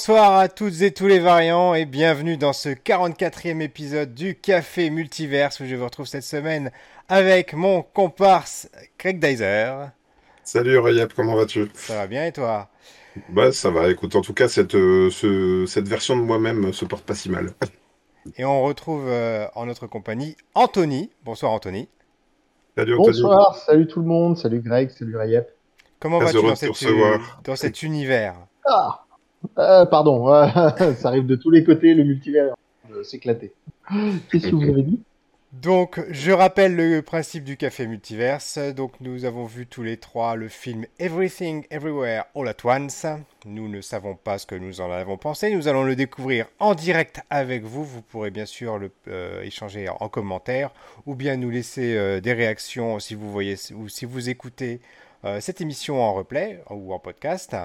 Bonsoir 0.00 0.38
à 0.38 0.48
toutes 0.48 0.80
et 0.80 0.92
tous 0.92 1.06
les 1.08 1.18
variants 1.18 1.74
et 1.74 1.84
bienvenue 1.84 2.38
dans 2.38 2.54
ce 2.54 2.70
44e 2.70 3.60
épisode 3.60 4.14
du 4.14 4.34
Café 4.34 4.88
Multiverse 4.88 5.60
où 5.60 5.66
je 5.66 5.74
vous 5.76 5.84
retrouve 5.84 6.06
cette 6.06 6.22
semaine 6.22 6.70
avec 7.10 7.52
mon 7.52 7.82
comparse 7.82 8.70
Craig 8.96 9.20
Dyser. 9.20 9.70
Salut 10.42 10.78
Rayep, 10.78 11.12
comment 11.12 11.36
vas-tu? 11.36 11.70
Ça 11.74 11.96
va 11.96 12.06
bien 12.06 12.24
et 12.24 12.32
toi? 12.32 12.70
Bah 13.28 13.52
ça 13.52 13.68
va, 13.68 13.90
écoute, 13.90 14.16
en 14.16 14.22
tout 14.22 14.32
cas 14.32 14.48
cette, 14.48 14.74
euh, 14.74 15.10
ce- 15.10 15.66
cette 15.66 15.86
version 15.86 16.16
de 16.16 16.22
moi-même 16.22 16.72
se 16.72 16.86
porte 16.86 17.04
pas 17.04 17.14
si 17.14 17.28
mal. 17.28 17.50
Et 18.38 18.44
on 18.46 18.62
retrouve 18.62 19.04
euh, 19.06 19.46
en 19.54 19.66
notre 19.66 19.86
compagnie 19.86 20.34
Anthony. 20.54 21.10
Bonsoir 21.26 21.52
Anthony. 21.52 21.90
Salut 22.74 22.94
Anthony. 22.94 23.06
Bonsoir, 23.20 23.54
salut 23.58 23.86
tout 23.86 24.00
le 24.00 24.06
monde, 24.06 24.38
salut 24.38 24.62
Greg, 24.62 24.88
salut 24.88 25.18
Rayep. 25.18 25.46
Comment 26.00 26.20
vas-tu 26.20 26.40
dans, 26.40 26.56
cette- 26.56 26.70
recevoir. 26.70 27.42
dans 27.44 27.54
cet 27.56 27.82
univers? 27.82 28.36
Ah, 28.66 29.04
euh, 29.58 29.86
pardon, 29.86 30.26
ça 30.96 31.08
arrive 31.08 31.26
de 31.26 31.36
tous 31.36 31.50
les 31.50 31.64
côtés, 31.64 31.94
le 31.94 32.04
multivers 32.04 32.54
de 32.94 33.02
s'éclater. 33.02 33.52
Qu'est-ce 34.30 34.48
que 34.48 34.54
vous 34.54 34.68
avez 34.68 34.82
dit? 34.82 35.00
Donc, 35.52 36.00
je 36.10 36.30
rappelle 36.30 36.76
le 36.76 37.02
principe 37.02 37.42
du 37.42 37.56
café 37.56 37.88
multiverse. 37.88 38.56
Donc, 38.76 38.92
nous 39.00 39.24
avons 39.24 39.46
vu 39.46 39.66
tous 39.66 39.82
les 39.82 39.96
trois 39.96 40.36
le 40.36 40.46
film 40.46 40.86
Everything 41.00 41.64
Everywhere 41.70 42.22
All 42.36 42.46
at 42.46 42.64
Once. 42.64 43.04
Nous 43.46 43.66
ne 43.66 43.80
savons 43.80 44.14
pas 44.14 44.38
ce 44.38 44.46
que 44.46 44.54
nous 44.54 44.80
en 44.80 44.92
avons 44.92 45.16
pensé. 45.16 45.52
Nous 45.52 45.66
allons 45.66 45.82
le 45.82 45.96
découvrir 45.96 46.46
en 46.60 46.76
direct 46.76 47.22
avec 47.30 47.64
vous. 47.64 47.84
Vous 47.84 48.00
pourrez 48.00 48.30
bien 48.30 48.46
sûr 48.46 48.78
le, 48.78 48.92
euh, 49.08 49.42
échanger 49.42 49.88
en 49.88 50.08
commentaire 50.08 50.70
ou 51.04 51.16
bien 51.16 51.36
nous 51.36 51.50
laisser 51.50 51.96
euh, 51.96 52.20
des 52.20 52.32
réactions 52.32 53.00
si 53.00 53.16
vous 53.16 53.32
voyez 53.32 53.56
ou 53.74 53.88
si 53.88 54.04
vous 54.04 54.28
écoutez 54.28 54.80
euh, 55.24 55.40
cette 55.40 55.60
émission 55.60 56.00
en 56.00 56.14
replay 56.14 56.62
ou 56.70 56.94
en 56.94 57.00
podcast. 57.00 57.56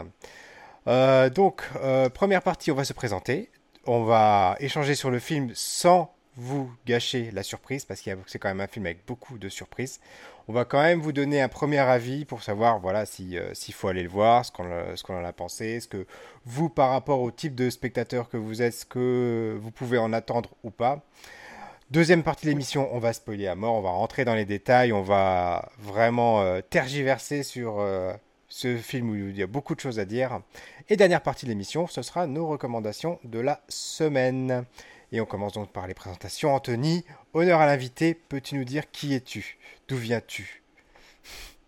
Euh, 0.87 1.29
donc, 1.29 1.63
euh, 1.77 2.09
première 2.09 2.41
partie, 2.41 2.71
on 2.71 2.75
va 2.75 2.85
se 2.85 2.93
présenter. 2.93 3.49
On 3.85 4.03
va 4.03 4.55
échanger 4.59 4.95
sur 4.95 5.11
le 5.11 5.19
film 5.19 5.51
sans 5.53 6.11
vous 6.37 6.69
gâcher 6.85 7.31
la 7.31 7.43
surprise 7.43 7.85
parce 7.85 8.01
que 8.01 8.11
c'est 8.27 8.39
quand 8.39 8.49
même 8.49 8.59
un 8.59 8.67
film 8.67 8.85
avec 8.85 9.05
beaucoup 9.05 9.37
de 9.37 9.47
surprises. 9.47 9.99
On 10.47 10.53
va 10.53 10.65
quand 10.65 10.81
même 10.81 10.99
vous 10.99 11.13
donner 11.13 11.41
un 11.41 11.47
premier 11.47 11.79
avis 11.79 12.25
pour 12.25 12.43
savoir 12.43 12.79
voilà 12.79 13.05
euh, 13.21 13.53
s'il 13.53 13.73
faut 13.73 13.87
aller 13.87 14.03
le 14.03 14.09
voir, 14.09 14.43
ce 14.45 14.51
qu'on 14.51 14.65
qu'on 15.03 15.17
en 15.17 15.23
a 15.23 15.33
pensé, 15.33 15.79
ce 15.79 15.87
que 15.87 16.05
vous 16.45 16.69
par 16.69 16.89
rapport 16.89 17.21
au 17.21 17.31
type 17.31 17.55
de 17.55 17.69
spectateur 17.69 18.29
que 18.29 18.37
vous 18.37 18.61
êtes, 18.61 18.73
ce 18.73 18.85
que 18.85 19.57
vous 19.59 19.71
pouvez 19.71 19.97
en 19.97 20.13
attendre 20.13 20.49
ou 20.63 20.71
pas. 20.71 21.05
Deuxième 21.89 22.23
partie 22.23 22.45
de 22.45 22.51
l'émission, 22.51 22.89
on 22.93 22.99
va 22.99 23.13
spoiler 23.13 23.47
à 23.47 23.55
mort, 23.55 23.75
on 23.75 23.81
va 23.81 23.91
rentrer 23.91 24.25
dans 24.25 24.33
les 24.33 24.45
détails, 24.45 24.91
on 24.91 25.03
va 25.03 25.69
vraiment 25.79 26.59
tergiverser 26.69 27.43
sur 27.43 27.79
ce 28.55 28.77
film 28.77 29.09
où 29.09 29.15
il 29.15 29.37
y 29.37 29.43
a 29.43 29.47
beaucoup 29.47 29.75
de 29.75 29.81
choses 29.81 29.99
à 29.99 30.05
dire. 30.05 30.39
Et 30.87 30.95
dernière 30.95 31.21
partie 31.21 31.45
de 31.45 31.51
l'émission, 31.51 31.87
ce 31.87 32.01
sera 32.01 32.25
nos 32.25 32.47
recommandations 32.47 33.19
de 33.25 33.39
la 33.39 33.59
semaine. 33.67 34.63
Et 35.11 35.19
on 35.19 35.25
commence 35.25 35.51
donc 35.51 35.73
par 35.73 35.87
les 35.87 35.93
présentations. 35.93 36.55
Anthony, 36.55 37.03
honneur 37.33 37.59
à 37.59 37.65
l'invité, 37.65 38.13
peux-tu 38.13 38.55
nous 38.55 38.63
dire 38.63 38.89
qui 38.93 39.13
es-tu? 39.13 39.57
D'où 39.89 39.97
viens-tu? 39.97 40.63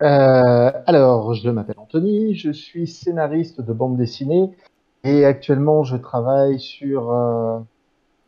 Euh, 0.02 0.72
Alors, 0.86 1.34
je 1.34 1.50
m'appelle 1.50 1.76
Anthony, 1.78 2.36
je 2.36 2.52
suis 2.52 2.88
scénariste 2.88 3.60
de 3.60 3.74
bande 3.74 3.98
dessinée 3.98 4.50
et 5.04 5.26
actuellement 5.26 5.84
je 5.84 5.98
travaille 5.98 6.58
sur 6.58 7.12
euh, 7.12 7.60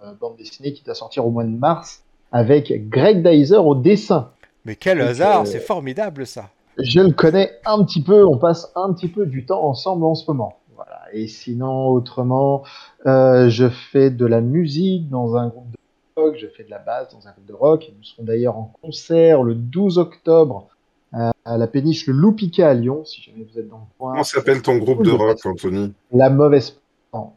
une 0.03 0.15
bande 0.15 0.35
dessinée 0.35 0.73
qui 0.73 0.83
va 0.83 0.95
sortir 0.95 1.25
au 1.25 1.31
mois 1.31 1.45
de 1.45 1.49
mars 1.49 2.03
avec 2.33 2.89
Greg 2.89 3.25
Dyser 3.25 3.55
au 3.55 3.73
dessin. 3.73 4.31
Mais 4.65 4.75
quel 4.75 4.99
hasard, 4.99 5.43
euh, 5.43 5.45
c'est 5.45 5.61
formidable 5.61 6.27
ça 6.27 6.49
Je 6.81 7.01
le 7.01 7.11
connais 7.11 7.51
un 7.65 7.83
petit 7.83 8.01
peu, 8.01 8.25
on 8.25 8.37
passe 8.37 8.71
un 8.75 8.93
petit 8.93 9.09
peu 9.09 9.25
du 9.25 9.45
temps 9.45 9.63
ensemble 9.63 10.05
en 10.05 10.15
ce 10.15 10.29
moment. 10.29 10.59
Voilà. 10.75 11.01
Et 11.11 11.27
sinon, 11.27 11.89
autrement, 11.89 12.63
euh, 13.05 13.49
je 13.49 13.67
fais 13.67 14.09
de 14.09 14.25
la 14.25 14.41
musique 14.41 15.09
dans 15.09 15.35
un 15.35 15.47
groupe 15.47 15.71
de 15.71 16.21
rock, 16.21 16.37
je 16.39 16.47
fais 16.47 16.63
de 16.63 16.69
la 16.69 16.79
basse 16.79 17.13
dans 17.13 17.27
un 17.27 17.31
groupe 17.31 17.45
de 17.45 17.53
rock. 17.53 17.91
Nous 17.97 18.03
serons 18.03 18.23
d'ailleurs 18.23 18.57
en 18.57 18.73
concert 18.81 19.43
le 19.43 19.55
12 19.55 19.97
octobre 19.97 20.67
euh, 21.15 21.31
à 21.43 21.57
la 21.57 21.67
péniche 21.67 22.07
Le 22.07 22.13
Loupica 22.13 22.69
à 22.69 22.73
Lyon, 22.73 23.03
si 23.03 23.21
jamais 23.21 23.45
vous 23.51 23.59
êtes 23.59 23.67
dans 23.67 23.77
le 23.79 23.97
coin. 23.97 24.11
Comment 24.11 24.23
s'appelle 24.23 24.61
ton 24.61 24.77
groupe 24.77 25.03
de 25.03 25.11
rock 25.11 25.45
Anthony? 25.45 25.93
La 26.11 26.29
mauvaise 26.29 26.79
pente. 27.11 27.33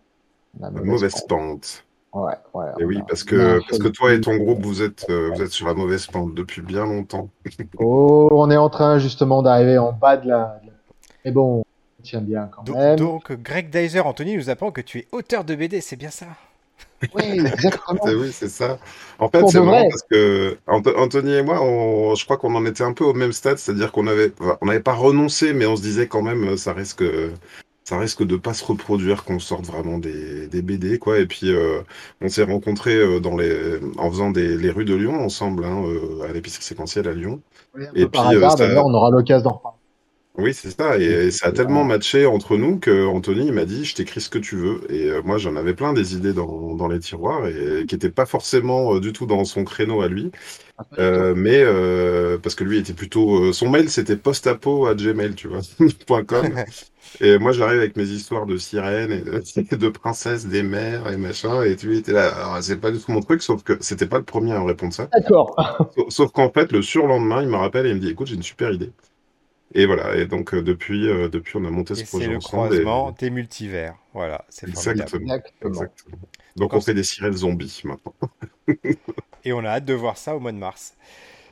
La 0.60 0.70
La 0.70 0.82
mauvaise 0.82 1.20
pente. 1.28 1.84
Ouais, 2.12 2.34
ouais. 2.54 2.66
Et 2.78 2.84
oui, 2.84 2.98
a- 2.98 3.04
parce 3.08 3.24
que, 3.24 3.60
parce 3.66 3.78
que 3.78 3.88
toi 3.88 4.12
et 4.12 4.20
ton 4.20 4.36
groupe, 4.36 4.62
vous 4.62 4.82
êtes, 4.82 5.06
euh, 5.08 5.30
vous 5.34 5.42
êtes 5.42 5.50
sur 5.50 5.66
la 5.66 5.74
mauvaise 5.74 6.06
pente 6.06 6.34
depuis 6.34 6.60
bien 6.62 6.84
longtemps. 6.84 7.30
Oh, 7.78 8.28
on 8.32 8.50
est 8.50 8.56
en 8.56 8.68
train 8.70 8.98
justement 8.98 9.42
d'arriver 9.42 9.78
en 9.78 9.92
bas 9.92 10.16
de 10.16 10.28
la. 10.28 10.60
Mais 11.24 11.30
bon, 11.30 11.62
on 11.98 12.02
tient 12.02 12.20
bien 12.20 12.50
quand 12.54 12.64
donc, 12.64 12.76
même. 12.76 12.96
donc, 12.96 13.32
Greg 13.32 13.70
Dyser, 13.70 14.00
Anthony 14.00 14.36
nous 14.36 14.50
apprend 14.50 14.70
que 14.70 14.80
tu 14.80 14.98
es 14.98 15.08
auteur 15.12 15.44
de 15.44 15.54
BD, 15.54 15.80
c'est 15.80 15.96
bien 15.96 16.10
ça? 16.10 16.26
Oui, 17.14 17.22
exactement. 17.24 18.00
C'est- 18.04 18.14
oui, 18.14 18.30
c'est 18.32 18.48
ça. 18.48 18.78
En 19.18 19.28
fait, 19.28 19.46
c'est 19.48 19.60
marrant 19.60 19.70
vrai. 19.78 19.88
parce 19.88 20.02
que 20.10 20.58
Anthony 20.66 21.32
et 21.34 21.42
moi, 21.42 21.60
on- 21.62 22.14
je 22.14 22.24
crois 22.24 22.36
qu'on 22.36 22.54
en 22.54 22.64
était 22.66 22.84
un 22.84 22.92
peu 22.92 23.04
au 23.04 23.14
même 23.14 23.32
stade, 23.32 23.58
c'est-à-dire 23.58 23.90
qu'on 23.92 24.06
avait, 24.06 24.32
on 24.60 24.66
n'avait 24.66 24.80
pas 24.80 24.94
renoncé, 24.94 25.52
mais 25.52 25.66
on 25.66 25.76
se 25.76 25.82
disait 25.82 26.08
quand 26.08 26.22
même, 26.22 26.44
euh, 26.44 26.56
ça 26.56 26.72
risque, 26.72 27.02
ça 27.84 27.98
risque 27.98 28.24
de 28.24 28.36
pas 28.36 28.54
se 28.54 28.64
reproduire 28.64 29.24
qu'on 29.24 29.38
sorte 29.38 29.66
vraiment 29.66 29.98
des, 29.98 30.46
des 30.48 30.62
BD, 30.62 30.98
quoi. 30.98 31.18
Et 31.20 31.26
puis, 31.26 31.50
euh, 31.52 31.82
on 32.20 32.28
s'est 32.28 32.44
rencontrés 32.44 32.94
euh, 32.96 33.20
dans 33.20 33.36
les, 33.36 33.78
en 33.98 34.10
faisant 34.10 34.30
des, 34.30 34.56
les 34.56 34.70
rues 34.70 34.84
de 34.84 34.94
Lyon 34.94 35.14
ensemble, 35.24 35.64
hein, 35.64 35.82
euh, 35.86 36.22
à 36.28 36.32
l'épicerie 36.32 36.64
séquentielle 36.64 37.08
à 37.08 37.12
Lyon. 37.14 37.42
Oui, 37.74 37.86
un 37.86 37.94
Et 37.94 38.06
peu 38.06 38.10
par 38.10 38.26
puis, 38.26 38.34
euh, 38.34 38.48
hasard, 38.48 38.50
ça- 38.50 38.66
d'ailleurs, 38.66 38.86
on 38.86 38.94
aura 38.94 39.10
l'occasion 39.10 39.44
d'en 39.50 39.56
reparler. 39.56 39.78
Oui, 40.38 40.54
c'est 40.54 40.70
ça. 40.70 40.98
Et, 40.98 41.02
et 41.04 41.30
ça 41.30 41.48
a 41.48 41.52
tellement 41.52 41.84
matché 41.84 42.24
entre 42.24 42.56
nous 42.56 42.78
que 42.78 43.04
Anthony 43.06 43.46
il 43.48 43.52
m'a 43.52 43.66
dit, 43.66 43.84
je 43.84 43.94
t'écris 43.94 44.22
ce 44.22 44.30
que 44.30 44.38
tu 44.38 44.56
veux. 44.56 44.80
Et 44.90 45.10
euh, 45.10 45.20
moi, 45.22 45.36
j'en 45.36 45.56
avais 45.56 45.74
plein 45.74 45.92
des 45.92 46.14
idées 46.16 46.32
dans, 46.32 46.74
dans 46.74 46.88
les 46.88 47.00
tiroirs 47.00 47.46
et 47.48 47.84
qui 47.86 47.94
n'étaient 47.94 48.10
pas 48.10 48.24
forcément 48.24 48.94
euh, 48.94 49.00
du 49.00 49.12
tout 49.12 49.26
dans 49.26 49.44
son 49.44 49.64
créneau 49.64 50.00
à 50.00 50.08
lui. 50.08 50.30
Euh, 50.98 51.34
mais 51.36 51.62
euh, 51.62 52.38
parce 52.38 52.54
que 52.56 52.64
lui 52.64 52.78
était 52.78 52.94
plutôt 52.94 53.44
euh, 53.46 53.52
son 53.52 53.70
mail 53.70 53.90
c'était 53.90 54.16
postapo 54.16 54.86
à 54.86 54.94
gmail 54.94 55.34
tu 55.36 55.48
vois 55.48 55.60
point 56.06 56.24
.com 56.24 56.54
et 57.20 57.38
moi 57.38 57.52
j'arrive 57.52 57.80
avec 57.80 57.96
mes 57.96 58.04
histoires 58.08 58.46
de 58.46 58.56
sirènes 58.58 59.12
et 59.12 59.20
de, 59.22 59.76
de 59.76 59.88
princesses 59.90 60.46
des 60.46 60.62
mers 60.64 61.08
et 61.12 61.16
machin 61.18 61.62
et 61.64 61.76
tu 61.76 61.96
étais 61.96 62.12
là 62.12 62.28
alors, 62.34 62.62
c'est 62.62 62.78
pas 62.80 62.90
du 62.92 62.98
tout 63.00 63.12
mon 63.12 63.20
truc 63.22 63.42
sauf 63.42 63.62
que 63.64 63.78
c'était 63.80 64.06
pas 64.08 64.18
le 64.18 64.24
premier 64.24 64.52
à 64.52 64.60
me 64.60 64.66
répondre 64.66 64.94
ça 64.94 65.10
D'accord. 65.12 65.54
Sauf- 65.96 66.10
sauf 66.10 66.32
qu'en 66.32 66.50
fait 66.52 66.72
le 66.72 66.82
surlendemain 66.82 67.42
il 67.42 67.48
me 67.48 67.56
rappelle 67.56 67.86
et 67.86 67.90
il 67.90 67.96
me 67.96 68.00
dit 68.00 68.10
écoute 68.10 68.26
j'ai 68.28 68.34
une 68.36 68.42
super 68.42 68.72
idée 68.72 68.92
et 69.74 69.86
voilà 69.86 70.16
et 70.16 70.26
donc 70.26 70.54
euh, 70.54 70.62
depuis 70.62 71.08
euh, 71.08 71.28
depuis 71.28 71.56
on 71.56 71.64
a 71.64 71.70
monté 71.70 71.94
Et 71.94 72.04
ce 72.04 72.04
c'est 72.04 72.04
projet 72.04 72.28
le 72.28 72.38
ensemble 72.38 72.74
et- 72.74 72.88
croisement 72.90 73.12
des 73.12 73.30
multivers. 73.30 73.96
Voilà, 74.12 74.44
c'est 74.50 74.66
formidable. 74.66 75.16
exactement 75.16 75.22
Exactement. 75.22 75.88
exactement 75.88 76.28
donc 76.56 76.74
on 76.74 76.80
fait 76.80 76.94
des 76.94 77.04
sirènes 77.04 77.36
zombies 77.36 77.80
maintenant 77.84 78.14
Et 79.44 79.52
on 79.52 79.64
a 79.64 79.68
hâte 79.70 79.84
de 79.84 79.94
voir 79.94 80.16
ça 80.16 80.36
au 80.36 80.40
mois 80.40 80.52
de 80.52 80.56
mars. 80.58 80.94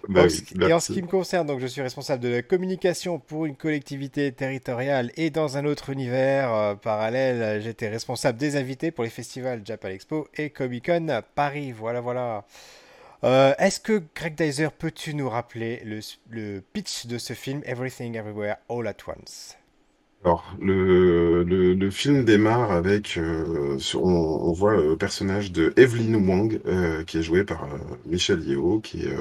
Bah 0.09 0.25
En 0.25 0.29
oui, 0.31 0.31
ce- 0.31 0.45
et 0.63 0.73
en 0.73 0.81
ce 0.81 0.91
qui 0.91 1.03
me 1.03 1.09
concerne, 1.09 1.47
donc 1.47 1.61
je 1.61 1.67
suis 1.69 1.83
responsable 1.83 2.23
de 2.23 2.29
la 2.29 2.43
communication 2.43 3.19
pour 3.21 3.47
une 3.47 3.57
collectivité 3.57 4.33
territoriale 4.33 5.13
et 5.17 5.31
dans 5.31 5.57
un 5.59 5.67
autre 5.67 5.91
univers 5.91 6.55
euh, 6.55 6.75
parallèle, 6.77 7.63
j'étais 7.63 7.89
responsable 7.89 8.39
des 8.39 8.57
invités 8.57 8.91
pour 8.93 9.05
les 9.05 9.11
festivals 9.11 9.63
Japan 9.65 9.89
Expo 9.91 10.29
et 10.37 10.51
Comic 10.51 10.87
Con 10.87 11.23
Paris. 11.35 11.73
Voilà, 11.73 12.01
voilà. 12.01 12.47
Euh, 13.23 13.53
Est-ce 13.59 13.81
que 13.81 14.03
Greg 14.15 14.35
Dyser, 14.35 14.69
peux-tu 14.77 15.15
nous 15.15 15.29
rappeler 15.29 15.83
le, 15.85 16.61
pitch 16.73 17.07
de 17.07 17.19
ce 17.19 17.35
film 17.35 17.61
Everything 17.67 18.17
Everywhere 18.17 18.57
All 18.69 18.87
at 18.87 18.97
Once? 19.07 19.57
Alors, 20.25 20.55
le, 20.61 21.45
le, 21.45 21.91
film 21.91 22.25
démarre 22.25 22.73
avec, 22.73 23.17
euh, 23.17 23.79
on, 23.95 24.53
voit 24.53 24.77
le 24.77 24.97
personnage 24.97 25.51
de 25.51 25.73
Evelyn 25.77 26.15
Wang, 26.27 26.61
euh, 26.67 27.05
qui 27.05 27.19
est 27.19 27.23
joué 27.23 27.45
par 27.45 27.67
Michelle 28.07 28.43
Yeoh, 28.47 28.81
qui 28.81 29.07
est, 29.07 29.17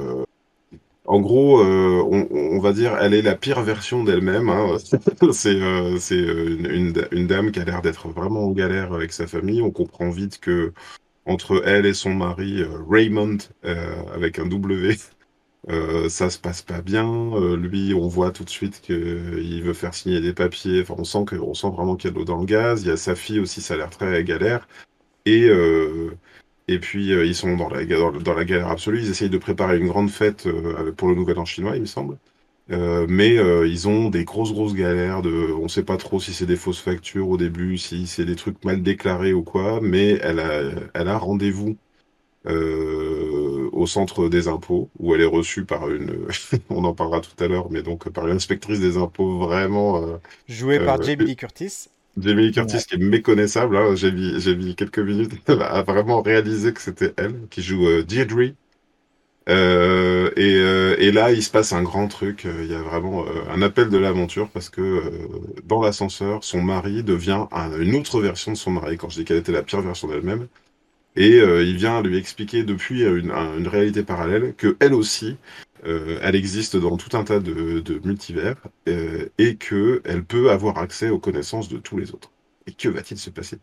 en 1.06 1.22
gros, 1.22 1.62
on, 1.64 2.60
va 2.60 2.74
dire, 2.74 2.98
elle 3.02 3.14
est 3.14 3.22
la 3.22 3.36
pire 3.36 3.62
version 3.62 4.04
d'elle-même. 4.04 4.50
Hein. 4.50 4.78
C'est 5.32 5.54
une, 5.54 7.08
une 7.12 7.28
dame 7.28 7.52
qui 7.52 7.60
a 7.60 7.66
l'air 7.66 7.82
d'être 7.82 8.10
vraiment 8.10 8.46
en 8.46 8.52
galère 8.52 8.94
avec 8.94 9.14
sa 9.14 9.26
famille. 9.26 9.62
On 9.62 9.72
comprend 9.72 10.10
vite 10.10 10.40
que 10.40 10.74
entre 11.30 11.62
elle 11.66 11.86
et 11.86 11.94
son 11.94 12.14
mari, 12.14 12.62
euh, 12.62 12.70
Raymond, 12.90 13.38
euh, 13.66 14.04
avec 14.14 14.40
un 14.40 14.48
W, 14.48 14.98
euh, 15.70 16.10
ça 16.10 16.30
se 16.30 16.40
passe 16.40 16.62
pas 16.62 16.82
bien. 16.82 17.32
Lui, 17.56 17.94
on 17.94 18.08
voit 18.08 18.32
tout 18.32 18.44
de 18.44 18.50
suite 18.50 18.82
qu'il 18.82 19.64
veut 19.64 19.74
faire 19.74 19.94
signer 19.94 20.22
des 20.22 20.34
papiers. 20.34 20.82
Enfin, 20.82 20.96
on 20.98 21.04
sent 21.04 21.26
que, 21.28 21.36
sent 21.54 21.70
vraiment 21.70 21.96
qu'il 21.96 22.10
y 22.10 22.12
a 22.12 22.14
de 22.14 22.20
l'eau 22.20 22.26
dans 22.26 22.40
le 22.40 22.46
gaz. 22.46 22.84
Il 22.84 22.88
y 22.88 22.92
a 22.92 22.98
sa 22.98 23.16
fille 23.16 23.40
aussi, 23.40 23.62
ça 23.62 23.76
a 23.76 23.78
l'air 23.78 23.90
très 23.90 24.24
galère. 24.24 24.68
Et 25.26 25.50
et 26.68 26.80
puis 26.80 27.08
ils 27.08 27.36
sont 27.36 27.56
dans 27.58 27.70
la 27.70 27.86
dans, 27.86 28.34
la 28.34 28.46
galère 28.46 28.70
absolue. 28.70 29.00
Ils 29.00 29.10
essayent 29.12 29.30
de 29.30 29.38
préparer 29.38 29.78
une 29.78 29.88
grande 29.88 30.10
fête 30.10 30.48
pour 30.98 31.10
le 31.10 31.16
Nouvel 31.16 31.40
An 31.40 31.46
chinois, 31.46 31.76
il 31.76 31.82
me 31.82 31.86
semble. 31.88 32.18
Euh, 32.72 33.08
mais 33.10 33.38
euh, 33.40 33.68
ils 33.68 33.88
ont 33.88 34.10
des 34.12 34.26
grosses 34.26 34.54
grosses 34.54 34.76
galères 34.76 35.24
de 35.24 35.32
on 35.60 35.68
sait 35.68 35.84
pas 35.84 35.98
trop 35.98 36.20
si 36.20 36.34
c'est 36.36 36.46
des 36.46 36.56
fausses 36.56 36.80
factures 36.80 37.28
au 37.28 37.36
début 37.36 37.80
si 37.80 38.06
c'est 38.06 38.26
des 38.26 38.36
trucs 38.36 38.64
mal 38.64 38.84
déclarés 38.84 39.34
ou 39.34 39.42
quoi 39.44 39.80
mais 39.82 40.20
elle 40.22 40.40
a 40.40 40.62
elle 40.94 41.08
a 41.08 41.18
rendez-vous 41.18 41.78
euh, 42.48 43.70
au 43.74 43.88
centre 43.88 44.30
des 44.30 44.48
impôts 44.48 44.90
où 45.00 45.16
elle 45.16 45.22
est 45.22 45.26
reçue 45.26 45.66
par 45.66 45.90
une 45.90 46.28
on 46.70 46.84
en 46.86 46.94
parlera 46.94 47.22
tout 47.22 47.44
à 47.44 47.48
l'heure 47.48 47.72
mais 47.72 47.84
donc 47.84 48.10
par 48.10 48.28
une 48.28 48.36
inspectrice 48.36 48.80
des 48.80 48.98
impôts 48.98 49.40
vraiment 49.40 50.04
euh, 50.04 50.18
Joué 50.48 50.80
par 50.80 51.02
Jamie 51.02 51.26
Lee 51.26 51.36
Curtis. 51.36 51.90
Jamie 52.18 52.44
Lee 52.48 52.52
Curtis 52.52 52.86
qui 52.86 52.96
est 52.96 52.98
méconnaissable. 52.98 53.78
hein. 53.78 53.96
J'ai 53.96 54.12
mis, 54.12 54.34
mis 54.58 54.76
quelques 54.76 55.00
minutes 55.00 55.50
à 55.50 55.82
vraiment 55.84 56.22
réaliser 56.22 56.74
que 56.74 56.82
c'était 56.82 57.14
elle 57.18 57.48
qui 57.50 57.62
joue 57.62 58.04
Deirdre. 58.04 58.54
Euh, 59.50 60.30
et, 60.36 60.56
euh, 60.58 60.96
et 61.00 61.12
là, 61.12 61.32
il 61.32 61.42
se 61.44 61.50
passe 61.50 61.74
un 61.74 61.82
grand 61.82 62.08
truc. 62.08 62.46
Euh, 62.46 62.64
Il 62.64 62.72
y 62.72 62.76
a 62.76 62.82
vraiment 62.82 63.26
un 63.50 63.62
appel 63.62 63.90
de 63.90 63.98
l'aventure 63.98 64.50
parce 64.50 64.70
que 64.70 65.04
dans 65.66 65.82
l'ascenseur, 65.82 66.44
son 66.44 66.62
mari 66.62 67.04
devient 67.04 67.46
un- 67.52 67.80
une 67.80 67.96
autre 67.96 68.22
version 68.22 68.52
de 68.52 68.58
son 68.58 68.72
mari. 68.72 68.98
Quand 68.98 69.10
je 69.10 69.20
dis 69.20 69.26
qu'elle 69.26 69.38
était 69.38 69.52
la 69.52 69.64
pire 69.64 69.82
version 69.82 70.08
d'elle-même, 70.08 70.48
et 71.16 71.38
il 71.40 71.78
vient 71.78 72.02
lui 72.04 72.18
expliquer 72.18 72.64
depuis 72.64 73.04
une, 73.04 73.32
un- 73.32 73.58
une 73.58 73.68
réalité 73.68 74.04
parallèle 74.04 74.56
que 74.58 74.78
elle 74.80 74.94
aussi, 74.96 75.38
elle 75.86 76.36
existe 76.36 76.78
dans 76.78 76.98
tout 76.98 77.18
un 77.18 77.24
tas 77.24 77.40
de, 77.40 77.80
de 77.80 78.02
multivers 78.06 78.58
et 79.38 79.56
que 79.58 80.02
elle 80.06 80.24
peut 80.24 80.52
avoir 80.52 80.78
accès 80.80 81.10
aux 81.10 81.20
connaissances 81.20 81.70
de 81.70 81.78
tous 81.78 81.98
les 81.98 82.12
autres. 82.14 82.32
Et 82.68 82.74
que 82.74 82.90
va-t-il 82.90 83.18
se 83.20 83.30
passer? 83.32 83.60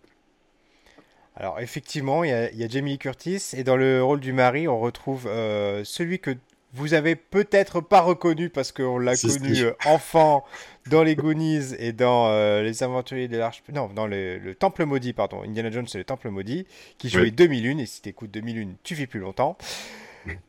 Alors 1.37 1.61
effectivement, 1.61 2.25
il 2.25 2.31
y 2.31 2.33
a, 2.33 2.51
il 2.51 2.59
y 2.59 2.65
a 2.65 2.69
Jamie 2.69 2.99
Curtis 2.99 3.51
et 3.55 3.63
dans 3.63 3.77
le 3.77 4.03
rôle 4.03 4.21
du 4.21 4.33
mari, 4.33 4.69
on 4.69 4.81
retrouve 4.81 5.27
euh, 5.27 5.83
celui 5.85 6.19
que 6.19 6.31
vous 6.73 6.95
avez 6.95 7.15
peut-être 7.15 7.81
pas 7.81 8.01
reconnu 8.01 8.51
parce 8.51 8.73
qu'on 8.73 8.99
l'a 8.99 9.17
connu 9.17 9.61
euh, 9.61 9.73
enfant 9.87 10.45
dans 10.89 11.03
les 11.03 11.15
Goonies 11.15 11.75
et 11.79 11.93
dans 11.93 12.29
euh, 12.29 12.63
Les 12.63 12.83
Aventuriers 12.83 13.29
de 13.29 13.37
l'Arche... 13.39 13.63
Non, 13.73 13.89
dans 13.89 14.07
le, 14.07 14.39
le 14.39 14.55
Temple 14.55 14.85
Maudit, 14.85 15.13
pardon. 15.13 15.43
Indiana 15.43 15.71
Jones, 15.71 15.87
c'est 15.89 15.99
le 15.99 16.05
Temple 16.05 16.29
Maudit, 16.31 16.67
qui 16.99 17.09
jouait 17.09 17.23
Oui. 17.23 17.33
2001 17.33 17.79
et 17.79 17.87
si 17.87 18.03
t'écoutes 18.03 18.31
2001, 18.31 18.75
tu 18.83 18.95
vis 18.95 19.07
plus 19.07 19.21
longtemps. 19.21 19.57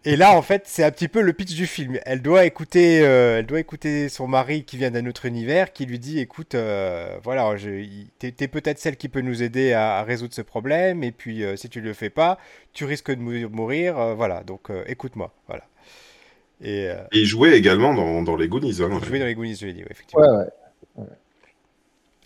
Et 0.06 0.16
là, 0.16 0.38
en 0.38 0.42
fait, 0.42 0.64
c'est 0.66 0.84
un 0.84 0.92
petit 0.92 1.08
peu 1.08 1.22
le 1.22 1.34
pitch 1.34 1.54
du 1.54 1.68
film. 1.68 2.00
Elle 2.06 2.22
doit 2.22 2.46
écouter, 2.46 3.02
euh, 3.04 3.40
elle 3.40 3.46
doit 3.46 3.60
écouter 3.60 4.10
son 4.10 4.28
mari 4.28 4.64
qui 4.64 4.78
vient 4.78 4.92
d'un 4.92 5.06
autre 5.06 5.26
univers, 5.26 5.74
qui 5.74 5.86
lui 5.86 6.00
dit, 6.00 6.20
écoute, 6.20 6.56
euh, 6.56 7.18
voilà, 7.24 7.54
t'es, 8.20 8.32
t'es 8.32 8.48
peut-être 8.48 8.80
celle 8.80 8.96
qui 8.98 9.10
peut 9.10 9.22
nous 9.22 9.44
aider 9.44 9.74
à, 9.74 9.98
à 9.98 10.04
résoudre 10.04 10.34
ce 10.34 10.42
problème, 10.42 11.04
et 11.04 11.12
puis 11.12 11.44
euh, 11.44 11.56
si 11.56 11.70
tu 11.70 11.82
le 11.82 11.94
fais 11.94 12.10
pas, 12.10 12.38
tu 12.74 12.86
risques 12.86 13.12
de 13.12 13.20
mou- 13.20 13.50
mourir, 13.50 14.00
euh, 14.00 14.14
voilà. 14.14 14.44
Donc, 14.44 14.70
euh, 14.70 14.84
écoute-moi, 14.88 15.34
voilà. 15.48 15.66
Et 16.62 16.90
euh, 16.90 16.96
il 17.12 17.26
jouait 17.26 17.58
également 17.58 17.94
dans, 17.94 18.24
dans 18.24 18.36
les 18.36 18.48
Goonies. 18.48 18.82
Hein, 18.82 18.90
il 19.02 19.06
jouait 19.06 19.20
dans 19.20 19.26
les 19.26 19.36
Goonies, 19.36 19.56
je 19.56 19.68
l'ai 19.68 19.74
dit, 19.74 19.82
ouais, 19.84 19.92
effectivement. 19.92 20.26
Ouais, 20.26 20.46
ouais. 20.96 21.06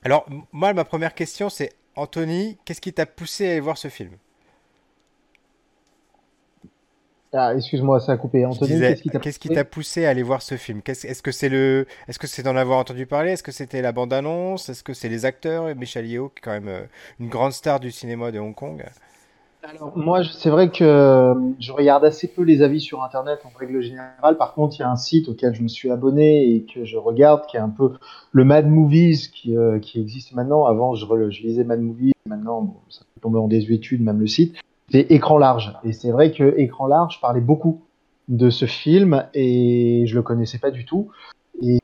Alors, 0.03 0.25
moi, 0.51 0.73
ma 0.73 0.85
première 0.85 1.13
question, 1.13 1.49
c'est, 1.49 1.73
Anthony, 1.95 2.57
qu'est-ce 2.63 2.81
qui 2.81 2.93
t'a 2.93 3.05
poussé 3.05 3.47
à 3.47 3.51
aller 3.51 3.59
voir 3.59 3.77
ce 3.77 3.89
film? 3.89 4.11
Ah, 7.33 7.55
excuse-moi, 7.55 8.01
ça 8.01 8.11
a 8.11 8.17
coupé. 8.17 8.45
Anthony, 8.45 8.79
qu'est-ce 9.21 9.39
qui 9.39 9.49
t'a 9.49 9.63
poussé 9.63 10.05
à 10.05 10.09
aller 10.09 10.23
voir 10.23 10.41
ce 10.41 10.55
film? 10.55 10.81
Est-ce 10.85 11.23
que 11.23 11.31
c'est 11.31 11.47
le, 11.47 11.85
est-ce 12.07 12.19
que 12.19 12.27
c'est 12.27 12.43
d'en 12.43 12.57
avoir 12.57 12.79
entendu 12.79 13.05
parler? 13.05 13.31
Est-ce 13.31 13.43
que 13.43 13.53
c'était 13.53 13.81
la 13.81 13.93
bande-annonce? 13.93 14.67
Est-ce 14.67 14.83
que 14.83 14.93
c'est 14.93 15.07
les 15.07 15.23
acteurs? 15.25 15.73
Michel 15.75 16.07
Yeoh, 16.07 16.29
qui 16.29 16.39
est 16.39 16.41
quand 16.41 16.51
même 16.51 16.67
euh, 16.67 16.81
une 17.21 17.29
grande 17.29 17.53
star 17.53 17.79
du 17.79 17.89
cinéma 17.89 18.31
de 18.31 18.39
Hong 18.39 18.53
Kong. 18.53 18.83
Alors, 19.63 19.95
moi, 19.95 20.23
c'est 20.23 20.49
vrai 20.49 20.71
que 20.71 20.83
euh, 20.83 21.35
je 21.59 21.71
regarde 21.71 22.03
assez 22.03 22.27
peu 22.27 22.41
les 22.41 22.63
avis 22.63 22.81
sur 22.81 23.03
Internet 23.03 23.39
en 23.45 23.57
règle 23.57 23.79
générale. 23.79 24.35
Par 24.37 24.53
contre, 24.53 24.75
il 24.77 24.79
y 24.79 24.83
a 24.83 24.89
un 24.89 24.95
site 24.97 25.29
auquel 25.29 25.53
je 25.53 25.61
me 25.61 25.67
suis 25.67 25.91
abonné 25.91 26.53
et 26.53 26.65
que 26.65 26.83
je 26.83 26.97
regarde, 26.97 27.45
qui 27.45 27.57
est 27.57 27.61
un 27.61 27.69
peu 27.69 27.93
le 28.31 28.43
Mad 28.43 28.67
Movies 28.67 29.29
qui, 29.31 29.55
euh, 29.55 29.79
qui 29.79 30.01
existe 30.01 30.33
maintenant. 30.33 30.65
Avant, 30.65 30.95
je, 30.95 31.05
lisais 31.43 31.63
Mad 31.63 31.79
Movies. 31.79 32.11
Maintenant, 32.25 32.61
bon, 32.61 32.75
ça 32.89 33.05
peut 33.13 33.21
tomber 33.21 33.37
en 33.37 33.47
désuétude, 33.47 34.01
même 34.01 34.19
le 34.19 34.27
site. 34.27 34.55
C'est 34.91 35.07
Écran 35.09 35.37
Large. 35.37 35.73
Et 35.83 35.93
c'est 35.93 36.11
vrai 36.11 36.31
que 36.31 36.53
Écran 36.57 36.87
Large 36.87 37.21
parlait 37.21 37.41
beaucoup 37.41 37.81
de 38.27 38.49
ce 38.49 38.65
film 38.65 39.25
et 39.33 40.05
je 40.05 40.15
le 40.15 40.21
connaissais 40.21 40.57
pas 40.57 40.71
du 40.71 40.85
tout. 40.85 41.09
Et 41.61 41.79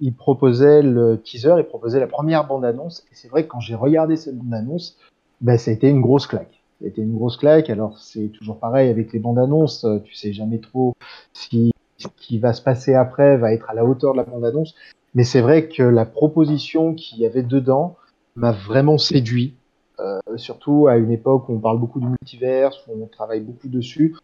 il 0.00 0.14
proposait 0.14 0.82
le 0.82 1.20
teaser, 1.20 1.54
il 1.58 1.64
proposait 1.64 2.00
la 2.00 2.06
première 2.06 2.46
bande-annonce. 2.46 3.04
Et 3.12 3.14
c'est 3.14 3.28
vrai 3.28 3.44
que 3.44 3.48
quand 3.48 3.60
j'ai 3.60 3.74
regardé 3.74 4.16
cette 4.16 4.36
bande-annonce, 4.36 4.98
ben, 5.40 5.58
ça 5.58 5.70
a 5.70 5.74
été 5.74 5.88
une 5.88 6.00
grosse 6.00 6.26
claque. 6.26 6.62
Ça 6.80 6.86
a 6.86 6.88
été 6.88 7.02
une 7.02 7.14
grosse 7.14 7.36
claque. 7.36 7.70
Alors, 7.70 7.98
c'est 7.98 8.28
toujours 8.28 8.58
pareil 8.58 8.88
avec 8.88 9.12
les 9.12 9.18
bandes 9.18 9.38
annonces. 9.38 9.84
Euh, 9.84 9.98
Tu 10.04 10.14
sais 10.14 10.32
jamais 10.32 10.58
trop 10.58 10.94
si 11.32 11.72
ce 11.98 12.08
qui 12.16 12.38
va 12.38 12.52
se 12.52 12.62
passer 12.62 12.94
après 12.94 13.36
va 13.36 13.52
être 13.52 13.70
à 13.70 13.74
la 13.74 13.84
hauteur 13.84 14.12
de 14.12 14.18
la 14.18 14.24
bande 14.24 14.44
annonce. 14.44 14.74
Mais 15.14 15.24
c'est 15.24 15.40
vrai 15.40 15.68
que 15.68 15.82
la 15.82 16.04
proposition 16.04 16.94
qu'il 16.94 17.18
y 17.18 17.26
avait 17.26 17.42
dedans 17.42 17.96
m'a 18.34 18.52
vraiment 18.52 18.98
séduit. 18.98 19.54
Euh, 20.02 20.36
surtout 20.36 20.88
à 20.88 20.96
une 20.96 21.12
époque 21.12 21.48
où 21.48 21.54
on 21.54 21.58
parle 21.58 21.78
beaucoup 21.78 22.00
du 22.00 22.06
multivers, 22.06 22.72
où 22.88 23.04
on 23.04 23.06
travaille 23.06 23.40
beaucoup 23.40 23.68
dessus. 23.68 24.16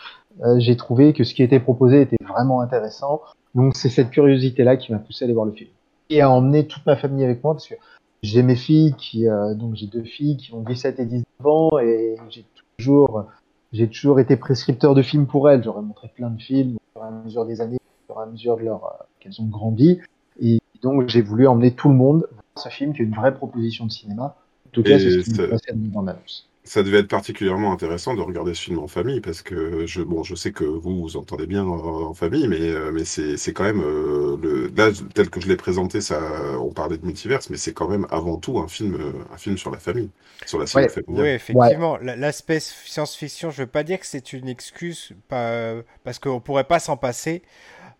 Euh, 0.42 0.58
j'ai 0.58 0.76
trouvé 0.76 1.12
que 1.12 1.25
ce 1.25 1.34
qui 1.34 1.42
était 1.42 1.60
proposé 1.60 2.00
était 2.00 2.16
vraiment 2.26 2.60
intéressant. 2.60 3.22
Donc, 3.54 3.76
c'est 3.76 3.88
cette 3.88 4.10
curiosité-là 4.10 4.76
qui 4.76 4.92
m'a 4.92 4.98
poussé 4.98 5.25
à 5.25 5.26
aller 5.26 5.34
voir 5.34 5.46
le 5.46 5.52
film. 5.52 5.70
Et 6.10 6.20
à 6.20 6.30
emmener 6.30 6.66
toute 6.66 6.84
ma 6.86 6.96
famille 6.96 7.25
avec 7.25 7.44
moi 7.44 7.54
parce 7.54 7.69
que 7.69 7.75
j'ai 8.22 8.42
mes 8.42 8.56
filles 8.56 8.94
qui, 8.96 9.28
euh, 9.28 9.54
donc 9.54 9.75
j'ai 9.75 9.86
deux 9.86 10.02
filles 10.02 10.36
qui 10.36 10.52
ont 10.52 10.62
17 10.62 10.98
et 10.98 11.04
19 11.04 11.25
ans 11.44 11.78
et 11.78 12.16
j'ai 12.30 12.44
toujours, 12.76 13.26
j'ai 13.72 13.88
toujours 13.88 14.19
été 14.19 14.36
prescripteur 14.36 14.94
de 14.94 15.02
films 15.02 15.26
pour 15.26 15.48
elles. 15.50 15.62
J'aurais 15.62 15.82
montré 15.82 16.08
plein 16.08 16.30
de 16.30 16.40
films 16.40 16.76
au 16.76 16.98
fur 16.98 17.04
et 17.04 17.08
à 17.08 17.10
mesure 17.10 17.44
des 17.44 17.60
années, 17.60 17.78
au 18.08 18.12
fur 18.12 18.20
et 18.20 18.25
à 18.25 18.26
mesure 18.26 18.56
de 18.56 18.62
leur, 18.64 19.06
qu'elles 19.20 19.40
ont 19.40 19.46
grandi. 19.46 20.00
Et 20.40 20.60
donc 20.82 21.08
j'ai 21.08 21.20
voulu 21.20 21.46
emmener 21.46 21.72
tout 21.72 21.88
le 21.88 21.94
monde 21.94 22.26
voir 22.30 22.64
ce 22.64 22.69
film 22.70 22.94
qui 22.94 23.02
est 23.02 23.04
une 23.04 23.14
vraie 23.14 23.34
proposition 23.34 23.86
de 23.86 23.90
cinéma. 23.90 24.34
En 24.78 24.82
tout 24.82 24.88
cas, 24.88 24.96
Et 24.96 24.98
c'est 25.00 25.10
ce 25.10 25.25
qui 25.25 25.34
ça- 25.34 25.42
me 25.42 25.48
passait 25.48 25.72
dans 25.75 26.02
l'annonce. 26.02 26.44
Ça 26.64 26.82
devait 26.82 26.98
être 26.98 27.08
particulièrement 27.08 27.72
intéressant 27.72 28.14
de 28.14 28.20
regarder 28.20 28.52
ce 28.52 28.60
film 28.64 28.78
en 28.78 28.88
famille 28.88 29.22
parce 29.22 29.40
que 29.40 29.86
je, 29.86 30.02
bon, 30.02 30.22
je 30.22 30.34
sais 30.34 30.52
que 30.52 30.64
vous 30.64 31.00
vous 31.00 31.16
entendez 31.16 31.46
bien 31.46 31.64
en, 31.64 31.78
en 32.08 32.12
famille, 32.12 32.46
mais, 32.46 32.60
euh, 32.60 32.90
mais 32.92 33.06
c'est, 33.06 33.38
c'est 33.38 33.54
quand 33.54 33.64
même 33.64 33.80
euh, 33.80 34.36
le, 34.42 34.70
là, 34.76 34.90
tel 35.14 35.30
que 35.30 35.40
je 35.40 35.48
l'ai 35.48 35.56
présenté, 35.56 36.02
ça, 36.02 36.20
on 36.60 36.70
parlait 36.75 36.98
de 36.98 37.06
multiverse, 37.06 37.48
mais 37.48 37.56
c'est 37.56 37.72
quand 37.72 37.88
même 37.88 38.06
avant 38.10 38.36
tout 38.36 38.58
un 38.58 38.69
film, 38.69 38.96
euh, 38.96 39.12
un 39.32 39.38
film 39.38 39.56
sur 39.56 39.70
la 39.70 39.78
famille, 39.78 40.10
sur 40.44 40.58
la 40.58 40.66
Ouais. 40.75 40.88
familiale. 40.90 41.25
Oui, 41.25 41.28
effectivement. 41.30 41.96
La- 42.02 42.16
L'aspect 42.16 42.60
science-fiction, 42.60 43.50
je 43.50 43.62
veux 43.62 43.66
pas 43.66 43.82
dire 43.82 43.98
que 43.98 44.06
c'est 44.06 44.34
une 44.34 44.48
excuse, 44.48 45.12
pas, 45.28 45.72
parce 46.04 46.19
qu'on 46.19 46.38
pourrait 46.40 46.64
pas 46.64 46.80
s'en 46.80 46.99
passer. 46.99 47.40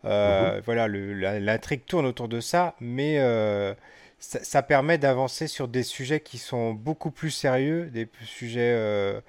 Euh, 0.05 0.61
Voilà, 0.67 0.89
le- 0.89 1.15
la- 1.15 1.41
l'intrigue 1.41 1.87
tourne 1.87 2.05
autour 2.05 2.29
de 2.29 2.41
ça, 2.41 2.75
mais 2.81 3.17
euh, 3.19 3.73
ça, 4.19 4.43
ça 4.43 4.63
permet 4.63 4.99
d'avancer 4.99 5.47
sur 5.47 5.69
des 5.69 5.83
sujets 5.83 6.21
qui 6.21 6.39
sont 6.39 6.73
beaucoup 6.73 7.11
plus 7.11 7.31
sérieux, 7.31 7.87
des 7.87 8.09
sujets 8.25 8.75
euh, 8.75 9.21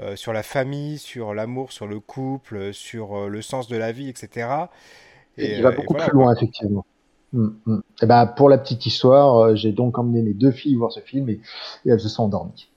euh, 0.00 0.14
sur 0.14 0.32
la 0.32 0.44
famille, 0.44 0.98
sur 0.98 1.34
l'amour, 1.34 1.72
sur 1.72 1.88
le 1.88 1.98
couple, 1.98 2.72
sur 2.72 3.16
euh, 3.16 3.28
le 3.28 3.42
sens 3.42 3.66
de 3.66 3.76
la 3.76 3.90
vie, 3.90 4.08
etc. 4.08 4.48
Et 5.36 5.56
il 5.56 5.62
va 5.62 5.72
beaucoup 5.72 5.94
voilà, 5.94 6.08
plus 6.08 6.16
loin, 6.16 6.26
quoi. 6.26 6.36
effectivement. 6.36 6.86
Mm, 7.32 7.48
mm. 7.66 7.82
Et 8.02 8.06
ben, 8.06 8.26
pour 8.26 8.48
la 8.48 8.58
petite 8.58 8.86
histoire, 8.86 9.36
euh, 9.38 9.54
j'ai 9.56 9.72
donc 9.72 9.98
emmené 9.98 10.22
mes 10.22 10.34
deux 10.34 10.52
filles 10.52 10.76
voir 10.76 10.92
ce 10.92 11.00
film 11.00 11.28
et, 11.28 11.40
et 11.84 11.90
elles 11.90 11.98
se 11.98 12.08
sont 12.08 12.22
endormies. 12.24 12.70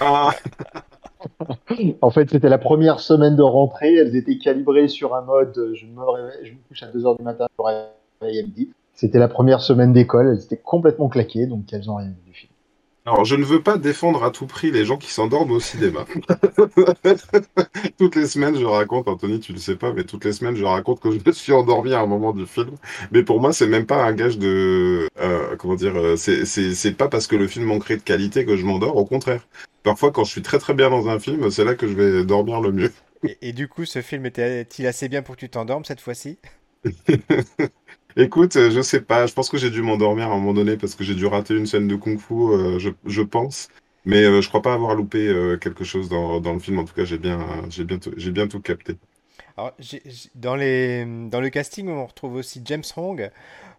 Ah, 0.00 0.30
En 2.00 2.10
fait, 2.10 2.30
c'était 2.30 2.48
la 2.48 2.58
première 2.58 3.00
semaine 3.00 3.34
de 3.34 3.42
rentrée. 3.42 3.96
Elles 3.96 4.14
étaient 4.14 4.38
calibrées 4.38 4.86
sur 4.86 5.16
un 5.16 5.22
mode 5.22 5.72
je 5.74 5.84
me 5.86 6.08
réveille, 6.08 6.46
je 6.46 6.52
me 6.52 6.58
couche 6.68 6.82
à 6.84 6.86
2 6.86 7.06
heures 7.06 7.16
du 7.16 7.24
matin, 7.24 7.48
je 7.58 7.62
me 7.62 7.66
réveille 7.66 8.38
à 8.38 8.42
midi. 8.44 8.70
C'était 8.98 9.20
la 9.20 9.28
première 9.28 9.60
semaine 9.60 9.92
d'école. 9.92 10.34
Elles 10.34 10.42
étaient 10.42 10.60
complètement 10.60 11.08
claquées, 11.08 11.46
donc 11.46 11.72
elles 11.72 11.88
ont 11.88 11.94
rien 11.94 12.08
vu 12.08 12.16
du 12.26 12.32
film. 12.34 12.50
alors, 13.06 13.24
je 13.24 13.36
ne 13.36 13.44
veux 13.44 13.62
pas 13.62 13.78
défendre 13.78 14.24
à 14.24 14.32
tout 14.32 14.46
prix 14.46 14.72
les 14.72 14.84
gens 14.84 14.96
qui 14.96 15.12
s'endorment 15.12 15.52
au 15.52 15.60
cinéma. 15.60 16.04
toutes 17.98 18.16
les 18.16 18.26
semaines, 18.26 18.58
je 18.58 18.64
raconte, 18.64 19.06
Anthony, 19.06 19.38
tu 19.38 19.52
le 19.52 19.60
sais 19.60 19.76
pas, 19.76 19.92
mais 19.92 20.02
toutes 20.02 20.24
les 20.24 20.32
semaines, 20.32 20.56
je 20.56 20.64
raconte 20.64 20.98
que 20.98 21.12
je 21.12 21.20
me 21.24 21.30
suis 21.30 21.52
endormi 21.52 21.92
à 21.94 22.00
un 22.00 22.06
moment 22.06 22.32
du 22.32 22.44
film. 22.44 22.72
Mais 23.12 23.22
pour 23.22 23.40
moi, 23.40 23.52
c'est 23.52 23.68
même 23.68 23.86
pas 23.86 24.04
un 24.04 24.12
gage 24.14 24.36
de, 24.36 25.08
euh, 25.20 25.54
comment 25.58 25.76
dire, 25.76 25.94
euh, 25.94 26.16
c'est, 26.16 26.44
c'est, 26.44 26.74
c'est 26.74 26.92
pas 26.92 27.06
parce 27.06 27.28
que 27.28 27.36
le 27.36 27.46
film 27.46 27.66
manquerait 27.66 27.98
de 27.98 28.02
qualité 28.02 28.44
que 28.44 28.56
je 28.56 28.66
m'endors, 28.66 28.96
au 28.96 29.04
contraire. 29.04 29.46
Parfois, 29.84 30.10
quand 30.10 30.24
je 30.24 30.32
suis 30.32 30.42
très 30.42 30.58
très 30.58 30.74
bien 30.74 30.90
dans 30.90 31.08
un 31.08 31.20
film, 31.20 31.52
c'est 31.52 31.64
là 31.64 31.76
que 31.76 31.86
je 31.86 31.94
vais 31.94 32.24
dormir 32.24 32.60
le 32.60 32.72
mieux. 32.72 32.92
Et, 33.22 33.38
et 33.42 33.52
du 33.52 33.68
coup, 33.68 33.84
ce 33.84 34.02
film 34.02 34.26
était-il 34.26 34.88
assez 34.88 35.08
bien 35.08 35.22
pour 35.22 35.36
que 35.36 35.40
tu 35.40 35.48
t'endormes 35.48 35.84
cette 35.84 36.00
fois-ci? 36.00 36.38
Écoute, 38.16 38.56
euh, 38.56 38.70
je 38.70 38.80
sais 38.82 39.00
pas, 39.00 39.26
je 39.26 39.34
pense 39.34 39.48
que 39.50 39.58
j'ai 39.58 39.70
dû 39.70 39.82
m'endormir 39.82 40.28
à 40.30 40.34
un 40.34 40.38
moment 40.38 40.54
donné 40.54 40.76
parce 40.76 40.94
que 40.94 41.04
j'ai 41.04 41.14
dû 41.14 41.26
rater 41.26 41.54
une 41.56 41.66
scène 41.66 41.88
de 41.88 41.96
kung-fu, 41.96 42.34
euh, 42.34 42.78
je, 42.78 42.90
je 43.06 43.22
pense. 43.22 43.68
Mais 44.04 44.24
euh, 44.24 44.40
je 44.40 44.48
crois 44.48 44.62
pas 44.62 44.74
avoir 44.74 44.94
loupé 44.94 45.26
euh, 45.28 45.56
quelque 45.58 45.84
chose 45.84 46.08
dans, 46.08 46.40
dans 46.40 46.52
le 46.54 46.58
film. 46.60 46.78
En 46.78 46.84
tout 46.84 46.94
cas, 46.94 47.04
j'ai 47.04 47.18
bien, 47.18 47.68
j'ai 47.70 47.84
bien, 47.84 47.98
tout- 47.98 48.14
j'ai 48.16 48.30
bien 48.32 48.48
tout 48.48 48.60
capté. 48.60 48.94
Alors, 49.56 49.72
j'ai- 49.78 50.02
j'ai- 50.06 50.30
dans 50.34 50.54
les, 50.56 51.04
dans 51.28 51.40
le 51.40 51.50
casting, 51.50 51.88
on 51.88 52.06
retrouve 52.06 52.34
aussi 52.34 52.60
James 52.64 52.84
Hong, 52.96 53.30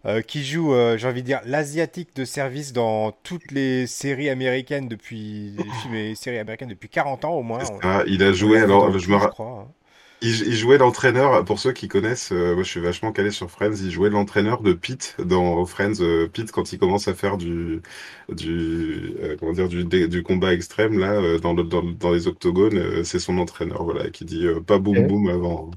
euh, 0.05 0.21
qui 0.21 0.43
joue, 0.45 0.73
euh, 0.73 0.97
j'ai 0.97 1.07
envie 1.07 1.21
de 1.21 1.27
dire, 1.27 1.41
l'asiatique 1.45 2.15
de 2.15 2.25
service 2.25 2.73
dans 2.73 3.11
toutes 3.23 3.51
les 3.51 3.87
séries 3.87 4.29
américaines 4.29 4.87
depuis, 4.89 5.51
les 5.51 5.71
films 5.73 5.95
et 5.95 6.15
séries 6.15 6.39
américaines 6.39 6.69
depuis 6.69 6.89
40 6.89 7.25
ans 7.25 7.33
au 7.35 7.43
moins. 7.43 7.65
On, 7.67 7.83
il 8.07 8.23
a 8.23 8.33
on 8.43 8.49
joué, 8.49 8.59
l'a 8.59 8.61
vu 8.63 8.77
dans 8.77 8.79
alors 8.79 8.97
je 8.97 9.09
me, 9.09 9.17
je 9.17 9.17
ra- 9.17 9.29
crois. 9.29 9.67
hein. 9.69 9.73
Il, 10.21 10.47
il 10.47 10.55
jouait 10.55 10.77
l'entraîneur. 10.77 11.45
Pour 11.45 11.59
ceux 11.59 11.71
qui 11.73 11.87
connaissent, 11.87 12.31
euh, 12.31 12.53
moi 12.53 12.63
je 12.63 12.69
suis 12.69 12.79
vachement 12.81 13.11
calé 13.11 13.31
sur 13.31 13.49
Friends. 13.49 13.75
Il 13.81 13.91
jouait 13.91 14.09
l'entraîneur 14.09 14.61
de 14.61 14.73
Pete 14.73 15.15
dans 15.23 15.65
Friends. 15.65 16.01
euh, 16.01 16.27
Pete 16.27 16.51
quand 16.51 16.71
il 16.73 16.79
commence 16.79 17.07
à 17.07 17.13
faire 17.15 17.37
du, 17.37 17.81
du, 18.29 19.15
euh, 19.21 19.35
comment 19.39 19.53
dire, 19.53 19.67
du, 19.69 19.85
du 19.85 20.23
combat 20.23 20.53
extrême 20.53 20.99
là, 20.99 21.13
euh, 21.13 21.39
dans 21.39 21.53
le, 21.53 21.63
dans, 21.63 21.83
dans 21.83 22.11
les 22.11 22.27
octogones, 22.27 22.77
euh, 22.77 23.03
c'est 23.03 23.19
son 23.19 23.37
entraîneur, 23.37 23.83
voilà, 23.83 24.09
qui 24.09 24.25
dit 24.25 24.45
euh, 24.45 24.59
pas 24.61 24.79
boum 24.79 25.07
boum 25.07 25.29
avant, 25.29 25.71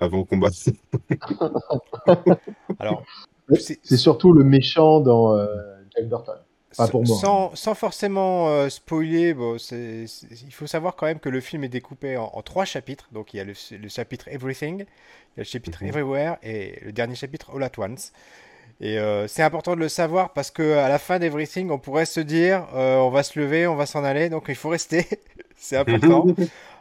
avant 0.00 0.24
combat. 0.24 0.50
Alors, 2.78 3.04
c'est 3.60 3.80
C'est 3.82 3.96
surtout 3.96 4.32
le 4.32 4.44
méchant 4.44 5.00
dans 5.00 5.34
euh, 5.36 5.46
Jack 5.96 6.08
Burton. 6.08 6.36
Pas 6.76 6.88
pour 6.88 7.04
moi. 7.06 7.16
Sans, 7.18 7.54
sans 7.54 7.74
forcément 7.74 8.48
euh, 8.48 8.68
spoiler, 8.68 9.34
bon, 9.34 9.58
c'est- 9.58 10.06
c'est- 10.06 10.26
il 10.42 10.52
faut 10.52 10.66
savoir 10.66 10.96
quand 10.96 11.06
même 11.06 11.20
que 11.20 11.28
le 11.28 11.40
film 11.40 11.64
est 11.64 11.68
découpé 11.68 12.16
en, 12.16 12.30
en 12.32 12.42
trois 12.42 12.64
chapitres. 12.64 13.08
Donc 13.12 13.34
il 13.34 13.38
y 13.38 13.40
a 13.40 13.44
le, 13.44 13.54
le 13.80 13.88
chapitre 13.88 14.28
Everything, 14.28 14.80
il 14.80 14.80
y 14.80 14.82
a 14.82 14.86
le 15.38 15.44
chapitre 15.44 15.82
Mhm. 15.82 15.88
Everywhere 15.88 16.36
et 16.42 16.80
le 16.84 16.92
dernier 16.92 17.14
chapitre 17.14 17.52
All 17.54 17.62
at 17.62 17.72
Once. 17.78 18.12
Et 18.80 18.98
euh, 18.98 19.28
c'est 19.28 19.42
important 19.42 19.74
de 19.76 19.80
le 19.80 19.88
savoir 19.88 20.32
parce 20.32 20.50
que 20.50 20.74
à 20.78 20.88
la 20.88 20.98
fin 20.98 21.18
d'Everything, 21.18 21.70
on 21.70 21.78
pourrait 21.78 22.06
se 22.06 22.20
dire 22.20 22.66
euh, 22.74 22.96
on 22.98 23.10
va 23.10 23.22
se 23.22 23.38
lever, 23.38 23.66
on 23.66 23.76
va 23.76 23.86
s'en 23.86 24.04
aller, 24.04 24.28
donc 24.28 24.46
il 24.48 24.56
faut 24.56 24.70
rester. 24.70 25.06
c'est 25.56 25.76
important. 25.76 26.26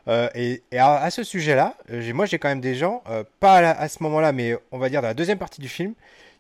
Euh, 0.10 0.28
et 0.36 0.62
et 0.74 0.80
à, 0.80 0.96
à 0.96 1.10
ce 1.12 1.24
sujet-là, 1.24 1.78
j'ai- 1.90 2.12
moi 2.12 2.26
j'ai 2.26 2.38
quand 2.38 2.50
même 2.50 2.60
des 2.60 2.76
gens, 2.76 3.04
pas 3.40 3.54
à, 3.56 3.62
la- 3.62 3.80
à 3.80 3.88
ce 3.88 4.04
moment-là, 4.04 4.34
mais 4.34 4.58
on 4.74 4.78
va 4.78 4.90
dire 4.90 5.02
dans 5.02 5.08
la 5.08 5.14
deuxième 5.14 5.38
partie 5.38 5.62
du 5.62 5.70
film, 5.70 5.94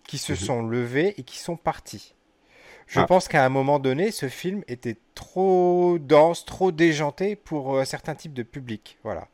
qui 0.05 0.17
se 0.17 0.33
Mhm. 0.33 0.37
sont 0.37 0.61
levés 0.63 1.15
et 1.17 1.23
qui 1.23 1.37
sont 1.39 1.55
partis. 1.55 2.13
Je 2.87 3.01
Ah. 3.01 3.07
pense 3.07 3.27
qu'à 3.27 3.45
un 3.45 3.49
moment 3.49 3.79
donné, 3.79 4.11
ce 4.11 4.29
film 4.29 4.63
était 4.67 4.97
trop 5.15 5.97
dense, 5.99 6.45
trop 6.45 6.71
déjanté 6.71 7.35
pour 7.35 7.75
euh, 7.77 7.85
certains 7.85 8.15
types 8.15 8.33
de 8.33 8.43
public. 8.43 8.97
Voilà. 9.03 9.27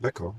D'accord. 0.00 0.34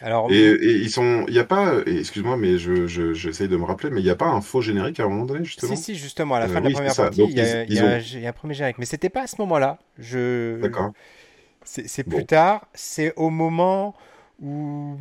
Alors, 0.00 0.30
Et, 0.30 0.36
et 0.38 0.76
ils 0.76 0.90
sont, 0.90 1.24
il 1.28 1.34
y 1.34 1.38
a 1.38 1.44
pas, 1.44 1.80
excuse-moi, 1.86 2.36
mais 2.38 2.56
je, 2.58 2.86
je, 2.86 3.12
j'essaye 3.12 3.48
de 3.48 3.56
me 3.56 3.64
rappeler, 3.64 3.90
mais 3.90 4.00
il 4.00 4.04
n'y 4.04 4.10
a 4.10 4.16
pas 4.16 4.26
un 4.28 4.40
faux 4.40 4.62
générique 4.62 5.00
à 5.00 5.04
un 5.04 5.08
moment 5.08 5.26
donné, 5.26 5.44
justement? 5.44 5.74
si, 5.74 5.76
si, 5.76 5.94
justement, 5.94 6.34
à 6.36 6.40
la 6.40 6.46
Euh, 6.46 6.48
fin 6.48 6.60
de 6.60 6.64
la 6.64 6.70
première 6.70 6.96
partie, 6.96 7.22
il 7.30 7.36
y 7.36 7.40
a, 7.40 7.64
y 7.64 7.78
a 7.78 7.86
un, 7.94 7.98
il 7.98 8.20
y 8.20 8.26
a 8.26 8.28
un 8.30 8.32
premier 8.32 8.54
générique. 8.54 8.78
Mais 8.78 8.86
c'était 8.86 9.08
pas 9.10 9.22
à 9.22 9.26
ce 9.26 9.36
moment-là. 9.40 9.78
Je... 9.98 10.60
D'accord. 10.60 10.94
C'est 11.64 11.88
c'est 11.88 12.04
Bon. 12.06 12.16
plus 12.16 12.26
tard, 12.26 12.66
c'est 12.74 13.14
au 13.16 13.30
moment 13.30 13.94
où, 14.42 14.96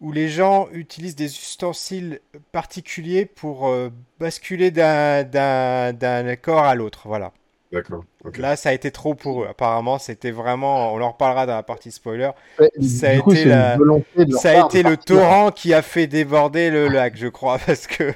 où 0.00 0.12
les 0.12 0.28
gens 0.28 0.68
utilisent 0.72 1.16
des 1.16 1.26
ustensiles 1.26 2.20
particuliers 2.52 3.26
pour 3.26 3.68
euh, 3.68 3.90
basculer 4.18 4.70
d'un 4.70 5.24
d'un- 5.24 5.92
d'un 5.92 6.36
corps 6.36 6.64
à 6.64 6.74
l'autre. 6.74 7.02
Voilà. 7.06 7.32
D'accord. 7.72 8.04
Là, 8.36 8.56
ça 8.56 8.70
a 8.70 8.72
été 8.72 8.90
trop 8.90 9.14
pour 9.14 9.44
eux. 9.44 9.46
Apparemment, 9.48 9.98
c'était 10.00 10.32
vraiment. 10.32 10.92
On 10.92 11.00
en 11.00 11.12
reparlera 11.12 11.46
dans 11.46 11.54
la 11.54 11.62
partie 11.62 11.92
spoiler. 11.92 12.30
Ouais, 12.58 12.68
Ça 12.82 13.10
a 13.10 13.18
coup, 13.18 13.30
été 13.32 13.44
la- 13.44 13.78
Ça 14.40 14.62
a 14.62 14.66
été 14.66 14.82
le 14.82 14.96
torrent 14.96 15.52
qui 15.52 15.72
a 15.72 15.80
fait 15.82 16.08
déborder 16.08 16.70
le 16.70 16.88
lac, 16.88 17.16
je 17.16 17.28
crois, 17.28 17.58
parce 17.64 17.86
que. 17.86 18.12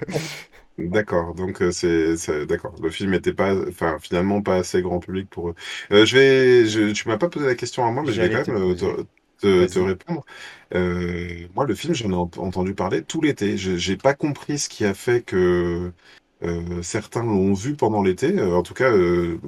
D'accord. 0.76 1.34
Donc, 1.36 1.62
euh, 1.62 1.70
c'est, 1.70 2.16
c'est- 2.16 2.46
d'accord. 2.46 2.74
Le 2.82 2.90
film 2.90 3.14
était 3.14 3.32
pas, 3.32 3.54
enfin, 3.68 3.96
finalement, 4.00 4.42
pas 4.42 4.56
assez 4.56 4.82
grand 4.82 4.98
public 4.98 5.30
pour 5.30 5.50
eux. 5.50 5.54
Euh, 5.92 6.04
je 6.04 6.16
vais, 6.18 6.66
je, 6.66 6.90
tu 6.90 7.06
m'as 7.08 7.16
pas 7.16 7.28
posé 7.28 7.46
la 7.46 7.54
question 7.54 7.86
à 7.86 7.92
moi, 7.92 8.02
mais 8.04 8.12
je 8.12 8.20
vais 8.22 8.30
quand 8.30 8.52
même 8.52 8.74
euh. 8.82 9.04
Te, 9.46 9.66
te, 9.66 9.78
répondre. 9.78 10.24
Euh, 10.74 11.46
moi, 11.54 11.66
le 11.66 11.74
film, 11.74 11.94
j'en 11.94 12.10
ai 12.10 12.14
ent- 12.14 12.30
entendu 12.38 12.74
parler 12.74 13.02
tout 13.04 13.20
l'été. 13.20 13.56
Je- 13.58 13.76
J'ai 13.76 13.96
pas 13.96 14.14
compris 14.14 14.58
ce 14.58 14.68
qui 14.68 14.84
a 14.84 14.94
fait 14.94 15.22
que 15.24 15.92
euh, 16.42 16.82
certains 16.82 17.22
l'ont 17.22 17.52
vu 17.54 17.76
pendant 17.76 18.02
l'été. 18.02 18.38
Euh, 18.38 18.56
en 18.56 18.62
tout 18.62 18.74
cas, 18.74 18.90
euh, 18.92 19.38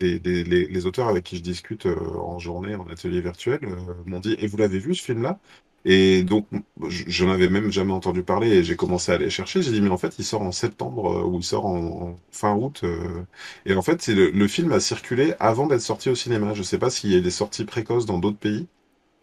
les, 0.00 0.18
les, 0.20 0.44
les, 0.44 0.66
les 0.66 0.86
auteurs 0.86 1.08
avec 1.08 1.24
qui 1.24 1.36
je 1.36 1.42
discute 1.42 1.86
en 1.86 2.38
journée, 2.38 2.74
en 2.74 2.86
atelier 2.88 3.20
virtuel, 3.20 3.60
m'ont 4.06 4.20
dit, 4.20 4.36
et 4.38 4.46
vous 4.46 4.56
l'avez 4.56 4.78
vu 4.78 4.94
ce 4.94 5.02
film-là? 5.02 5.38
Et 5.86 6.22
donc, 6.24 6.46
je- 6.88 7.04
j'en 7.08 7.28
avais 7.30 7.48
même 7.50 7.70
jamais 7.70 7.92
entendu 7.92 8.22
parler 8.22 8.48
et 8.48 8.64
j'ai 8.64 8.74
commencé 8.76 9.12
à 9.12 9.16
aller 9.16 9.28
chercher. 9.30 9.60
J'ai 9.62 9.70
dit, 9.72 9.82
mais 9.82 9.90
en 9.90 9.98
fait, 9.98 10.18
il 10.18 10.24
sort 10.24 10.40
en 10.42 10.50
septembre 10.52 11.12
euh, 11.20 11.24
ou 11.24 11.36
il 11.38 11.44
sort 11.44 11.66
en, 11.66 11.76
en 12.12 12.20
fin 12.30 12.54
août. 12.56 12.80
euh, 12.84 13.22
et 13.66 13.74
en 13.74 13.82
fait, 13.82 14.06
le, 14.08 14.30
le 14.30 14.48
film 14.48 14.72
a 14.72 14.80
circulé 14.80 15.34
avant 15.40 15.66
d'être 15.66 15.82
sorti 15.82 16.08
au 16.08 16.14
cinéma. 16.14 16.54
Je 16.54 16.62
sais 16.62 16.78
pas 16.78 16.88
s'il 16.90 17.10
y 17.12 17.16
a 17.16 17.20
des 17.20 17.30
sorties 17.30 17.64
précoces 17.66 18.06
dans 18.06 18.18
d'autres 18.18 18.38
pays. 18.38 18.66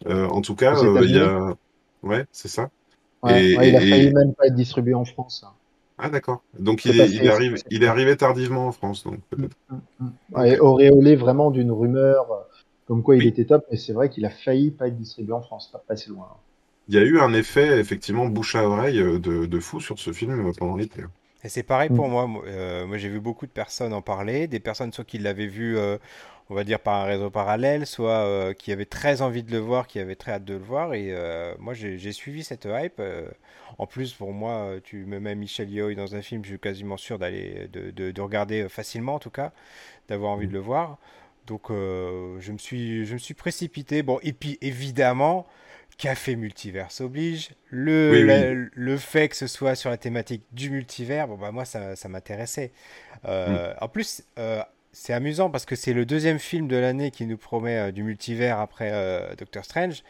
Euh, 0.06 0.26
en 0.28 0.40
tout 0.40 0.54
cas, 0.54 0.76
euh, 0.82 1.04
il 1.04 1.14
y 1.16 1.18
a... 1.18 1.54
Ouais, 2.02 2.26
c'est 2.32 2.48
ça. 2.48 2.70
Ouais, 3.22 3.30
Et, 3.34 3.52
ouais, 3.54 3.68
il 3.70 3.76
a 3.76 3.80
et- 3.80 3.88
failli 3.88 4.08
et- 4.08 4.12
même 4.12 4.34
pas 4.34 4.46
être 4.46 4.54
distribué 4.54 4.94
en 4.94 5.04
France. 5.04 5.44
hein. 5.46 5.52
Ah, 5.98 6.10
d'accord. 6.10 6.42
Donc, 6.58 6.84
il 6.84 6.96
est, 6.96 6.98
passé, 6.98 7.14
il 7.16 7.26
est 7.26 7.28
arrivé, 7.30 7.54
passé. 7.54 7.64
il 7.70 7.82
est 7.82 7.86
arrivé 7.86 8.16
tardivement 8.16 8.66
en 8.66 8.72
France, 8.72 9.04
donc 9.04 9.20
peut-être. 9.30 9.56
Ouais, 10.32 10.58
auréolé 10.58 11.16
vraiment 11.16 11.50
d'une 11.50 11.70
rumeur 11.70 12.30
euh, 12.32 12.40
comme 12.86 13.02
quoi 13.02 13.16
il 13.16 13.20
Oui. 13.20 13.28
était 13.28 13.44
top, 13.44 13.64
mais 13.70 13.76
c'est 13.76 13.92
vrai 13.92 14.10
qu'il 14.10 14.24
a 14.24 14.30
failli 14.30 14.70
pas 14.70 14.88
être 14.88 14.96
distribué 14.96 15.32
en 15.32 15.42
France, 15.42 15.70
pas 15.70 15.78
passer 15.78 16.10
loin. 16.10 16.28
Il 16.88 16.94
y 16.94 16.98
a 16.98 17.02
eu 17.02 17.18
un 17.20 17.32
effet, 17.32 17.78
effectivement, 17.80 18.26
bouche 18.26 18.54
à 18.56 18.68
oreille 18.68 18.98
de, 18.98 19.18
de 19.46 19.60
fou 19.60 19.80
sur 19.80 19.98
ce 19.98 20.12
film 20.12 20.52
pendant 20.58 20.76
l'été. 20.76 21.02
Et 21.44 21.48
c'est 21.48 21.62
pareil 21.62 21.90
Mm. 21.90 21.96
pour 21.96 22.08
moi. 22.08 22.26
Moi, 22.26 22.44
euh, 22.46 22.86
moi, 22.86 22.98
j'ai 22.98 23.08
vu 23.08 23.20
beaucoup 23.20 23.46
de 23.46 23.50
personnes 23.52 23.92
en 23.92 24.02
parler, 24.02 24.46
des 24.46 24.60
personnes 24.60 24.92
soit 24.92 25.04
qui 25.04 25.18
l'avaient 25.18 25.46
vu, 25.46 25.76
euh, 25.76 25.98
on 26.52 26.56
va 26.56 26.64
dire, 26.64 26.80
par 26.80 26.94
un 27.02 27.04
réseau 27.04 27.30
parallèle, 27.30 27.86
soit 27.86 28.24
euh, 28.26 28.52
qui 28.54 28.72
avaient 28.72 28.84
très 28.86 29.22
envie 29.22 29.42
de 29.42 29.52
le 29.52 29.58
voir, 29.58 29.86
qui 29.86 29.98
avaient 30.00 30.16
très 30.16 30.32
hâte 30.32 30.44
de 30.44 30.54
le 30.54 30.60
voir. 30.64 30.94
Et 30.94 31.08
euh, 31.12 31.54
moi, 31.58 31.74
j'ai 31.74 32.12
suivi 32.12 32.44
cette 32.44 32.66
hype. 32.66 33.00
euh. 33.00 33.28
en 33.78 33.86
plus, 33.86 34.12
pour 34.14 34.32
moi, 34.32 34.74
tu 34.84 35.04
me 35.06 35.20
mets 35.20 35.34
Michel 35.34 35.70
Yeoh 35.70 35.94
dans 35.94 36.14
un 36.16 36.22
film, 36.22 36.44
je 36.44 36.50
suis 36.50 36.58
quasiment 36.60 36.96
sûr 36.96 37.18
d'aller, 37.18 37.68
de, 37.72 37.90
de- 37.90 38.10
de 38.12 38.20
regarder 38.20 38.68
facilement, 38.68 39.14
en 39.16 39.18
tout 39.18 39.30
cas, 39.30 39.52
d'avoir 40.08 40.32
envie 40.32 40.48
de 40.48 40.52
le 40.54 40.60
voir. 40.60 40.98
Donc, 41.46 41.70
je 41.70 42.52
me 42.52 42.58
suis, 42.58 43.06
je 43.06 43.14
me 43.14 43.18
suis 43.18 43.34
précipité. 43.34 44.02
Bon, 44.02 44.18
et 44.22 44.32
puis, 44.32 44.58
évidemment. 44.60 45.46
Café 45.98 46.36
Multiverse 46.36 47.00
oblige. 47.02 47.50
Le, 47.70 48.14
Oui, 48.14 48.22
oui. 48.24 48.52
la- 48.54 48.54
le 48.54 48.96
fait 48.96 49.28
que 49.28 49.36
ce 49.36 49.46
soit 49.46 49.74
sur 49.74 49.90
la 49.90 49.96
thématique 49.98 50.42
du 50.50 50.70
multivers, 50.70 51.28
bon 51.28 51.36
bah 51.36 51.52
moi 51.52 51.64
ça, 51.64 51.96
ça 51.96 52.08
m'intéressait. 52.08 52.72
Euh, 53.26 53.74
En 53.80 53.88
plus, 53.88 54.24
c'est 54.92 55.12
amusant 55.12 55.50
parce 55.50 55.64
que 55.66 55.76
c'est 55.76 55.92
le 55.94 56.04
deuxième 56.06 56.38
film 56.38 56.68
de 56.68 56.76
l'année 56.76 57.10
qui 57.10 57.26
nous 57.26 57.38
promet 57.38 57.78
euh, 57.78 57.92
du 57.92 58.02
multivers 58.02 58.58
après 58.60 58.90
euh, 58.92 59.34
Doctor 59.36 59.64
Strange. 59.64 60.02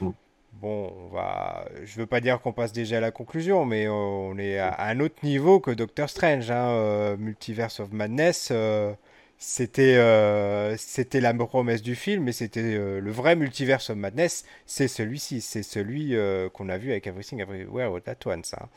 Mm. 0.00 0.10
Bon, 0.52 0.92
on 0.96 1.08
va, 1.14 1.66
je 1.84 1.96
veux 1.96 2.06
pas 2.06 2.20
dire 2.20 2.40
qu'on 2.40 2.52
passe 2.52 2.72
déjà 2.72 2.98
à 2.98 3.00
la 3.00 3.10
conclusion, 3.10 3.64
mais 3.64 3.88
on 3.88 4.38
est 4.38 4.58
à, 4.58 4.68
à 4.68 4.88
un 4.90 5.00
autre 5.00 5.16
niveau 5.24 5.60
que 5.60 5.72
Doctor 5.72 6.08
Strange. 6.08 6.50
Hein, 6.50 6.68
euh, 6.68 7.16
Multiverse 7.16 7.80
of 7.80 7.92
Madness, 7.92 8.48
euh, 8.52 8.94
c'était 9.36 9.96
euh, 9.96 10.76
c'était 10.76 11.20
la 11.20 11.34
promesse 11.34 11.82
du 11.82 11.96
film, 11.96 12.24
mais 12.24 12.32
c'était 12.32 12.60
euh, 12.62 13.00
le 13.00 13.10
vrai 13.10 13.34
Multiverse 13.36 13.90
of 13.90 13.96
Madness, 13.96 14.44
c'est 14.64 14.88
celui-ci, 14.88 15.40
c'est 15.40 15.64
celui 15.64 16.14
euh, 16.14 16.48
qu'on 16.48 16.68
a 16.68 16.78
vu 16.78 16.92
avec 16.92 17.06
Everything 17.08 17.40
Everywhere 17.40 17.92
All 17.94 18.02
at 18.06 18.16
Once. 18.26 18.54
hein. 18.54 18.68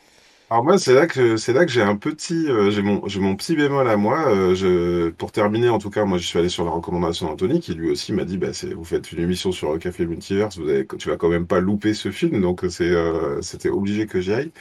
Alors 0.50 0.63
moi, 0.63 0.77
c'est 0.77 0.94
là 0.94 1.08
que 1.08 1.36
c'est 1.36 1.51
là 1.51 1.66
que 1.66 1.72
j'ai 1.72 1.82
un 1.82 1.98
petit, 1.98 2.48
euh, 2.50 2.72
j'ai 2.72 2.82
mon, 2.82 3.06
j'ai 3.08 3.20
mon 3.20 3.36
petit 3.36 3.56
bémol 3.56 3.88
à 3.89 3.98
moi. 3.98 4.30
euh, 4.30 4.56
je, 4.56 5.10
pour 5.10 5.32
terminer, 5.34 5.68
en 5.70 5.77
tout 5.77 5.89
cas, 5.89 6.06
moi, 6.06 6.18
je 6.18 6.25
suis 6.25 6.39
allé 6.39 6.48
sur 6.48 6.63
la 6.63 6.72
recommandation 6.72 7.27
d'Anthony, 7.27 7.60
qui 7.60 7.74
lui 7.74 7.89
aussi 7.92 8.13
m'a 8.13 8.24
dit, 8.24 8.38
bah, 8.38 8.51
vous 8.75 8.86
faites 8.86 9.12
une 9.12 9.20
émission 9.20 9.51
sur 9.51 9.74
le 9.74 9.80
Café 9.80 10.06
Multiverse, 10.06 10.58
vous 10.58 10.70
avez, 10.70 10.88
tu 10.88 11.10
vas 11.10 11.18
quand 11.18 11.27
même 11.30 11.48
pas 11.48 11.60
louper 11.60 11.94
ce 11.94 12.12
film, 12.12 12.39
donc 12.42 12.62
c'est, 12.70 12.89
euh, 12.89 13.42
c'était 13.42 13.68
obligé 13.70 14.06
que 14.08 14.22
j'y 14.22 14.32
aille. 14.34 14.51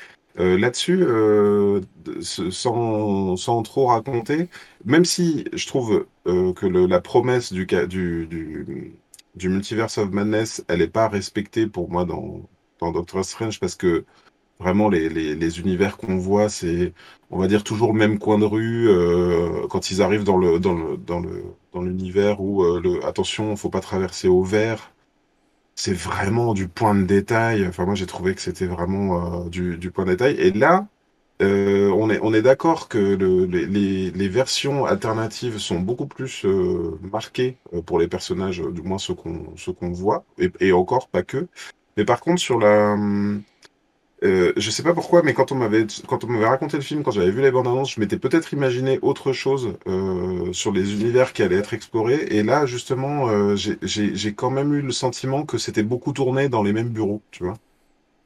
Euh, 0.40 0.58
là-dessus, 0.58 0.98
euh, 1.02 1.80
sans, 2.20 3.36
sans 3.36 3.62
trop 3.62 3.86
raconter, 3.86 4.48
même 4.84 5.04
si 5.04 5.44
je 5.52 5.66
trouve 5.66 6.06
euh, 6.26 6.52
que 6.52 6.66
le- 6.66 6.86
la 6.86 7.00
promesse 7.00 7.52
du, 7.52 7.66
du, 7.66 8.26
du, 8.26 8.96
du 9.34 9.48
Multiverse 9.48 9.98
of 9.98 10.10
Madness, 10.10 10.64
elle 10.68 10.82
est 10.82 10.88
pas 10.88 11.08
respectée 11.08 11.66
pour 11.66 11.90
moi 11.90 12.04
dans, 12.04 12.48
dans 12.80 12.92
Doctor 12.92 13.24
Strange, 13.24 13.60
parce 13.60 13.74
que 13.76 14.04
Vraiment, 14.58 14.88
les, 14.88 15.08
les, 15.10 15.34
les 15.34 15.60
univers 15.60 15.98
qu'on 15.98 16.16
voit, 16.16 16.48
c'est, 16.48 16.94
on 17.30 17.38
va 17.38 17.46
dire, 17.46 17.62
toujours 17.62 17.92
le 17.92 17.98
même 17.98 18.18
coin 18.18 18.38
de 18.38 18.44
rue. 18.46 18.88
euh, 18.88 19.66
quand 19.68 19.90
ils 19.90 20.00
arrivent 20.02 20.24
dans 20.24 20.38
le, 20.38 20.58
dans 20.60 20.72
le, 20.74 20.96
dans 20.96 21.20
le, 21.20 21.44
dans 21.74 21.82
l'univers 21.82 22.40
où, 22.40 22.62
euh, 22.64 22.80
le, 22.82 23.04
attention, 23.04 23.54
faut 23.56 23.68
pas 23.70 23.80
traverser 23.80 24.28
au 24.28 24.42
vert. 24.42 24.92
C'est 25.76 25.94
vraiment 25.94 26.54
du 26.54 26.68
point 26.68 26.94
de 26.94 27.04
détail. 27.04 27.66
Enfin, 27.66 27.84
moi, 27.86 27.94
j'ai 27.94 28.06
trouvé 28.06 28.34
que 28.34 28.40
c'était 28.40 28.66
vraiment 28.66 29.44
euh, 29.46 29.48
du, 29.50 29.76
du 29.78 29.90
point 29.90 30.04
de 30.06 30.10
détail. 30.12 30.36
Et 30.38 30.52
là, 30.52 30.86
euh, 31.42 31.90
on 31.92 32.08
est, 32.10 32.18
on 32.22 32.32
est 32.34 32.42
d'accord 32.42 32.88
que 32.88 32.98
le, 32.98 33.44
les, 33.44 34.10
les, 34.10 34.28
versions 34.28 34.86
alternatives 34.86 35.58
sont 35.58 35.80
beaucoup 35.80 36.06
plus 36.06 36.46
euh, 36.46 36.98
marquées 37.12 37.58
euh, 37.74 37.82
pour 37.82 37.98
les 37.98 38.08
personnages, 38.08 38.60
du 38.62 38.80
moins 38.82 38.98
ceux 38.98 39.14
qu'on, 39.14 39.54
ceux 39.56 39.72
qu'on 39.72 39.90
voit, 39.92 40.24
et, 40.38 40.50
et 40.60 40.72
encore 40.72 41.08
pas 41.08 41.22
que. 41.22 41.46
Mais 41.98 42.04
par 42.06 42.20
contre, 42.20 42.40
sur 42.40 42.58
la, 42.58 42.92
hum, 42.94 43.42
euh, 44.24 44.52
je 44.56 44.70
sais 44.70 44.82
pas 44.82 44.94
pourquoi, 44.94 45.22
mais 45.22 45.34
quand 45.34 45.52
on 45.52 45.56
m'avait 45.56 45.86
quand 46.08 46.24
on 46.24 46.28
m'avait 46.28 46.46
raconté 46.48 46.76
le 46.78 46.82
film, 46.82 47.02
quand 47.02 47.10
j'avais 47.10 47.30
vu 47.30 47.42
les 47.42 47.50
bandes 47.50 47.66
annonces, 47.68 47.92
je 47.94 48.00
m'étais 48.00 48.18
peut-être 48.18 48.52
imaginé 48.54 48.98
autre 49.02 49.32
chose 49.32 49.76
euh, 49.86 50.52
sur 50.54 50.72
les 50.72 50.94
univers 50.94 51.32
qui 51.34 51.42
allaient 51.42 51.56
être 51.56 51.74
explorés. 51.74 52.26
Et 52.30 52.42
là, 52.42 52.64
justement, 52.66 53.28
euh, 53.28 53.56
j'ai 53.56 54.34
quand 54.34 54.50
même 54.50 54.72
eu 54.74 54.80
le 54.82 54.92
sentiment 54.92 55.44
que 55.44 55.58
c'était 55.58 55.82
beaucoup 55.82 56.12
tourné 56.12 56.48
dans 56.48 56.62
les 56.62 56.72
mêmes 56.72 56.88
bureaux, 56.90 57.22
tu 57.30 57.44
vois, 57.44 57.54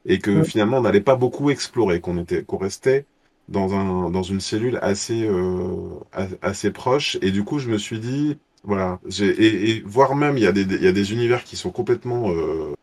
et 0.05 0.19
que 0.19 0.41
Ouais. 0.41 0.43
finalement 0.43 0.77
on 0.77 0.81
n'allait 0.81 1.01
pas 1.01 1.15
beaucoup 1.15 1.49
explorer, 1.51 2.01
qu'on 2.01 2.17
était 2.17 2.43
qu'on 2.43 2.57
restait 2.57 3.07
dans 3.49 3.73
un 3.75 4.09
dans 4.11 4.23
une 4.23 4.41
cellule 4.41 4.79
assez 4.81 5.25
euh, 5.27 5.99
assez 6.41 6.71
proche. 6.71 7.17
Et 7.21 7.31
du 7.31 7.43
coup, 7.43 7.59
je 7.59 7.69
me 7.69 7.77
suis 7.77 7.99
dit, 7.99 8.37
voilà, 8.63 8.99
et, 9.21 9.71
et 9.71 9.81
voire 9.85 10.15
même 10.15 10.37
il 10.37 10.43
y 10.43 10.47
a 10.47 10.51
des 10.51 10.61
il 10.63 10.83
y 10.83 10.87
a 10.87 10.91
des 10.91 11.13
univers 11.13 11.43
qui 11.43 11.55
sont 11.57 11.71
complètement 11.71 12.31
euh, 12.31 12.73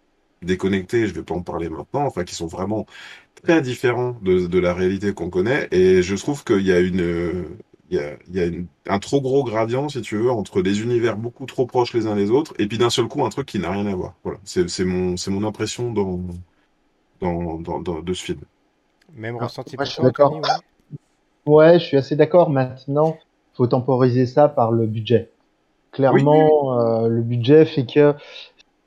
déconnectés. 0.43 1.07
Je 1.07 1.15
vais 1.15 1.23
pas 1.23 1.35
en 1.35 1.43
parler 1.43 1.69
maintenant, 1.69 2.05
enfin 2.07 2.25
qui 2.25 2.35
sont 2.35 2.47
vraiment 2.47 2.87
très 3.45 3.63
différent 3.63 4.17
de, 4.23 4.47
de 4.47 4.59
la 4.59 4.75
réalité 4.75 5.15
qu'on 5.15 5.31
connaît. 5.31 5.69
Et 5.73 6.03
je 6.03 6.15
trouve 6.17 6.45
qu'il 6.45 6.63
y 6.67 6.73
a 6.73 6.81
une, 6.81 7.47
il 7.91 7.97
y 7.97 8.01
a, 8.01 8.17
il 8.29 8.37
y 8.37 8.41
a 8.41 8.47
une- 8.47 8.67
un 8.89 8.99
trop 8.99 9.21
gros 9.21 9.45
gradient, 9.45 9.89
si 9.89 10.03
tu 10.03 10.17
veux, 10.17 10.31
entre 10.31 10.63
des 10.63 10.83
univers 10.83 11.17
beaucoup 11.17 11.47
trop 11.47 11.67
proches 11.67 11.95
les 11.95 12.07
uns 12.07 12.17
des 12.17 12.31
autres, 12.31 12.55
et 12.59 12.67
puis 12.69 12.79
d'un 12.79 12.91
seul 12.91 13.09
coup, 13.09 13.25
un 13.25 13.31
truc 13.31 13.47
qui 13.49 13.59
n'a 13.59 13.71
rien 13.71 13.87
à 13.87 13.95
voir. 13.95 14.15
Voilà. 14.25 14.39
C'est, 14.45 14.85
mon, 14.85 15.17
c'est 15.17 15.31
mon 15.31 15.45
impression 15.47 15.93
dans, 15.93 16.21
dans, 17.21 17.59
dans, 17.61 17.81
dans- 17.81 18.01
de 18.03 18.15
ce 18.15 18.25
film. 18.25 18.41
Même 19.15 19.37
Ah, 19.39 19.45
ressenti 19.45 19.77
moi, 19.77 19.85
je 19.85 19.93
suis 19.93 20.03
d'accord. 20.03 20.41
Ouais, 21.47 21.79
je 21.81 21.85
suis 21.85 21.97
assez 21.97 22.17
d'accord. 22.17 22.51
Maintenant, 22.51 23.19
faut 23.55 23.67
temporiser 23.67 24.27
ça 24.27 24.49
par 24.49 24.71
le 24.73 24.87
budget. 24.87 25.31
Clairement, 25.93 26.81
euh, 26.81 27.09
le 27.09 27.23
budget 27.23 27.67
fait 27.67 27.87
que 27.87 28.15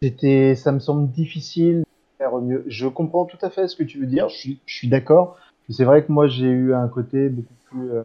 c'était, 0.01 0.55
ça 0.55 0.71
me 0.71 0.79
semble 0.79 1.09
difficile 1.11 1.79
de 1.79 1.85
faire 2.17 2.35
mieux. 2.37 2.63
Je 2.67 2.87
comprends 2.87 3.25
tout 3.25 3.37
à 3.41 3.49
fait 3.49 3.67
ce 3.67 3.75
que 3.75 3.83
tu 3.83 3.99
veux 3.99 4.07
dire. 4.07 4.29
Je 4.29 4.37
suis, 4.37 4.59
je 4.65 4.75
suis 4.75 4.87
d'accord. 4.87 5.37
C'est 5.69 5.85
vrai 5.85 6.03
que 6.03 6.11
moi, 6.11 6.27
j'ai 6.27 6.47
eu 6.47 6.73
un 6.73 6.87
côté 6.87 7.29
beaucoup 7.29 7.53
plus, 7.69 7.91
euh, 7.91 8.03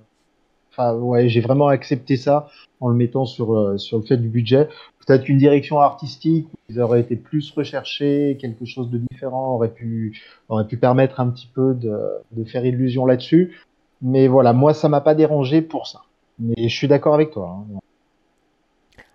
enfin, 0.71 0.95
ouais, 0.95 1.29
j'ai 1.29 1.41
vraiment 1.41 1.69
accepté 1.69 2.17
ça 2.17 2.49
en 2.81 2.89
le 2.89 2.95
mettant 2.95 3.25
sur, 3.25 3.57
euh, 3.57 3.79
sur 3.79 3.99
le 3.99 4.05
fait 4.05 4.17
du 4.17 4.29
budget. 4.29 4.69
Peut-être 5.05 5.25
qu'une 5.25 5.39
direction 5.39 5.81
artistique, 5.81 6.49
ils 6.69 6.81
auraient 6.81 7.01
été 7.01 7.17
plus 7.17 7.51
recherchés, 7.51 8.37
quelque 8.41 8.65
chose 8.65 8.91
de 8.91 8.99
différent 8.99 9.55
aurait 9.55 9.73
pu, 9.73 10.21
aurait 10.49 10.67
pu 10.67 10.77
permettre 10.77 11.21
un 11.21 11.31
petit 11.31 11.49
peu 11.53 11.75
de, 11.75 11.97
de 12.33 12.45
faire 12.45 12.65
illusion 12.65 13.07
là-dessus. 13.07 13.59
Mais 14.03 14.29
voilà, 14.29 14.53
moi, 14.53 14.75
ça 14.75 14.89
m'a 14.89 15.01
pas 15.01 15.15
dérangé 15.15 15.63
pour 15.63 15.87
ça. 15.87 16.03
Mais 16.39 16.69
je 16.69 16.75
suis 16.75 16.89
d'accord 16.89 17.15
avec 17.15 17.31
toi. 17.31 17.65
Hein. 17.75 17.79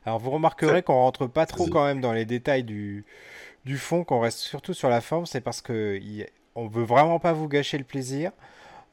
Alors 0.05 0.19
vous 0.19 0.31
remarquerez 0.31 0.81
qu'on 0.81 0.95
rentre 0.95 1.27
pas 1.27 1.45
trop 1.45 1.67
quand 1.67 1.85
même 1.85 2.01
dans 2.01 2.13
les 2.13 2.25
détails 2.25 2.63
du, 2.63 3.05
du 3.65 3.77
fond, 3.77 4.03
qu'on 4.03 4.19
reste 4.19 4.39
surtout 4.39 4.73
sur 4.73 4.89
la 4.89 5.01
forme, 5.01 5.25
c'est 5.25 5.41
parce 5.41 5.61
que 5.61 5.99
y, 6.01 6.25
on 6.55 6.67
veut 6.67 6.83
vraiment 6.83 7.19
pas 7.19 7.33
vous 7.33 7.47
gâcher 7.47 7.77
le 7.77 7.83
plaisir, 7.83 8.31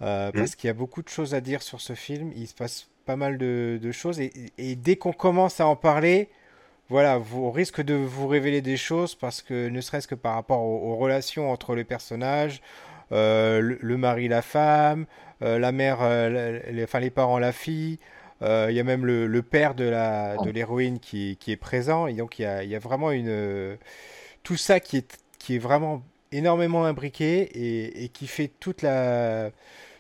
euh, 0.03 0.31
parce 0.33 0.53
mmh. 0.53 0.57
qu'il 0.57 0.69
y 0.69 0.71
a 0.71 0.75
beaucoup 0.75 1.03
de 1.03 1.09
choses 1.09 1.35
à 1.35 1.41
dire 1.41 1.63
sur 1.63 1.81
ce 1.81 1.95
film, 1.95 2.33
il 2.37 2.47
se 2.47 2.55
passe 2.55 2.89
pas 3.07 3.17
mal 3.17 3.39
de, 3.39 3.79
de 3.81 3.93
choses, 3.93 4.21
et, 4.21 4.33
et 4.59 4.77
dès 4.77 4.97
qu'on 4.97 5.13
commence 5.13 5.61
à 5.61 5.67
en 5.67 5.77
parler, 5.77 6.29
voilà, 6.91 7.17
vous, 7.19 7.45
on 7.45 7.51
risque 7.51 7.83
de 7.83 7.95
vous 7.95 8.29
révéler 8.29 8.61
des 8.61 8.77
choses, 8.77 9.15
parce 9.15 9.41
que 9.41 9.69
ne 9.69 9.81
serait-ce 9.81 10.09
que 10.09 10.15
par 10.15 10.35
rapport 10.35 10.63
aux, 10.63 10.93
aux, 10.93 10.97
relations 10.97 11.51
entre 11.51 11.75
les 11.75 11.85
personnages, 11.85 12.61
euh, 13.13 13.61
le, 13.61 13.79
le, 13.81 13.97
mari, 13.97 14.29
la 14.29 14.43
femme, 14.43 15.07
euh, 15.41 15.59
la 15.59 15.73
mère, 15.73 16.01
les, 16.29 16.85
enfin 16.85 17.01
les 17.01 17.11
parents, 17.11 17.39
la 17.39 17.53
fille, 17.53 17.99
il 18.41 18.73
y 18.73 18.81
a 18.81 18.85
même 18.85 19.05
le, 19.05 19.27
le 19.27 19.43
père 19.43 19.75
de 19.75 19.85
la 19.85 20.37
de 20.37 20.51
l'héroïne 20.51 21.01
qui, 21.01 21.37
qui, 21.41 21.53
est 21.53 21.57
présent. 21.57 22.07
Et 22.07 22.15
donc 22.15 22.39
il 22.39 22.43
y 22.43 22.47
a, 22.47 22.63
il 22.63 22.71
y 22.71 22.77
a 22.77 22.79
vraiment 22.79 23.11
une 23.11 23.77
tout 24.43 24.57
ça 24.57 24.81
qui 24.81 24.99
est 24.99 25.19
qui 25.39 25.57
est 25.57 25.59
vraiment 25.59 26.03
énormément 26.33 26.85
imbriqué 26.85 27.41
et, 27.41 28.05
et 28.05 28.09
qui 28.09 28.27
fait 28.27 28.49
toute 28.61 28.83
la 28.83 29.51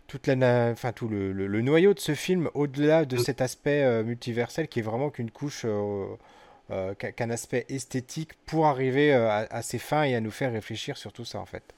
toute 0.06 0.26
la, 0.26 0.70
enfin 0.72 0.92
tout 0.92 1.08
le, 1.08 1.32
le, 1.32 1.46
le 1.46 1.62
noyau 1.62 1.94
de 1.94 2.00
ce 2.00 2.14
film 2.14 2.50
au-delà 2.54 3.04
de 3.04 3.16
cet 3.18 3.40
aspect 3.42 3.82
euh, 3.82 4.02
multiversel 4.02 4.66
qui 4.68 4.80
est 4.80 4.82
vraiment 4.82 5.10
qu'une 5.10 5.30
couche 5.30 5.62
euh, 5.66 6.06
euh, 6.70 6.94
qu'un 6.94 7.30
aspect 7.30 7.66
esthétique 7.68 8.32
pour 8.46 8.66
arriver 8.66 9.12
à, 9.12 9.46
à, 9.50 9.62
ses 9.62 9.78
fins 9.78 10.04
et 10.04 10.14
à 10.14 10.20
nous 10.20 10.30
faire 10.30 10.52
réfléchir 10.52 10.96
sur 10.96 11.12
tout 11.12 11.24
ça 11.24 11.38
en 11.40 11.46
fait. 11.46 11.74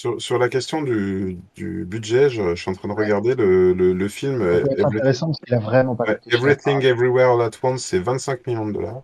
Sur, 0.00 0.18
sur, 0.18 0.38
la 0.38 0.48
question 0.48 0.80
du, 0.80 1.36
du 1.54 1.84
budget, 1.84 2.30
je, 2.30 2.54
je, 2.54 2.62
suis 2.62 2.70
en 2.70 2.74
train 2.74 2.88
de 2.88 2.94
regarder 2.94 3.34
le, 3.34 3.74
le, 3.74 3.92
le 3.92 4.08
film. 4.08 4.42
C'est 4.64 4.82
intéressant 4.82 5.26
parce 5.26 5.40
qu'il 5.40 5.54
a 5.54 5.58
vraiment 5.58 5.94
pas. 5.94 6.16
Everything 6.32 6.82
Everywhere 6.82 7.34
All 7.34 7.42
at 7.42 7.50
Once, 7.62 7.84
c'est 7.84 7.98
25 7.98 8.46
millions 8.46 8.66
de 8.66 8.72
dollars. 8.72 9.02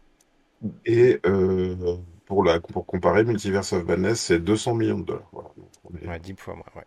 Mm. 0.62 0.68
Et 0.86 1.20
euh, 1.26 1.96
pour, 2.24 2.42
la, 2.44 2.60
pour 2.60 2.86
comparer, 2.86 3.24
Multiverse 3.24 3.74
of 3.74 3.84
Madness, 3.84 4.20
c'est 4.20 4.38
200 4.38 4.72
millions 4.72 4.98
de 4.98 5.04
dollars. 5.04 5.28
Voilà. 5.32 5.50
Donc 5.58 5.68
on 5.84 5.98
est... 5.98 6.08
Ouais, 6.08 6.18
10 6.18 6.34
fois 6.38 6.54
moins, 6.54 6.64
ouais. 6.74 6.86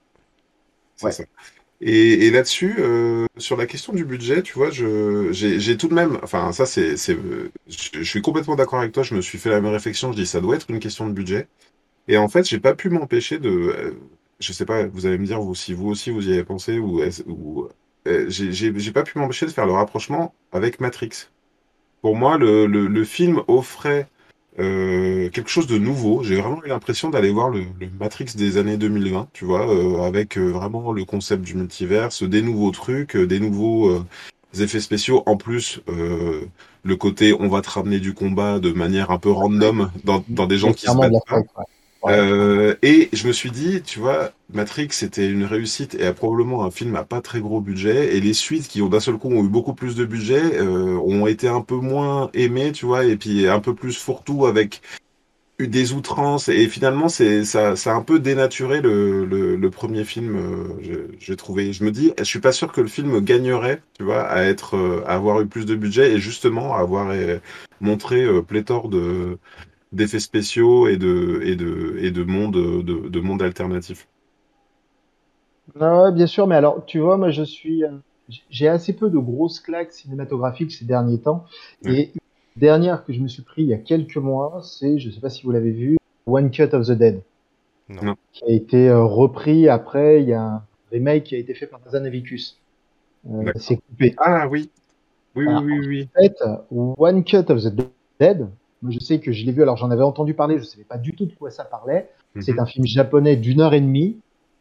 C'est 0.96 1.06
ouais. 1.06 1.12
ça. 1.12 1.24
Et, 1.80 2.26
et 2.26 2.32
là-dessus, 2.32 2.78
euh, 2.80 3.28
sur 3.38 3.58
la 3.58 3.68
question 3.68 3.94
du 3.94 4.06
budget, 4.06 4.42
tu 4.42 4.54
vois, 4.54 4.72
j'ai 4.72 5.78
tout 5.78 5.88
de 5.88 5.94
même, 5.94 6.20
enfin 6.24 6.52
ça 6.52 6.66
c'est, 6.66 6.98
je, 6.98 7.48
je 7.68 8.04
suis 8.04 8.22
complètement 8.24 8.56
d'accord 8.56 8.80
avec 8.80 8.92
toi. 8.92 9.04
Je 9.04 9.14
me 9.14 9.22
suis 9.22 9.38
fait 9.38 9.52
la 9.52 9.62
même 9.62 9.72
réflexion. 9.72 10.12
Je 10.12 10.18
dis 10.18 10.26
ça 10.26 10.42
doit 10.42 10.56
être 10.56 10.70
une 10.72 10.80
question 10.80 11.08
de 11.08 11.14
budget. 11.14 11.48
Et 12.08 12.18
en 12.18 12.28
fait, 12.28 12.48
j'ai 12.48 12.60
pas 12.60 12.74
pu 12.76 12.90
m'empêcher 12.90 13.40
de. 13.40 13.50
Euh, 13.50 13.92
je 14.40 14.54
sais 14.54 14.66
pas, 14.66 14.88
vous 14.88 15.06
allez 15.06 15.18
me 15.18 15.26
dire 15.26 15.42
vous, 15.42 15.56
si 15.56 15.74
vous 15.74 15.90
aussi 15.90 16.12
vous 16.12 16.30
y 16.30 16.34
avez 16.34 16.44
pensé 16.44 16.80
ou, 16.80 17.02
ou 17.28 17.68
euh, 18.08 18.26
j'ai 18.30 18.92
pas 18.92 19.04
pu 19.04 19.20
m'empêcher 19.20 19.46
de 19.46 19.52
faire 19.52 19.66
le 19.66 19.74
rapprochement 19.74 20.34
avec 20.52 20.80
Matrix. 20.80 21.28
Pour 22.02 22.16
moi, 22.16 22.38
le, 22.38 22.66
le, 22.66 22.88
le 22.88 23.04
film 23.04 23.42
offrait 23.48 24.08
euh, 24.60 25.30
quelque 25.30 25.50
chose 25.50 25.68
de 25.68 25.78
nouveau. 25.78 26.24
J'ai 26.24 26.36
vraiment 26.36 26.64
eu 26.64 26.70
l'impression 26.70 27.10
d'aller 27.10 27.32
voir 27.32 27.50
le, 27.50 27.66
le, 27.80 27.90
Matrix 28.00 28.36
des 28.36 28.58
années 28.58 28.78
2020, 28.78 29.30
tu 29.34 29.46
vois, 29.46 29.70
euh, 29.70 30.02
avec 30.02 30.38
euh, 30.38 30.50
vraiment 30.52 30.92
le 30.92 31.06
concept 31.06 31.44
du 31.44 31.56
multiverse, 31.56 32.24
des 32.24 32.42
nouveaux 32.42 32.72
trucs, 32.72 33.16
euh, 33.16 33.28
des 33.28 33.40
nouveaux 33.40 34.04
effets 34.58 34.80
spéciaux. 34.80 35.24
En 35.26 35.38
plus, 35.38 35.82
le 35.88 36.96
côté 36.96 37.34
on 37.34 37.48
va 37.48 37.62
te 37.62 37.70
ramener 37.70 38.00
du 38.00 38.14
combat 38.14 38.60
de 38.60 38.72
manière 38.72 39.12
un 39.12 39.20
peu 39.20 39.32
random 39.32 39.92
dans, 40.04 40.24
dans 40.28 40.48
des 40.48 40.58
gens 40.58 40.74
qui 40.74 40.88
se 40.88 40.98
battent 40.98 41.14
pas. 41.28 41.64
Euh, 42.06 42.76
et 42.82 43.10
je 43.12 43.28
me 43.28 43.34
suis 43.34 43.52
dit, 43.52 43.82
tu 43.82 44.00
vois, 44.00 44.32
Matrix 44.54 44.88
c'était 44.92 45.30
une 45.30 45.44
réussite 45.44 45.96
et 45.96 46.06
a 46.06 46.14
probablement 46.14 46.64
un 46.64 46.72
film 46.72 46.96
à 46.96 47.04
pas 47.04 47.22
très 47.22 47.42
gros 47.42 47.62
budget. 47.62 48.16
Et 48.16 48.22
les 48.22 48.34
suites 48.34 48.68
qui 48.68 48.82
ont 48.82 48.88
d'un 48.90 49.02
seul 49.02 49.18
coup 49.18 49.30
ont 49.30 49.44
eu 49.44 49.50
beaucoup 49.50 49.74
plus 49.74 49.96
de 49.96 50.06
budget 50.06 50.60
euh, 50.60 50.98
ont 50.98 51.28
été 51.28 51.48
un 51.50 51.62
peu 51.62 51.76
moins 51.76 52.30
aimées, 52.34 52.72
tu 52.72 52.86
vois, 52.86 53.04
et 53.06 53.18
puis 53.18 53.48
un 53.48 53.60
peu 53.60 53.76
plus 53.76 53.98
fourre-tout 53.98 54.46
avec 54.46 54.82
des 55.60 55.92
outrances. 55.94 56.48
Et 56.50 56.70
finalement, 56.70 57.10
c'est 57.10 57.44
ça, 57.44 57.76
ça 57.76 57.92
a 57.92 57.96
un 57.96 58.02
peu 58.02 58.20
dénaturé 58.20 58.82
le, 58.82 59.26
le, 59.26 59.56
le 59.58 59.70
premier 59.70 60.06
film. 60.06 60.36
Euh, 60.38 61.08
j'ai 61.20 61.36
trouvé. 61.36 61.74
Je 61.74 61.84
me 61.84 61.92
dis, 61.92 62.14
je 62.18 62.24
suis 62.24 62.40
pas 62.40 62.54
sûr 62.54 62.72
que 62.72 62.82
le 62.82 62.88
film 62.88 63.20
gagnerait, 63.20 63.82
tu 63.98 64.04
vois, 64.06 64.24
à 64.24 64.44
être, 64.44 64.78
euh, 64.78 65.04
à 65.06 65.16
avoir 65.16 65.42
eu 65.42 65.48
plus 65.48 65.66
de 65.66 65.76
budget 65.76 66.14
et 66.14 66.20
justement 66.20 66.76
à 66.76 66.80
avoir 66.80 67.10
euh, 67.12 67.40
montré 67.82 68.26
pléthore 68.44 68.90
de 68.90 69.38
d'effets 69.92 70.20
spéciaux 70.20 70.88
et 70.88 70.98
de, 70.98 71.42
et 71.44 71.56
de, 71.56 71.98
et 72.00 72.12
de 72.12 72.24
monde, 72.24 72.54
de, 72.54 73.10
de 73.10 73.20
monde 73.20 73.42
alternatif. 73.42 74.08
Ah 75.80 76.04
ouais, 76.04 76.12
bien 76.12 76.28
sûr, 76.28 76.48
mais 76.48 76.56
alors, 76.56 76.86
tu 76.86 77.00
vois, 77.00 77.18
moi, 77.18 77.30
je 77.32 77.44
suis, 77.44 77.84
euh, 77.84 77.90
j'ai 78.50 78.68
assez 78.68 78.94
peu 78.94 79.10
de 79.10 79.18
grosses 79.18 79.60
claques 79.60 79.92
cinématographiques 79.92 80.72
ces 80.72 80.86
derniers 80.86 81.20
temps. 81.20 81.46
Ouais. 81.86 81.94
Et 81.94 82.12
une 82.14 82.62
dernière 82.62 83.06
que 83.06 83.14
je 83.14 83.20
me 83.20 83.28
suis 83.28 83.44
pris 83.44 83.64
il 83.64 83.70
y 83.70 83.74
a 83.74 83.78
quelques 83.78 84.18
mois, 84.18 84.62
c'est, 84.64 85.00
je 85.00 85.10
sais 85.10 85.20
pas 85.20 85.30
si 85.30 85.44
vous 85.44 85.52
l'avez 85.52 85.72
vu, 85.72 85.98
One 86.26 86.52
Cut 86.52 86.74
of 86.74 86.88
the 86.88 86.92
Dead. 86.92 87.22
Non. 87.90 88.16
Qui 88.34 88.44
a 88.46 88.52
été 88.52 88.90
euh, 88.90 89.04
repris 89.04 89.68
après, 89.68 90.22
il 90.22 90.30
y 90.30 90.34
a 90.34 90.44
un 90.44 90.64
remake 90.92 91.24
qui 91.24 91.36
a 91.36 91.40
été 91.40 91.56
fait 91.56 91.66
par 91.66 91.80
Zanavicus. 91.90 92.60
Euh, 93.30 93.52
c'est 93.56 93.78
coupé. 93.78 94.16
Ah 94.18 94.48
oui. 94.48 94.70
Oui, 95.36 95.46
oui, 95.64 95.80
oui. 95.88 96.10
En 96.16 96.22
fait, 96.22 96.38
One 96.72 97.24
Cut 97.24 97.52
of 97.52 97.64
the 97.64 97.74
Dead, 98.20 98.48
moi, 98.82 98.92
je 98.92 99.00
sais 99.00 99.20
que 99.20 99.32
je 99.32 99.46
l'ai 99.46 99.52
vu, 99.52 99.62
alors 99.62 99.78
j'en 99.78 99.92
avais 99.92 100.04
entendu 100.04 100.34
parler, 100.34 100.56
je 100.56 100.62
ne 100.62 100.66
savais 100.66 100.84
pas 100.84 100.98
du 100.98 101.14
tout 101.14 101.26
de 101.26 101.34
quoi 101.34 101.52
ça 101.52 101.66
parlait. 101.66 102.10
Mm 102.36 102.40
-hmm. 102.40 102.44
C'est 102.44 102.60
un 102.60 102.66
film 102.66 102.86
japonais 102.86 103.36
d'une 103.36 103.62
heure 103.62 103.74
et 103.74 103.82
demie. 103.82 104.18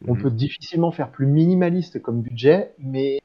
On 0.07 0.15
mm 0.15 0.19
-hmm. 0.19 0.23
peut 0.23 0.31
difficilement 0.31 0.91
faire 0.91 1.11
plus 1.11 1.27
minimaliste 1.27 2.01
comme 2.03 2.21
budget, 2.23 2.73
mais 2.79 3.21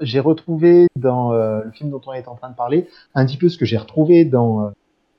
j'ai 0.00 0.20
retrouvé 0.20 0.88
dans 0.96 1.32
euh, 1.32 1.62
le 1.64 1.70
film 1.72 1.90
dont 1.90 2.00
on 2.06 2.12
est 2.12 2.28
en 2.28 2.34
train 2.34 2.50
de 2.50 2.56
parler 2.56 2.88
un 3.14 3.24
petit 3.26 3.36
peu 3.36 3.48
ce 3.48 3.58
que 3.58 3.64
j'ai 3.64 3.78
retrouvé 3.78 4.24
dans 4.24 4.50
euh, 4.62 4.70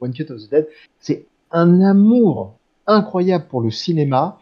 One 0.02 0.14
Cut 0.14 0.32
of 0.32 0.38
the 0.44 0.50
Dead. 0.50 0.68
C'est 1.00 1.26
un 1.52 1.82
amour 1.82 2.56
incroyable 2.88 3.46
pour 3.48 3.62
le 3.62 3.72
cinéma 3.72 4.40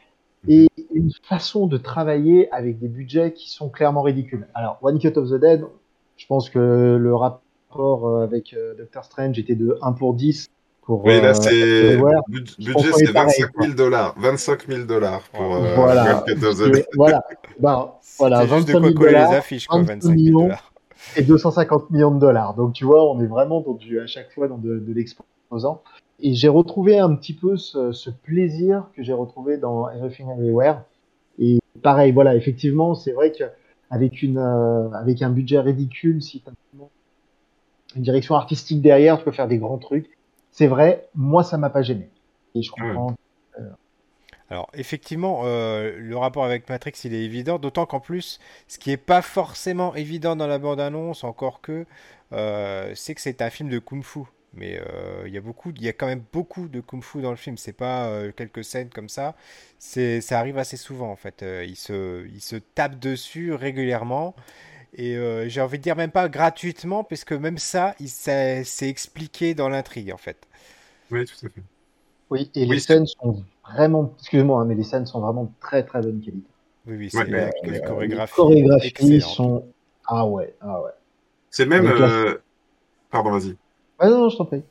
et 0.47 0.67
une 0.93 1.11
façon 1.23 1.67
de 1.67 1.77
travailler 1.77 2.51
avec 2.51 2.79
des 2.79 2.87
budgets 2.87 3.31
qui 3.33 3.49
sont 3.49 3.69
clairement 3.69 4.01
ridicules. 4.01 4.47
Alors, 4.53 4.77
One 4.81 4.99
Cut 4.99 5.15
of 5.17 5.29
the 5.29 5.39
Dead, 5.39 5.61
je 6.17 6.25
pense 6.27 6.49
que 6.49 6.97
le 7.07 7.15
rapport 7.15 8.07
euh, 8.07 8.23
avec 8.23 8.55
Doctor 8.77 9.03
Strange 9.05 9.37
était 9.39 9.55
de 9.55 9.77
1 9.81 9.93
pour 9.93 10.13
10 10.13 10.49
pour, 10.85 11.05
oui, 11.05 11.21
là, 11.21 11.29
euh, 11.29 11.33
c'est. 11.33 11.97
budget, 12.27 12.91
c'est 12.93 13.11
25 13.11 13.51
000 13.61 13.73
dollars. 13.73 14.15
25 14.17 14.67
000 14.67 14.83
dollars 14.85 15.21
pour. 15.31 15.55
Euh, 15.55 15.75
voilà. 15.75 16.25
voilà. 16.95 17.23
Ben, 17.59 17.91
voilà. 18.17 18.45
25 18.45 18.81
000 18.81 18.93
dollars. 18.93 19.31
les 19.31 19.37
affiches, 19.37 19.67
quoi, 19.67 19.81
25 19.81 20.11
millions 20.11 20.49
et 21.15 21.21
250 21.21 21.89
millions 21.91 22.11
de 22.11 22.19
dollars. 22.19 22.53
Donc, 22.55 22.73
tu 22.73 22.83
vois, 22.83 23.09
on 23.09 23.21
est 23.21 23.27
vraiment 23.27 23.61
dans 23.61 23.73
du, 23.73 23.99
à 23.99 24.07
chaque 24.07 24.31
fois 24.33 24.47
dans 24.47 24.57
de, 24.57 24.79
de 24.79 24.93
l'exposant. 24.93 25.81
Et 26.19 26.33
j'ai 26.33 26.49
retrouvé 26.49 26.99
un 26.99 27.15
petit 27.15 27.33
peu 27.33 27.55
ce, 27.57 27.91
ce 27.91 28.09
plaisir 28.09 28.85
que 28.95 29.03
j'ai 29.03 29.13
retrouvé 29.13 29.57
dans 29.57 29.89
Everything 29.89 30.29
Everywhere. 30.31 30.81
Et 31.39 31.59
pareil, 31.81 32.11
voilà, 32.11 32.35
effectivement, 32.35 32.95
c'est 32.95 33.11
vrai 33.11 33.31
qu'avec 33.31 34.21
une, 34.21 34.37
euh, 34.37 34.89
avec 34.91 35.21
un 35.21 35.29
budget 35.29 35.59
ridicule, 35.59 36.21
si 36.21 36.41
tu 36.41 36.49
as 36.49 36.53
une 37.95 38.01
direction 38.01 38.35
artistique 38.35 38.81
derrière, 38.81 39.17
tu 39.17 39.23
peux 39.23 39.31
faire 39.31 39.47
des 39.47 39.59
grands 39.59 39.77
trucs 39.77 40.09
c'est 40.53 40.67
vrai, 40.67 41.09
moi, 41.15 41.43
ça 41.43 41.57
m'a 41.57 41.69
pas 41.69 41.81
gêné. 41.81 42.09
Et 42.55 42.61
je 42.61 42.71
comprends. 42.71 43.11
Mmh. 43.11 43.63
Alors, 44.49 44.69
effectivement, 44.73 45.41
euh, 45.45 45.97
le 45.97 46.15
rapport 46.15 46.45
avec 46.45 46.69
Matrix, 46.69 46.93
il 47.03 47.13
est 47.13 47.23
évident, 47.23 47.57
d'autant 47.57 47.85
qu'en 47.85 47.99
plus, 47.99 48.39
ce 48.67 48.77
qui 48.77 48.91
n'est 48.91 48.97
pas 48.97 49.21
forcément 49.21 49.95
évident 49.95 50.35
dans 50.35 50.47
la 50.47 50.59
bande-annonce, 50.59 51.23
encore 51.23 51.59
que, 51.59 51.85
euh, 52.31 52.91
c'est 52.93 53.15
que 53.15 53.21
c'est 53.21 53.41
un 53.41 53.49
film 53.49 53.69
de 53.69 53.79
kung-fu. 53.79 54.21
Mais 54.53 54.79
euh, 54.79 55.23
il 55.25 55.33
y 55.33 55.37
a 55.37 55.41
beaucoup, 55.41 55.71
il 55.75 55.83
y 55.83 55.89
a 55.89 55.93
quand 55.93 56.05
même 56.05 56.23
beaucoup 56.31 56.67
de 56.67 56.79
kung-fu 56.79 57.21
dans 57.21 57.31
le 57.31 57.37
film. 57.37 57.57
C'est 57.57 57.73
pas 57.73 58.05
euh, 58.05 58.31
quelques 58.31 58.63
scènes 58.63 58.89
comme 58.89 59.09
ça. 59.09 59.35
C'est, 59.79 60.21
ça 60.21 60.39
arrive 60.39 60.57
assez 60.57 60.77
souvent 60.77 61.09
en 61.09 61.15
fait. 61.15 61.41
Euh, 61.41 61.65
il 61.67 61.75
se, 61.75 62.27
il 62.27 62.41
se 62.41 62.57
tape 62.57 62.99
dessus 62.99 63.53
régulièrement. 63.53 64.35
Et 64.95 65.15
euh, 65.15 65.49
j'ai 65.49 65.61
envie 65.61 65.79
de 65.79 65.83
dire 65.83 65.95
même 65.95 66.11
pas 66.11 66.29
gratuitement, 66.29 67.03
puisque 67.03 67.33
même 67.33 67.57
ça, 67.57 67.95
c'est 68.05 68.65
expliqué 68.81 69.55
dans 69.55 69.69
l'intrigue 69.69 70.11
en 70.11 70.17
fait. 70.17 70.37
Oui, 71.11 71.25
tout 71.25 71.45
à 71.45 71.49
fait. 71.49 71.61
Oui, 72.29 72.51
et 72.55 72.63
oui, 72.63 72.75
les 72.75 72.79
scènes 72.79 73.05
sont 73.05 73.43
vraiment, 73.63 74.13
excusez-moi, 74.19 74.61
hein, 74.61 74.65
mais 74.65 74.75
les 74.75 74.83
scènes 74.83 75.05
sont 75.05 75.19
vraiment 75.19 75.45
de 75.45 75.51
très 75.59 75.83
très 75.83 76.01
bonne 76.01 76.19
qualité. 76.19 76.47
Oui, 76.85 76.95
oui, 76.97 77.09
c'est 77.09 77.17
ouais, 77.17 77.33
euh, 77.33 77.49
les 77.63 77.81
chorégraphies. 77.81 78.33
Les 78.49 78.63
chorégraphies 78.63 79.21
sont, 79.21 79.65
ah 80.07 80.25
ouais, 80.25 80.53
ah 80.61 80.81
ouais. 80.81 80.91
C'est 81.49 81.65
même. 81.65 81.85
Euh, 81.85 82.35
Pardon, 83.09 83.31
vas-y. 83.31 83.55
Ouais, 83.99 84.09
non, 84.09 84.21
non, 84.21 84.29
je 84.29 84.37
t'en 84.37 84.45
prie. 84.45 84.63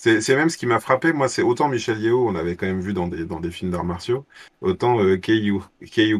C'est 0.00 0.20
c'est 0.20 0.36
même 0.36 0.48
ce 0.48 0.56
qui 0.56 0.66
m'a 0.66 0.78
frappé, 0.80 1.12
moi, 1.12 1.28
c'est 1.28 1.42
autant 1.42 1.68
Michel 1.68 2.00
Yeo, 2.00 2.28
on 2.28 2.36
avait 2.36 2.54
quand 2.56 2.66
même 2.66 2.80
vu 2.80 2.92
dans 2.94 3.08
des, 3.08 3.24
dans 3.26 3.40
des 3.40 3.50
films 3.50 3.72
d'arts 3.72 3.84
martiaux, 3.84 4.26
autant 4.60 5.00
euh, 5.02 5.16
Kei 5.16 5.50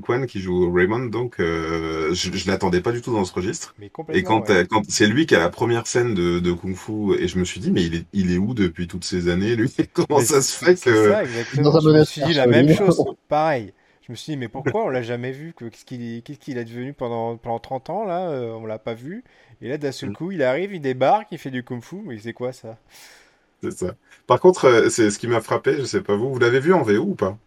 Kwan 0.03 0.27
qui 0.27 0.41
joue 0.41 0.73
Raymond, 0.73 1.07
donc 1.07 1.38
euh, 1.41 2.12
je, 2.12 2.33
je 2.33 2.49
l'attendais 2.51 2.81
pas 2.81 2.91
du 2.93 3.03
tout 3.03 3.12
dans 3.12 3.25
ce 3.25 3.33
registre. 3.33 3.77
Mais 3.79 3.91
Et 4.11 4.25
quand, 4.25 4.51
ouais. 4.51 4.51
euh, 4.51 4.64
quand 4.69 4.83
c'est 4.88 5.07
lui 5.07 5.27
qui 5.27 5.37
a 5.37 5.38
la 5.38 5.49
première 5.49 5.87
scène 5.87 6.14
de, 6.14 6.41
de 6.41 6.53
Kung 6.53 6.75
Fu, 6.75 7.14
et 7.21 7.29
je 7.29 7.38
me 7.38 7.45
suis 7.45 7.61
dit, 7.61 7.71
mais 7.71 7.85
il 7.85 7.95
est, 7.95 8.07
il 8.12 8.33
est 8.33 8.38
où 8.38 8.53
depuis 8.53 8.88
toutes 8.88 9.05
ces 9.05 9.29
années, 9.29 9.55
lui? 9.55 9.73
Comment 9.95 10.19
Mais 10.19 10.25
ça 10.25 10.43
se 10.43 10.57
fait 10.57 10.77
c'est 10.77 10.95
que... 10.95 10.97
ça, 10.97 11.25
Dans 11.55 11.77
exactement. 11.77 11.77
un 11.77 11.81
Je 11.81 11.91
me 11.91 12.03
suis 12.05 12.23
dit 12.23 12.35
la 12.35 12.47
même 12.47 12.69
chose. 12.69 13.07
Pareil. 13.29 13.73
Je 14.03 14.12
me 14.12 14.17
suis 14.17 14.33
dit, 14.33 14.37
mais 14.38 14.49
pourquoi 14.49 14.85
on 14.85 14.88
l'a 14.88 15.03
jamais 15.03 15.33
vu? 15.33 15.53
que- 15.55 15.67
Qu'est-ce 15.67 15.85
qu'il 15.85 16.03
est, 16.03 16.23
qu'est-ce 16.23 16.38
qu'il 16.38 16.57
est 16.59 16.64
devenu 16.64 16.95
pendant, 16.95 17.37
pendant 17.37 17.59
30 17.59 17.91
ans, 17.91 18.05
là? 18.05 18.31
euh, 18.31 18.53
on 18.55 18.67
l'a 18.67 18.79
pas 18.79 18.95
vu. 18.95 19.25
Et 19.61 19.69
là, 19.69 19.79
d'un 19.79 19.93
seul 19.93 20.11
coup, 20.12 20.33
il 20.33 20.43
arrive, 20.43 20.75
il 20.75 20.81
débarque, 20.81 21.29
il 21.33 21.38
fait 21.38 21.51
du 21.51 21.62
kung-fu. 21.64 21.97
Mais 22.05 22.19
c'est 22.19 22.33
quoi 22.33 22.53
ça? 22.53 22.79
C'est 23.62 23.71
ça. 23.73 23.94
Par 24.27 24.40
contre, 24.40 24.64
euh, 24.64 24.88
c'est 24.88 25.11
ce 25.12 25.18
qui 25.21 25.29
m'a 25.29 25.40
frappé, 25.40 25.77
je 25.79 25.85
sais 25.85 26.03
pas 26.03 26.16
vous, 26.16 26.33
vous 26.33 26.38
l'avez 26.40 26.59
vu 26.61 26.73
en 26.75 26.83
VO 26.83 27.05
ou 27.05 27.14
pas? 27.14 27.38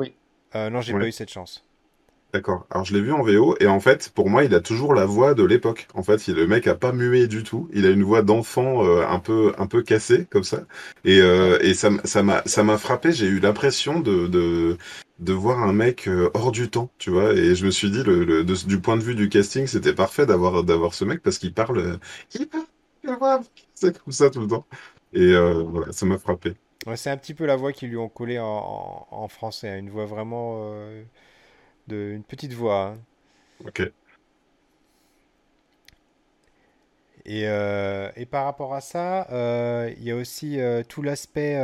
Oui. 0.00 0.16
Euh, 0.56 0.68
non, 0.68 0.80
j'ai 0.80 0.92
Ouais. 0.92 1.00
pas 1.00 1.06
eu 1.06 1.12
cette 1.12 1.30
chance. 1.30 1.64
D'accord. 2.32 2.64
Alors 2.70 2.84
je 2.84 2.94
l'ai 2.94 3.00
vu 3.00 3.12
en 3.12 3.22
VO 3.22 3.56
et 3.58 3.66
en 3.66 3.80
fait, 3.80 4.10
pour 4.14 4.30
moi, 4.30 4.44
il 4.44 4.54
a 4.54 4.60
toujours 4.60 4.94
la 4.94 5.04
voix 5.04 5.34
de 5.34 5.42
l'époque. 5.42 5.88
En 5.94 6.04
fait, 6.04 6.28
il, 6.28 6.36
le 6.36 6.46
mec 6.46 6.68
a 6.68 6.76
pas 6.76 6.92
mué 6.92 7.26
du 7.26 7.42
tout. 7.42 7.68
Il 7.72 7.84
a 7.86 7.90
une 7.90 8.04
voix 8.04 8.22
d'enfant 8.22 8.84
euh, 8.86 9.04
un 9.08 9.18
peu 9.18 9.52
un 9.58 9.66
peu 9.66 9.82
cassée 9.82 10.26
comme 10.30 10.44
ça. 10.44 10.62
Et, 11.04 11.20
euh, 11.20 11.58
et 11.60 11.74
ça 11.74 11.90
m'a 12.22 12.42
ça 12.46 12.62
m'a 12.62 12.78
frappé. 12.78 13.10
J'ai 13.12 13.26
eu 13.26 13.40
l'impression 13.40 13.98
de, 13.98 14.28
de 14.28 14.76
de 15.18 15.32
voir 15.32 15.58
un 15.64 15.72
mec 15.72 16.08
hors 16.34 16.52
du 16.52 16.70
temps, 16.70 16.92
tu 16.98 17.10
vois. 17.10 17.32
Et 17.34 17.56
je 17.56 17.66
me 17.66 17.70
suis 17.72 17.90
dit, 17.90 18.02
le, 18.04 18.24
le- 18.24 18.44
de- 18.44 18.54
du 18.66 18.80
point 18.80 18.96
de 18.96 19.02
vue 19.02 19.16
du 19.16 19.28
casting, 19.28 19.66
c'était 19.66 19.92
parfait 19.94 20.24
d'avoir 20.24 20.62
d'avoir 20.62 20.94
ce 20.94 21.04
mec 21.04 21.22
parce 21.22 21.38
qu'il 21.38 21.52
parle, 21.52 21.98
il 22.34 22.46
parle, 22.48 22.64
il 23.02 23.16
parle, 23.18 23.42
c'est 23.74 23.98
comme 24.04 24.12
ça 24.12 24.30
tout 24.30 24.40
le 24.40 24.46
temps. 24.46 24.66
Et 25.12 25.20
euh, 25.34 25.62
voilà, 25.64 25.92
ça 25.92 26.04
m'a 26.06 26.18
frappé. 26.18 26.54
Ouais, 26.86 26.96
c'est 26.96 27.10
un 27.10 27.16
petit 27.16 27.32
peu 27.34 27.46
la 27.46 27.56
voix 27.56 27.72
qu'ils 27.72 27.88
lui 27.90 27.96
ont 27.96 28.08
collée 28.10 28.38
en, 28.38 28.44
en- 28.46 29.06
en 29.10 29.28
français. 29.28 29.68
hein, 29.70 29.78
Une 29.78 29.90
voix 29.90 30.06
vraiment. 30.06 30.60
euh, 30.64 31.02
de, 31.88 32.12
une 32.14 32.24
petite 32.24 32.52
voix. 32.54 32.86
hein. 32.88 32.98
Ok. 33.64 33.80
Et, 37.26 37.46
euh, 37.46 38.10
et 38.16 38.24
par 38.26 38.44
rapport 38.44 38.74
à 38.74 38.80
ça, 38.80 39.28
euh, 39.30 39.92
il 39.98 40.04
y 40.04 40.10
a 40.10 40.16
aussi 40.16 40.58
euh, 40.60 40.82
tout 40.88 41.02
l'aspect. 41.02 41.56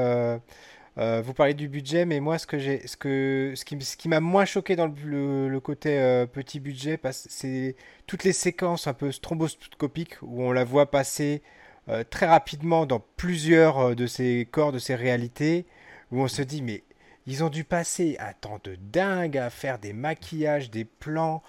vous 0.96 1.35
parlez 1.35 1.54
du 1.54 1.68
budget, 1.68 2.04
mais 2.06 2.20
moi, 2.20 2.38
ce 2.38 2.46
que 2.46 2.59
j'ai, 2.59 2.87
ce 2.87 2.96
que, 2.96 3.52
ce 3.54 3.64
qui, 3.64 3.80
ce 3.82 3.96
qui 3.96 4.09
m'a 4.09 4.20
moins 4.20 4.44
choqué 4.44 4.76
dans 4.76 4.87
le, 4.87 4.94
le- 5.04 5.48
le 5.48 5.61
côté 5.61 6.24
petit 6.32 6.61
budget, 6.61 6.98
c'est 7.12 7.76
toutes 8.06 8.24
les 8.24 8.32
séquences 8.32 8.87
un 8.87 8.94
peu 8.94 9.12
stromboscopiques 9.12 10.16
où 10.22 10.42
on 10.42 10.52
la 10.52 10.64
voit 10.64 10.90
passer 10.90 11.42
euh, 11.88 12.05
très 12.09 12.27
rapidement 12.27 12.87
dans 12.87 13.01
plusieurs 13.16 13.79
euh, 13.79 13.94
de 13.94 14.07
ces 14.07 14.46
corps, 14.51 14.72
de 14.72 14.79
ces 14.79 14.94
réalités, 14.94 15.66
où 16.12 16.20
on 16.22 16.29
se 16.29 16.42
dit, 16.42 16.62
mais 16.62 16.85
ils 17.27 17.44
ont 17.44 17.49
dû 17.51 17.64
passer 17.64 18.16
un 18.20 18.33
temps 18.35 18.59
de 18.64 18.77
dingue 18.77 19.38
à 19.38 19.51
faire 19.51 19.79
des 19.79 19.92
maquillages, 19.92 20.70
des 20.70 20.85
plans 20.85 21.42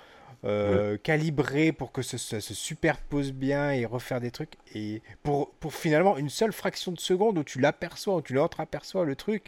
Ouais. 0.65 0.81
euh, 0.83 0.97
calibrés 0.97 1.71
pour 1.71 1.91
que 1.91 2.01
ça 2.03 2.17
se, 2.17 2.39
se 2.39 2.53
superpose 2.53 3.31
bien 3.33 3.71
et 3.71 3.85
refaire 3.85 4.21
des 4.21 4.31
trucs. 4.31 4.53
Et 4.75 5.01
pour, 5.23 5.51
pour 5.59 5.73
finalement 5.73 6.17
une 6.17 6.29
seule 6.29 6.53
fraction 6.53 6.91
de 6.91 6.99
seconde 6.99 7.37
où 7.39 7.43
tu 7.43 7.59
l'aperçois, 7.59 8.15
où 8.17 8.21
tu 8.21 8.33
l'entreaperçois 8.33 9.05
le 9.05 9.15
truc. 9.15 9.45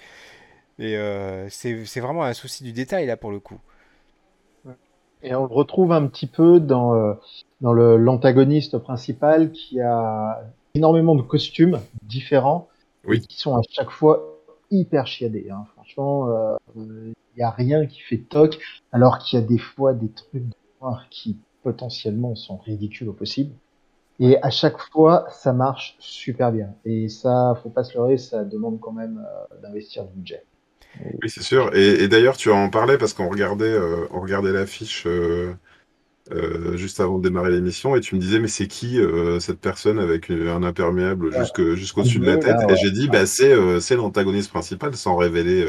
Et 0.80 0.98
euh, 0.98 1.50
c'est 1.50 2.00
vraiment 2.00 2.24
un 2.24 2.34
souci 2.34 2.64
du 2.64 2.74
détail 2.74 3.06
là 3.08 3.18
pour 3.18 3.32
le 3.32 3.40
coup. 3.40 3.60
Et 5.22 5.36
on 5.36 5.46
le 5.46 5.54
retrouve 5.54 5.92
un 5.92 6.08
petit 6.08 6.28
peu 6.28 6.60
dans, 6.60 7.18
dans 7.62 7.74
l'antagoniste 7.74 8.78
principal 8.78 9.52
qui 9.52 9.82
a 9.82 10.42
énormément 10.76 11.16
de 11.16 11.22
costumes 11.22 11.80
différents 12.04 12.68
Oui. 13.06 13.22
qui 13.22 13.40
sont 13.40 13.56
à 13.56 13.62
chaque 13.70 13.90
fois 13.90 14.40
hyper 14.72 15.08
chiadés. 15.08 15.50
Hein. 15.52 15.66
Franchement, 15.74 16.30
euh, 16.30 16.56
il 16.76 17.14
n'y 17.38 17.44
a 17.44 17.50
rien 17.50 17.86
qui 17.86 18.02
fait 18.02 18.18
toc, 18.18 18.60
alors 18.92 19.20
qu'il 19.20 19.40
y 19.40 19.44
a 19.44 19.46
des 19.46 19.58
fois 19.58 19.94
des 19.94 20.10
trucs 20.10 20.48
de 20.48 20.56
noir 20.82 21.08
qui 21.10 21.38
potentiellement 21.64 22.36
sont 22.36 22.58
ridicules 22.58 23.10
au 23.10 23.14
possible. 23.14 23.52
Et 24.20 24.38
à 24.44 24.50
chaque 24.50 24.78
fois, 24.78 25.28
ça 25.32 25.54
marche 25.54 25.96
super 26.00 26.52
bien. 26.52 26.74
Et 26.84 27.08
ça, 27.08 27.58
faut 27.64 27.70
pas 27.70 27.84
se 27.84 27.98
leurrer, 27.98 28.18
ça 28.18 28.44
demande 28.44 28.80
quand 28.80 28.92
même 28.92 29.26
euh, 29.26 29.62
d'investir 29.62 30.06
du 30.06 30.14
budget. 30.14 30.44
Oui, 31.22 31.30
c'est 31.30 31.44
sûr. 31.44 31.74
Et, 31.76 32.04
et 32.04 32.08
d'ailleurs, 32.08 32.36
tu 32.36 32.52
en 32.52 32.70
parlais 32.70 32.98
parce 32.98 33.14
qu'on 33.14 33.30
regardait, 33.30 33.66
euh, 33.66 34.08
on 34.12 34.20
regardait 34.20 34.52
l'affiche 34.52 35.08
euh, 36.32 36.78
juste 36.78 37.00
avant 37.00 37.18
de 37.20 37.24
démarrer 37.24 37.52
l'émission 37.52 37.96
et 37.96 38.02
tu 38.02 38.16
me 38.16 38.20
disais, 38.22 38.40
mais 38.40 38.48
c'est 38.48 38.68
qui 38.68 39.00
euh, 39.00 39.40
cette 39.40 39.60
personne 39.60 40.00
avec 40.00 40.30
une- 40.30 40.48
un 40.48 40.64
imperméable 40.64 41.32
Ouais. 41.32 41.76
jusqu'au-dessus 41.76 42.20
de 42.20 42.26
la 42.26 42.38
tête? 42.38 42.58
Et 42.70 42.76
j'ai 42.76 42.92
dit, 42.92 43.08
bah, 43.08 43.26
c'est 43.26 43.52
euh, 43.54 43.80
c'est 43.80 43.96
l'antagoniste 43.96 44.50
principal 44.52 44.96
sans 44.96 45.16
révéler 45.18 45.66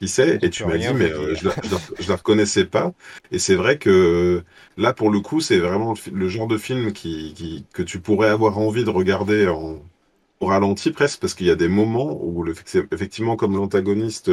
qui 0.00 0.08
c'est. 0.08 0.42
Et 0.44 0.50
tu 0.50 0.64
m'as 0.66 0.78
dit, 0.78 0.94
mais 0.94 1.08
je 1.34 1.48
la, 1.48 1.54
je 1.62 1.74
la, 1.74 1.80
je 1.98 2.08
la 2.08 2.16
reconnaissais 2.16 2.64
pas. 2.64 2.92
Et 3.30 3.38
c'est 3.38 3.56
vrai 3.56 3.78
que 3.78 4.44
là, 4.76 4.92
pour 4.94 5.10
le 5.10 5.20
coup, 5.20 5.40
c'est 5.40 5.58
vraiment 5.58 5.94
le, 6.12 6.28
genre 6.28 6.46
de 6.48 6.58
film 6.58 6.92
qui, 6.92 7.34
qui, 7.34 7.66
que 7.72 7.82
tu 7.82 8.00
pourrais 8.00 8.28
avoir 8.28 8.58
envie 8.58 8.84
de 8.84 8.90
regarder 8.90 9.48
en 9.48 9.82
au 10.40 10.46
ralenti 10.46 10.92
presque 10.92 11.20
parce 11.20 11.34
qu'il 11.34 11.46
y 11.48 11.50
a 11.50 11.56
des 11.56 11.68
moments 11.68 12.12
où 12.22 12.46
effectivement 12.92 13.36
comme 13.36 13.56
l'antagoniste 13.56 14.30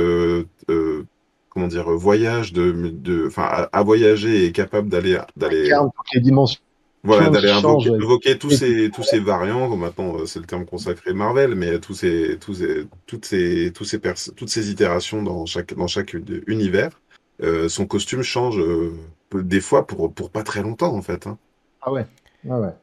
comment 1.55 1.67
dire 1.67 1.89
voyage 1.89 2.53
de 2.53 2.71
de 2.93 3.25
enfin 3.27 3.43
à, 3.43 3.63
à 3.71 3.81
voyager 3.83 4.43
et 4.43 4.45
est 4.47 4.51
capable 4.51 4.89
d'aller 4.89 5.17
d'aller 5.37 5.63
toutes 5.95 6.13
les 6.13 6.21
dimensions 6.21 6.59
voilà 7.03 7.29
d'aller 7.33 7.47
invoquer, 7.69 7.89
invoquer 8.03 8.37
tous 8.37 8.49
ces 8.51 8.89
tous 8.91 9.03
ces 9.03 9.19
variants 9.19 9.75
maintenant 9.77 10.17
euh, 10.19 10.25
c'est 10.25 10.39
le 10.39 10.45
terme 10.45 10.65
consacré 10.65 11.13
Marvel 11.13 11.55
mais 11.55 11.79
tous 11.79 11.93
ces 11.93 12.37
tous 12.39 12.55
ces 12.55 12.85
toutes 13.07 13.25
ces 13.25 13.71
tous 13.73 13.85
ces 13.85 13.99
toutes 14.35 14.49
ces 14.49 14.69
itérations 14.69 15.23
dans 15.23 15.45
chaque 15.45 15.73
dans 15.73 15.87
chaque 15.87 16.13
uni- 16.13 16.41
univers 16.47 16.99
euh, 17.41 17.69
son 17.69 17.85
costume 17.85 18.21
change 18.23 18.59
euh, 18.59 18.93
des 19.33 19.61
fois 19.61 19.87
pour 19.87 20.13
pour 20.13 20.29
pas 20.29 20.43
très 20.43 20.61
longtemps 20.61 20.93
en 20.93 21.01
fait 21.01 21.25
hein. 21.27 21.37
Ah 21.81 21.91
ouais. 21.91 22.05
Ah 22.49 22.59
ouais. 22.59 22.73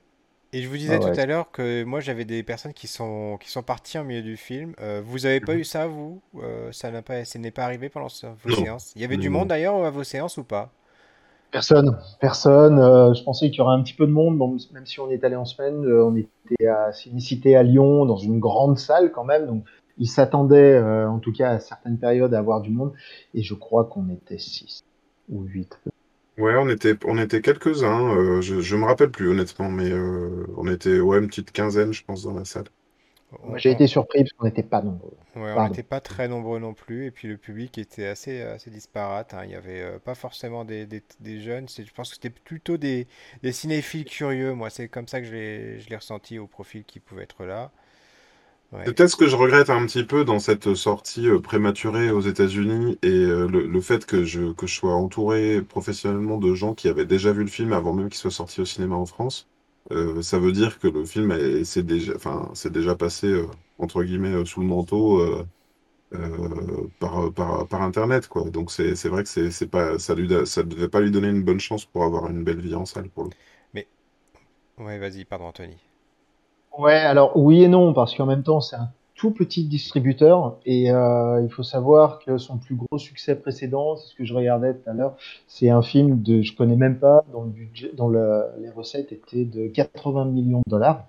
Et 0.52 0.62
je 0.62 0.68
vous 0.68 0.76
disais 0.76 0.98
Ah 0.98 1.00
ouais. 1.00 1.12
tout 1.12 1.18
à 1.18 1.26
l'heure 1.26 1.50
que 1.50 1.82
moi 1.84 2.00
j'avais 2.00 2.24
des 2.24 2.42
personnes 2.42 2.72
qui 2.74 2.86
sont 2.86 3.38
qui 3.40 3.50
sont 3.50 3.62
parties 3.62 3.98
en 3.98 4.04
milieu 4.04 4.22
du 4.22 4.36
film. 4.36 4.74
Euh, 4.80 5.00
vous 5.04 5.24
avez 5.26 5.40
pas 5.40 5.54
Mhm. 5.54 5.58
eu 5.58 5.64
ça 5.64 5.86
vous? 5.86 6.22
Euh, 6.36 6.70
ça 6.72 6.90
n'a 6.90 7.02
pas, 7.02 7.24
ça 7.24 7.38
n'est 7.38 7.50
pas 7.50 7.64
arrivé 7.64 7.88
pendant 7.88 8.08
ce- 8.10 8.26
vos 8.26 8.50
non 8.50 8.50
séances? 8.50 8.92
Il 8.94 9.02
y 9.02 9.04
avait 9.04 9.16
du 9.16 9.30
monde 9.30 9.48
d'ailleurs 9.48 9.82
à 9.84 9.90
vos 9.90 10.04
séances 10.04 10.36
ou 10.36 10.44
pas? 10.44 10.72
Personne, 11.50 11.98
personne. 12.20 12.78
euh, 12.78 13.12
je 13.12 13.22
pensais 13.24 13.50
qu'il 13.50 13.58
y 13.58 13.60
aurait 13.60 13.74
un 13.74 13.82
petit 13.82 13.92
peu 13.94 14.06
de 14.06 14.10
monde, 14.12 14.38
bon, 14.38 14.56
même 14.72 14.86
si 14.86 15.00
on 15.00 15.10
est 15.10 15.22
allé 15.22 15.36
en 15.36 15.44
semaine, 15.44 15.84
euh, 15.84 16.02
on 16.04 16.16
était 16.16 16.66
à 16.66 16.92
Cinécité 16.92 17.56
à 17.56 17.62
Lyon, 17.62 18.06
dans 18.06 18.16
une 18.16 18.40
grande 18.40 18.78
salle 18.78 19.12
quand 19.12 19.24
même, 19.24 19.46
donc 19.46 19.64
ils 19.98 20.08
s'attendaient, 20.08 20.74
euh, 20.76 21.08
en 21.10 21.18
tout 21.18 21.32
cas 21.32 21.50
à 21.50 21.60
certaines 21.60 21.98
périodes, 21.98 22.32
à 22.32 22.38
avoir 22.38 22.62
du 22.62 22.70
monde, 22.70 22.94
et 23.34 23.42
je 23.42 23.52
crois 23.54 23.84
qu'on 23.84 24.08
était 24.08 24.38
6 24.38 24.80
ou 25.28 25.42
8. 25.42 25.78
Ouais, 26.38 26.54
on 26.56 26.68
était, 26.68 26.94
on 27.06 27.18
était 27.18 27.40
quelques-uns. 27.42 28.14
euh, 28.16 28.40
je, 28.42 28.60
je 28.60 28.76
me 28.76 28.84
rappelle 28.84 29.10
plus 29.10 29.28
honnêtement, 29.28 29.70
mais 29.70 29.90
euh, 29.90 30.46
on 30.56 30.66
était 30.66 31.00
ouais 31.00 31.18
une 31.18 31.26
petite 31.28 31.52
quinzaine, 31.52 31.92
je 31.92 32.04
pense, 32.04 32.22
dans 32.24 32.34
la 32.34 32.44
salle. 32.44 32.66
On, 33.42 33.56
J'ai 33.56 33.70
on- 33.70 33.70
été 33.70 33.86
surpris 33.86 34.20
parce 34.24 34.32
qu'on 34.34 34.44
n'était 34.46 34.62
pas 34.62 34.82
nombreux. 34.82 35.16
ouais, 35.36 35.52
on 35.52 35.60
Pardon. 35.60 35.62
n'était 35.62 35.82
pas 35.82 36.00
très 36.00 36.28
nombreux 36.28 36.58
non 36.58 36.74
plus. 36.74 37.06
Et 37.06 37.10
puis 37.10 37.28
le 37.28 37.38
public 37.38 37.78
était 37.78 38.06
assez, 38.06 38.42
assez 38.42 38.70
disparate. 38.70 39.32
hein. 39.34 39.42
Il 39.44 39.50
y 39.50 39.54
avait 39.54 39.80
euh, 39.82 39.98
pas 39.98 40.14
forcément 40.14 40.64
des, 40.64 40.86
des, 40.86 41.02
des 41.20 41.40
jeunes. 41.40 41.66
C'est- 41.68 41.84
Je 41.86 41.92
pense 41.94 42.10
que 42.10 42.14
c'était 42.16 42.30
plutôt 42.30 42.76
des, 42.76 43.06
des 43.42 43.52
cinéphiles 43.52 44.04
curieux. 44.04 44.52
Moi, 44.54 44.68
c'est 44.70 44.88
comme 44.88 45.08
ça 45.08 45.20
que 45.20 45.26
je 45.26 45.32
l'ai, 45.32 45.80
je 45.80 45.88
l'ai 45.88 45.96
ressenti 45.96 46.38
au 46.38 46.46
profil 46.46 46.84
qui 46.84 47.00
pouvait 47.00 47.22
être 47.24 47.44
là. 47.44 47.72
C'est 48.84 48.94
peut-être 48.94 49.10
ce 49.10 49.16
que 49.16 49.28
je 49.28 49.36
regrette 49.36 49.70
un 49.70 49.86
petit 49.86 50.04
peu 50.04 50.24
dans 50.24 50.38
cette 50.40 50.74
sortie 50.74 51.28
euh, 51.28 51.40
prématurée 51.40 52.10
aux 52.10 52.20
États-Unis 52.20 52.98
et 53.02 53.08
euh, 53.08 53.46
le, 53.48 53.66
le 53.66 53.80
fait 53.80 54.04
que 54.06 54.24
je, 54.24 54.52
que 54.52 54.66
je 54.66 54.74
sois 54.74 54.94
entouré 54.94 55.62
professionnellement 55.62 56.38
de 56.38 56.52
gens 56.54 56.74
qui 56.74 56.88
avaient 56.88 57.06
déjà 57.06 57.32
vu 57.32 57.42
le 57.42 57.48
film 57.50 57.72
avant 57.72 57.92
même 57.92 58.08
qu'il 58.08 58.18
soit 58.18 58.30
sorti 58.32 58.60
au 58.60 58.64
cinéma 58.64 58.96
en 58.96 59.06
France. 59.06 59.48
Euh, 59.92 60.20
ça 60.22 60.38
veut 60.40 60.52
dire 60.52 60.78
que 60.80 60.88
le 60.88 61.04
film 61.04 61.30
est, 61.32 61.64
c'est 61.64 61.84
déjà, 61.84 62.14
enfin, 62.16 62.50
déjà 62.70 62.96
passé 62.96 63.42
entre 63.78 64.02
guillemets 64.02 64.44
sous 64.44 64.60
le 64.60 64.66
manteau 64.66 65.20
par, 66.98 67.32
par, 67.32 67.66
par 67.68 67.82
Internet, 67.82 68.28
quoi. 68.28 68.50
Donc 68.50 68.70
c'est, 68.70 68.94
vrai 69.08 69.24
que 69.24 69.28
c'est, 69.50 69.66
pas, 69.66 69.98
ça 69.98 70.14
lui, 70.14 70.28
da- 70.28 70.46
ça 70.46 70.62
devait 70.62 70.88
pas 70.88 71.00
lui 71.00 71.10
donner 71.10 71.28
une 71.28 71.42
bonne 71.42 71.60
chance 71.60 71.84
pour 71.86 72.04
avoir 72.04 72.28
une 72.30 72.44
belle 72.44 72.60
vie 72.60 72.74
en 72.74 72.84
salle 72.86 73.08
pour 73.10 73.24
le. 73.24 73.30
Mais 73.74 73.88
ouais, 74.78 74.98
vas-y, 74.98 75.24
pardon 75.24 75.46
Anthony. 75.46 75.78
Ouais, 76.78 76.94
alors 76.94 77.36
oui 77.36 77.62
et 77.62 77.68
non, 77.68 77.92
parce 77.92 78.14
qu'en 78.14 78.26
même 78.26 78.42
temps, 78.42 78.60
c'est 78.60 78.76
un 78.76 78.90
tout 79.14 79.30
petit 79.30 79.64
distributeur 79.68 80.58
et 80.64 80.90
euh, 80.90 81.42
il 81.42 81.50
faut 81.50 81.62
savoir 81.62 82.18
que 82.18 82.38
son 82.38 82.58
plus 82.58 82.74
gros 82.76 82.98
succès 82.98 83.36
précédent, 83.36 83.96
c'est 83.96 84.08
ce 84.08 84.14
que 84.14 84.24
je 84.24 84.34
regardais 84.34 84.74
tout 84.74 84.88
à 84.90 84.94
l'heure, 84.94 85.16
c'est 85.46 85.68
un 85.70 85.82
film 85.82 86.22
de, 86.22 86.40
je 86.42 86.56
connais 86.56 86.76
même 86.76 86.98
pas, 86.98 87.20
dont 87.30 87.44
le 87.44 87.50
budget, 87.50 87.90
dont 87.94 88.08
le, 88.08 88.44
les 88.58 88.70
recettes 88.70 89.12
étaient 89.12 89.44
de 89.44 89.68
80 89.68 90.24
millions 90.24 90.62
de 90.66 90.70
dollars 90.70 91.06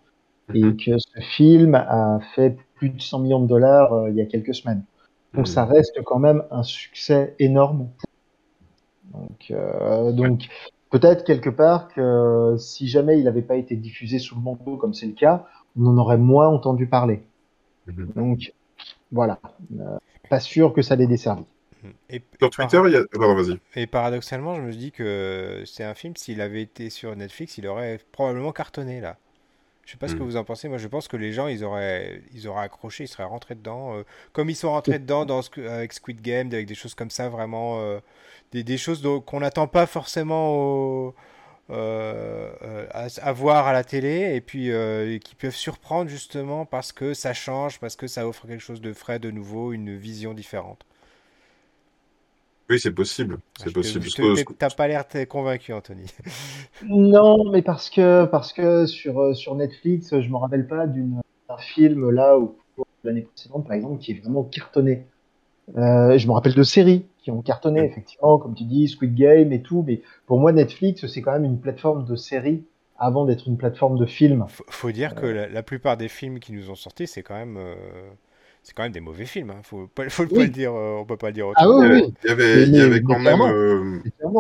et 0.54 0.76
Mhm. 0.76 0.78
que 0.78 0.98
ce 1.00 1.22
film 1.22 1.76
a 1.76 2.20
fait 2.36 2.58
plus 2.76 2.90
de 2.92 3.02
100 3.02 3.20
millions 3.20 3.42
de 3.42 3.48
dollars 3.48 3.94
euh, 3.94 4.10
il 4.12 4.18
y 4.18 4.22
a 4.22 4.26
quelques 4.26 4.56
semaines. 4.56 4.86
Donc 5.36 5.48
ça 5.48 5.66
Mhm. 5.66 5.68
reste 5.68 6.02
quand 6.06 6.20
même 6.20 6.44
un 6.52 6.64
succès 6.64 7.36
énorme. 7.40 7.90
Donc, 9.04 9.52
euh, 9.52 10.12
donc 10.12 10.48
peut-être 10.94 11.24
quelque 11.26 11.50
part 11.50 11.88
que 11.90 12.56
si 12.60 12.88
jamais 12.88 13.18
il 13.20 13.26
n'avait 13.26 13.42
pas 13.42 13.56
été 13.58 13.76
diffusé 13.76 14.20
sous 14.20 14.36
le 14.36 14.42
manteau 14.42 14.78
comme 14.78 14.94
c'est 14.94 15.08
le 15.08 15.14
cas, 15.14 15.46
on 15.80 15.88
en 15.88 15.98
aurait 15.98 16.18
moins 16.20 16.48
entendu 16.50 16.88
parler. 16.88 17.24
Mhm. 17.88 18.14
Donc 18.16 18.54
voilà, 19.12 19.40
Euh, 19.80 19.98
pas 20.30 20.40
sûr 20.40 20.74
que 20.74 20.82
ça 20.82 20.96
l'ait 20.96 21.08
desservi. 21.08 21.44
Et, 22.10 22.22
Sur 22.40 22.48
et 22.48 22.50
Twitter, 22.50 22.78
par- 22.78 22.88
il 22.88 22.94
y 22.94 22.98
a. 22.98 23.04
Pardon, 23.12 23.36
vas-y. 23.36 23.60
et 23.76 23.88
paradoxalement, 23.88 24.56
je 24.56 24.62
me 24.62 24.72
dis 24.72 24.92
que 24.92 25.64
c'est 25.66 25.84
un 25.84 25.94
film, 25.96 26.16
s'il 26.16 26.40
avait 26.42 26.62
été 26.62 26.90
sur 26.90 27.16
Netflix, 27.16 27.58
il 27.58 27.68
aurait 27.68 28.00
probablement 28.14 28.54
cartonné 28.54 29.02
là. 29.02 29.18
Je 29.86 29.92
sais 29.92 29.98
pas 29.98 30.08
ce 30.08 30.16
que 30.16 30.24
Mm. 30.24 30.26
vous 30.26 30.38
en 30.38 30.44
pensez. 30.46 30.70
Moi, 30.70 30.78
je 30.78 30.88
pense 30.88 31.08
que 31.08 31.18
les 31.18 31.34
gens, 31.34 31.48
ils 31.48 31.64
auraient, 31.64 32.22
ils 32.34 32.48
auraient 32.48 32.64
accroché, 32.64 33.04
ils 33.06 33.08
seraient 33.08 33.24
rentrés 33.26 33.56
dedans. 33.56 33.98
euh, 33.98 34.04
comme 34.32 34.50
ils 34.50 34.56
sont 34.56 34.72
rentrés 34.72 35.00
dedans 35.00 35.26
dans, 35.26 35.42
avec 35.70 35.94
Squid 35.94 36.22
Game, 36.22 36.48
avec 36.54 36.68
des 36.68 36.76
choses 36.76 36.96
comme 36.96 37.10
ça, 37.12 37.30
vraiment. 37.30 37.80
euh, 37.82 38.00
des, 38.54 38.64
des 38.64 38.78
choses 38.78 39.02
qu'on 39.26 39.40
n'attend 39.42 39.68
pas 39.68 39.86
forcément 39.88 40.54
au- 40.56 41.16
euh, 41.72 42.86
à, 42.92 43.08
à 43.22 43.32
voir 43.34 43.68
à 43.68 43.74
la 43.74 43.84
télé 43.84 44.36
et 44.36 44.42
puis 44.42 44.70
qui 45.22 45.36
peuvent 45.36 45.56
surprendre 45.56 46.10
justement 46.10 46.66
parce 46.66 46.92
que 46.92 47.14
ça 47.14 47.34
change, 47.34 47.80
parce 47.80 47.96
que 47.96 48.08
ça 48.08 48.28
offre 48.28 48.48
quelque 48.48 48.62
chose 48.62 48.82
de 48.82 48.94
frais, 48.94 49.20
de 49.20 49.32
nouveau, 49.32 49.74
une 49.74 49.96
vision 49.98 50.34
différente. 50.34 50.86
Oui, 52.74 52.80
c'est 52.80 52.92
possible. 52.92 53.38
Ah, 53.60 53.64
C'est 53.64 53.72
te- 53.72 53.74
possible. 53.74 54.56
T'as 54.58 54.70
pas 54.72 54.88
l'air 54.88 55.06
convaincu, 55.30 55.74
Anthony. 55.74 56.06
Non, 56.84 57.50
mais 57.52 57.62
parce 57.62 57.90
que 57.90 58.26
parce 58.26 58.52
que 58.52 58.86
sur 58.88 59.20
euh, 59.20 59.34
sur 59.36 59.56
Netflix, 59.56 60.20
je 60.20 60.30
me 60.30 60.38
rappelle 60.38 60.68
pas 60.68 60.88
d'une 60.88 61.22
d'un 61.48 61.58
film 61.58 62.10
là 62.10 62.38
ou 62.40 62.56
l'année 63.04 63.22
précédente 63.22 63.66
par 63.68 63.74
exemple 63.76 64.00
qui 64.00 64.12
est 64.14 64.22
vraiment 64.22 64.44
cartonné. 64.44 65.06
Euh, 65.78 66.18
je 66.18 66.28
me 66.28 66.34
rappelle 66.34 66.56
de 66.56 66.64
séries 66.64 67.06
qui 67.20 67.32
ont 67.32 67.42
cartonné 67.42 67.86
effectivement, 67.86 68.38
comme 68.40 68.56
tu 68.56 68.64
dis, 68.64 68.88
Squid 68.88 69.14
Game 69.16 69.54
et 69.54 69.62
tout. 69.62 69.84
Mais 69.88 70.02
pour 70.26 70.40
moi, 70.40 70.52
Netflix 70.52 71.06
c'est 71.08 71.22
quand 71.22 71.34
même 71.34 71.46
une 71.46 71.60
plateforme 71.60 72.06
de 72.06 72.16
séries 72.16 72.64
avant 72.98 73.26
d'être 73.26 73.48
une 73.48 73.58
plateforme 73.58 73.98
de 74.00 74.06
films. 74.06 74.46
Faut, 74.50 74.64
faut 74.70 74.92
dire 74.92 75.14
que 75.16 75.26
la, 75.26 75.48
la 75.48 75.64
plupart 75.64 75.98
des 75.98 76.10
films 76.10 76.40
qui 76.40 76.54
nous 76.54 76.70
ont 76.70 76.76
sortis, 76.76 77.08
c'est 77.08 77.24
quand 77.24 77.36
même, 77.36 77.58
euh, 77.58 77.76
c'est 78.64 78.74
quand 78.74 78.84
même 78.84 78.92
des 78.92 79.00
mauvais 79.02 79.26
films. 79.26 79.50
Hein. 79.52 79.60
Faut 79.64 79.88
pas, 79.94 80.10
faut 80.10 80.26
pas 80.26 80.40
le 80.44 80.48
dire, 80.48 80.74
euh, 80.74 80.98
on 81.00 81.06
peut 81.06 81.18
pas 81.18 81.28
le 81.28 81.34
dire 81.34 81.48
Ah 81.56 81.68
autrement. 81.70 81.88
oui, 81.88 81.88
Il 81.88 82.00
y 82.00 82.02
oui. 82.02 82.04
avait, 82.04 82.14
il 82.24 82.30
y 82.30 82.32
avait, 82.32 82.56
Mais- 82.56 82.64
il 82.68 82.76
y 82.76 82.82
avait 82.82 82.90
mais 82.96 83.02
quand 83.02 83.20
même. 83.20 83.24
clairement. 83.24 83.50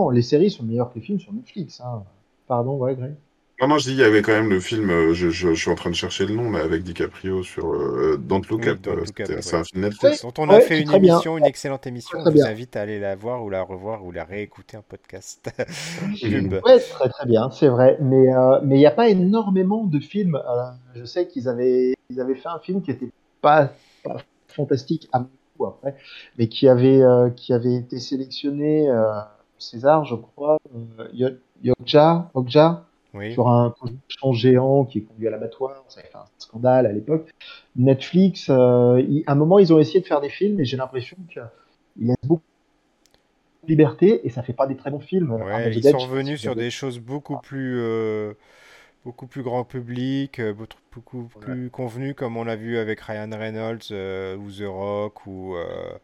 euh, 0.10 0.12
les 0.12 0.22
séries 0.22 0.50
sont 0.52 0.64
meilleures 0.64 0.92
que 0.92 1.00
les 1.00 1.06
films 1.06 1.20
sur 1.20 1.34
Netflix. 1.34 1.82
Hein. 1.82 2.04
Pardon, 2.48 2.78
ouais, 2.78 2.96
Greg. 2.96 3.14
Non, 3.62 3.68
non, 3.68 3.78
je 3.78 3.84
dis, 3.86 3.92
il 3.92 4.00
y 4.00 4.04
avait 4.04 4.22
quand 4.24 4.32
même 4.34 4.50
le 4.50 4.60
film, 4.60 4.90
euh, 4.90 5.14
je, 5.14 5.30
je, 5.30 5.54
je 5.54 5.62
suis 5.62 5.70
en 5.70 5.76
train 5.76 5.90
de 5.92 5.96
chercher 5.96 6.26
le 6.26 6.34
nom, 6.36 6.50
mais 6.50 6.60
avec 6.60 6.84
DiCaprio 6.84 7.44
sur 7.44 7.72
euh, 7.72 8.18
Don't 8.20 8.42
Look 8.50 8.68
Up. 8.68 8.80
Euh, 8.88 9.04
C'est 9.06 9.30
ouais. 9.54 9.54
un 9.60 9.64
film 9.64 9.82
Netflix. 9.84 10.22
Dont 10.24 10.34
on 10.40 10.50
a 10.50 10.56
Ouais, 10.56 10.62
fait 10.62 10.82
une 10.82 10.90
bien. 10.90 10.98
émission, 10.98 11.38
une 11.38 11.46
excellente 11.46 11.86
émission. 11.88 12.20
Très 12.20 12.30
On 12.30 12.34
bien. 12.34 12.44
vous 12.46 12.50
invite 12.52 12.76
à 12.76 12.82
aller 12.82 13.00
la 13.00 13.16
voir 13.16 13.44
ou 13.44 13.50
la 13.50 13.62
revoir 13.62 14.04
ou 14.04 14.12
la 14.12 14.26
réécouter 14.26 14.76
en 14.76 14.82
podcast. 14.82 15.50
Pub. 16.22 16.54
Ouais, 16.66 16.80
très 16.80 17.08
très 17.10 17.26
bien, 17.28 17.52
c'est 17.52 17.68
vrai. 17.68 17.98
Mais 18.02 18.34
euh, 18.34 18.60
mais 18.64 18.76
il 18.76 18.80
n'y 18.80 18.86
a 18.88 18.92
pas 18.92 19.08
énormément 19.08 19.84
de 19.86 20.00
films. 20.00 20.36
Euh, 20.36 20.72
je 20.96 21.06
sais 21.06 21.28
qu'ils 21.28 21.48
avaient 21.48 21.94
ils 22.10 22.20
avaient 22.20 22.36
fait 22.36 22.50
un 22.50 22.60
film 22.60 22.82
qui 22.82 22.92
était 22.92 23.12
pas, 23.40 23.72
pas 24.04 24.18
fantastique 24.48 25.10
à 25.12 25.20
mon 25.20 25.68
après, 25.68 25.96
mais 26.38 26.48
qui 26.50 26.68
avait 26.68 27.02
euh, 27.02 27.30
qui 27.30 27.54
avait 27.54 27.76
été 27.76 28.00
sélectionné 28.00 28.90
euh, 28.90 29.12
César, 29.60 30.04
je 30.04 30.16
crois. 30.16 30.58
Euh, 31.00 31.08
Yo- 31.14 31.30
Yokja, 31.64 32.30
Okja, 32.34 32.86
Oui. 33.14 33.32
sur 33.34 33.48
un 33.48 33.74
cochon 33.80 34.34
géant 34.34 34.84
qui 34.84 34.98
est 34.98 35.02
conduit 35.02 35.28
à 35.28 35.32
l'abattoir. 35.32 35.86
Ça 35.88 36.02
avait 36.02 36.10
fait 36.10 36.18
un 36.18 36.26
scandale 36.38 36.86
à 36.86 36.92
l'époque. 36.92 37.30
Netflix, 37.78 38.48
euh, 38.50 39.02
il- 39.08 39.24
à 39.26 39.32
un 39.32 39.36
moment, 39.36 39.60
ils 39.60 39.72
ont 39.72 39.80
essayé 39.80 40.02
de 40.02 40.06
faire 40.06 40.20
des 40.20 40.30
films 40.30 40.60
et 40.60 40.66
j'ai 40.66 40.76
l'impression 40.76 41.16
qu'ils 41.32 42.08
laissent 42.08 42.16
beaucoup 42.26 42.44
de 43.64 43.70
liberté 43.70 44.26
et 44.28 44.30
ça 44.30 44.44
fait 44.44 44.52
pas 44.54 44.68
des 44.68 44.76
très 44.76 44.92
bons 44.92 45.00
films. 45.00 45.32
Ouais, 45.32 45.72
ils 45.74 45.84
sont 45.84 45.98
revenus 46.00 46.42
sur 46.42 46.56
des 46.56 46.72
choses 46.72 47.00
beaucoup 47.00 47.38
plus, 47.38 47.80
euh, 47.80 48.34
beaucoup 49.04 49.28
plus 49.28 49.44
grand 49.44 49.64
public, 49.66 50.40
euh, 50.40 50.54
beaucoup 50.94 51.30
plus 51.40 51.70
convenues, 51.70 52.16
comme 52.16 52.38
on 52.38 52.44
l'a 52.44 52.56
vu 52.56 52.78
avec 52.78 53.02
Ryan 53.02 53.30
Reynolds 53.32 53.80
euh, 53.92 54.36
ou 54.38 54.52
The 54.52 54.66
Rock 54.68 55.26
ou 55.28 55.56
euh, 55.56 55.98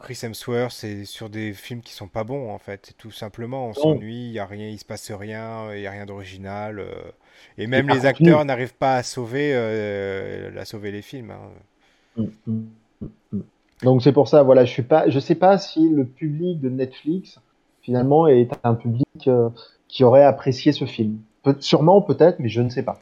Chris 0.00 0.18
Hemsworth. 0.22 0.72
C'est 0.72 1.04
sur 1.04 1.30
des 1.30 1.52
films 1.54 1.82
qui 1.82 1.92
sont 1.94 2.08
pas 2.08 2.24
bons 2.24 2.50
en 2.50 2.58
fait. 2.58 2.94
Tout 2.98 3.10
simplement, 3.10 3.68
on 3.68 3.74
s'ennuie, 3.74 4.26
il 4.28 4.32
y 4.32 4.38
a 4.38 4.46
rien, 4.46 4.68
il 4.68 4.78
se 4.78 4.84
passe 4.84 5.10
rien, 5.12 5.74
il 5.74 5.80
y 5.82 5.86
a 5.86 5.90
rien 5.90 6.06
d'original. 6.06 6.78
euh, 6.80 6.94
et 7.58 7.66
même 7.66 7.88
les 7.88 8.06
acteurs 8.06 8.44
n'arrivent 8.44 8.74
pas 8.74 8.96
à 8.96 9.02
sauver, 9.02 9.54
à 9.54 10.64
sauver 10.64 10.90
les 10.92 11.02
films. 11.02 11.30
hein. 11.30 11.50
Mm, 12.16 12.24
mm, 12.46 12.66
mm, 13.00 13.06
mm. 13.32 13.42
Donc 13.82 14.02
c'est 14.02 14.12
pour 14.12 14.28
ça, 14.28 14.42
voilà, 14.42 14.64
je 14.64 14.70
suis 14.72 14.82
pas, 14.82 15.08
je 15.08 15.18
sais 15.18 15.34
pas 15.34 15.58
si 15.58 15.88
le 15.88 16.04
public 16.04 16.60
de 16.60 16.68
Netflix 16.70 17.40
finalement 17.82 18.26
est 18.28 18.50
un 18.62 18.74
public 18.74 19.28
qui 19.88 20.04
aurait 20.04 20.24
apprécié 20.24 20.72
ce 20.72 20.86
film. 20.86 21.18
Peut- 21.44 21.56
sûrement, 21.60 22.02
peut-être, 22.02 22.38
mais 22.40 22.48
je 22.48 22.60
ne 22.60 22.70
sais 22.70 22.82
pas. 22.82 23.00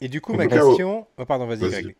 Et 0.00 0.08
du 0.08 0.20
coup, 0.20 0.32
En 0.34 0.36
ma 0.36 0.46
question. 0.46 1.06
Oh, 1.18 1.24
pardon, 1.24 1.46
vas-y. 1.46 1.58
Greg. 1.60 1.96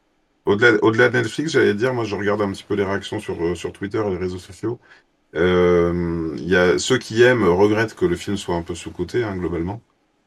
Au-delà, 0.46 1.08
de 1.08 1.18
Netflix, 1.18 1.52
j'allais 1.52 1.74
dire, 1.74 1.94
moi 1.94 2.04
je 2.04 2.16
regarde 2.16 2.40
un 2.42 2.50
petit 2.50 2.64
peu 2.64 2.74
les 2.74 2.84
réactions 2.84 3.20
sur, 3.20 3.40
euh, 3.44 3.54
sur 3.54 3.72
Twitter 3.72 4.02
et 4.06 4.10
les 4.10 4.16
réseaux 4.16 4.38
sociaux. 4.38 4.78
Euh, 5.36 6.34
Il 6.38 6.48
y 6.48 6.56
a 6.56 6.78
ceux 6.78 6.98
qui 6.98 7.22
aiment 7.22 7.44
regrettent 7.44 7.94
que 7.94 8.06
le 8.06 8.16
film 8.16 8.36
soit 8.36 8.56
un 8.56 8.62
peu 8.62 8.74
sous-coté, 8.74 9.24
hein, 9.24 9.36
globalement. 9.36 9.82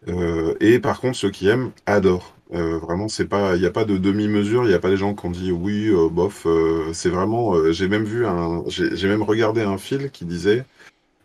Euh, 0.09 0.55
et 0.61 0.79
par 0.79 0.99
contre, 1.01 1.17
ceux 1.17 1.31
qui 1.31 1.47
aiment 1.49 1.71
adorent. 1.85 2.35
Euh, 2.53 2.77
vraiment, 2.79 3.07
c'est 3.09 3.27
pas, 3.27 3.55
il 3.55 3.61
n'y 3.61 3.67
a 3.67 3.71
pas 3.71 3.85
de 3.85 3.97
demi-mesure. 3.97 4.63
Il 4.65 4.69
n'y 4.69 4.73
a 4.75 4.79
pas 4.79 4.89
des 4.89 4.97
gens 4.97 5.15
qui 5.15 5.25
ont 5.25 5.31
dit 5.31 5.51
oui, 5.51 5.87
euh, 5.89 6.09
bof. 6.09 6.45
euh, 6.47 6.93
c'est 6.93 7.09
vraiment. 7.09 7.55
euh, 7.55 7.71
j'ai 7.73 7.87
même 7.87 8.03
vu 8.05 8.25
un, 8.27 8.63
j'ai 8.67 8.95
j'ai 8.95 9.07
même 9.09 9.23
regardé 9.23 9.61
un 9.61 9.77
fil 9.77 10.11
qui 10.11 10.25
disait 10.25 10.65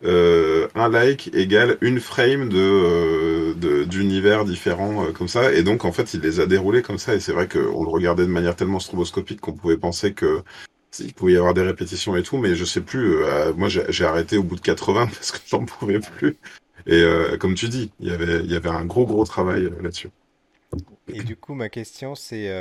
euh, 0.05 0.69
un 0.75 0.87
like 0.87 1.29
égale 1.33 1.77
une 1.81 1.99
frame 1.99 2.47
de 2.47 2.57
euh, 2.57 3.85
d'univers 3.85 4.45
différents 4.45 5.05
euh, 5.05 5.11
comme 5.11 5.27
ça. 5.27 5.51
Et 5.53 5.63
donc, 5.63 5.83
en 5.83 5.91
fait, 5.91 6.13
il 6.13 6.21
les 6.21 6.39
a 6.39 6.45
déroulés 6.45 6.81
comme 6.81 6.97
ça. 6.97 7.15
Et 7.15 7.19
c'est 7.19 7.33
vrai 7.33 7.47
qu'on 7.47 7.83
le 7.83 7.89
regardait 7.89 8.23
de 8.23 8.31
manière 8.31 8.55
tellement 8.55 8.79
stroboscopique 8.79 9.41
qu'on 9.41 9.53
pouvait 9.53 9.77
penser 9.77 10.13
que 10.13 10.41
il 10.99 11.13
pouvait 11.13 11.33
y 11.33 11.37
avoir 11.37 11.53
des 11.53 11.61
répétitions 11.61 12.15
et 12.15 12.23
tout, 12.23 12.37
mais 12.37 12.55
je 12.55 12.65
sais 12.65 12.81
plus. 12.81 13.17
moi, 13.55 13.69
j'ai 13.69 14.05
arrêté 14.05 14.37
au 14.37 14.43
bout 14.43 14.55
de 14.55 14.61
80 14.61 15.05
parce 15.13 15.31
que 15.31 15.39
j'en 15.47 15.63
pouvais 15.63 15.99
plus. 15.99 16.37
Et 16.87 17.03
comme 17.39 17.53
tu 17.53 17.69
dis, 17.69 17.91
il 17.99 18.07
y 18.07 18.11
avait, 18.11 18.39
il 18.39 18.51
y 18.51 18.55
avait 18.55 18.69
un 18.69 18.85
gros, 18.85 19.05
gros 19.05 19.23
travail 19.23 19.69
là-dessus. 19.81 20.09
Et 21.13 21.21
du 21.21 21.35
coup, 21.35 21.53
ma 21.53 21.69
question, 21.69 22.15
c'est 22.15 22.51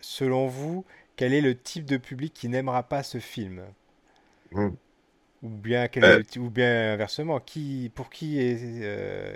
selon 0.00 0.48
vous, 0.48 0.84
quel 1.14 1.32
est 1.32 1.40
le 1.40 1.56
type 1.56 1.84
de 1.84 1.98
public 1.98 2.34
qui 2.34 2.48
n'aimera 2.48 2.82
pas 2.82 3.04
ce 3.04 3.18
film? 3.18 3.62
Mm. 4.50 4.70
Ou 5.42 5.48
bien, 5.48 5.88
quel 5.88 6.04
est 6.04 6.36
Euh. 6.36 6.40
ou 6.40 6.50
bien 6.50 6.94
inversement, 6.94 7.40
qui, 7.40 7.90
pour 7.94 8.10
qui, 8.10 8.40
est, 8.40 8.58
euh, 8.82 9.34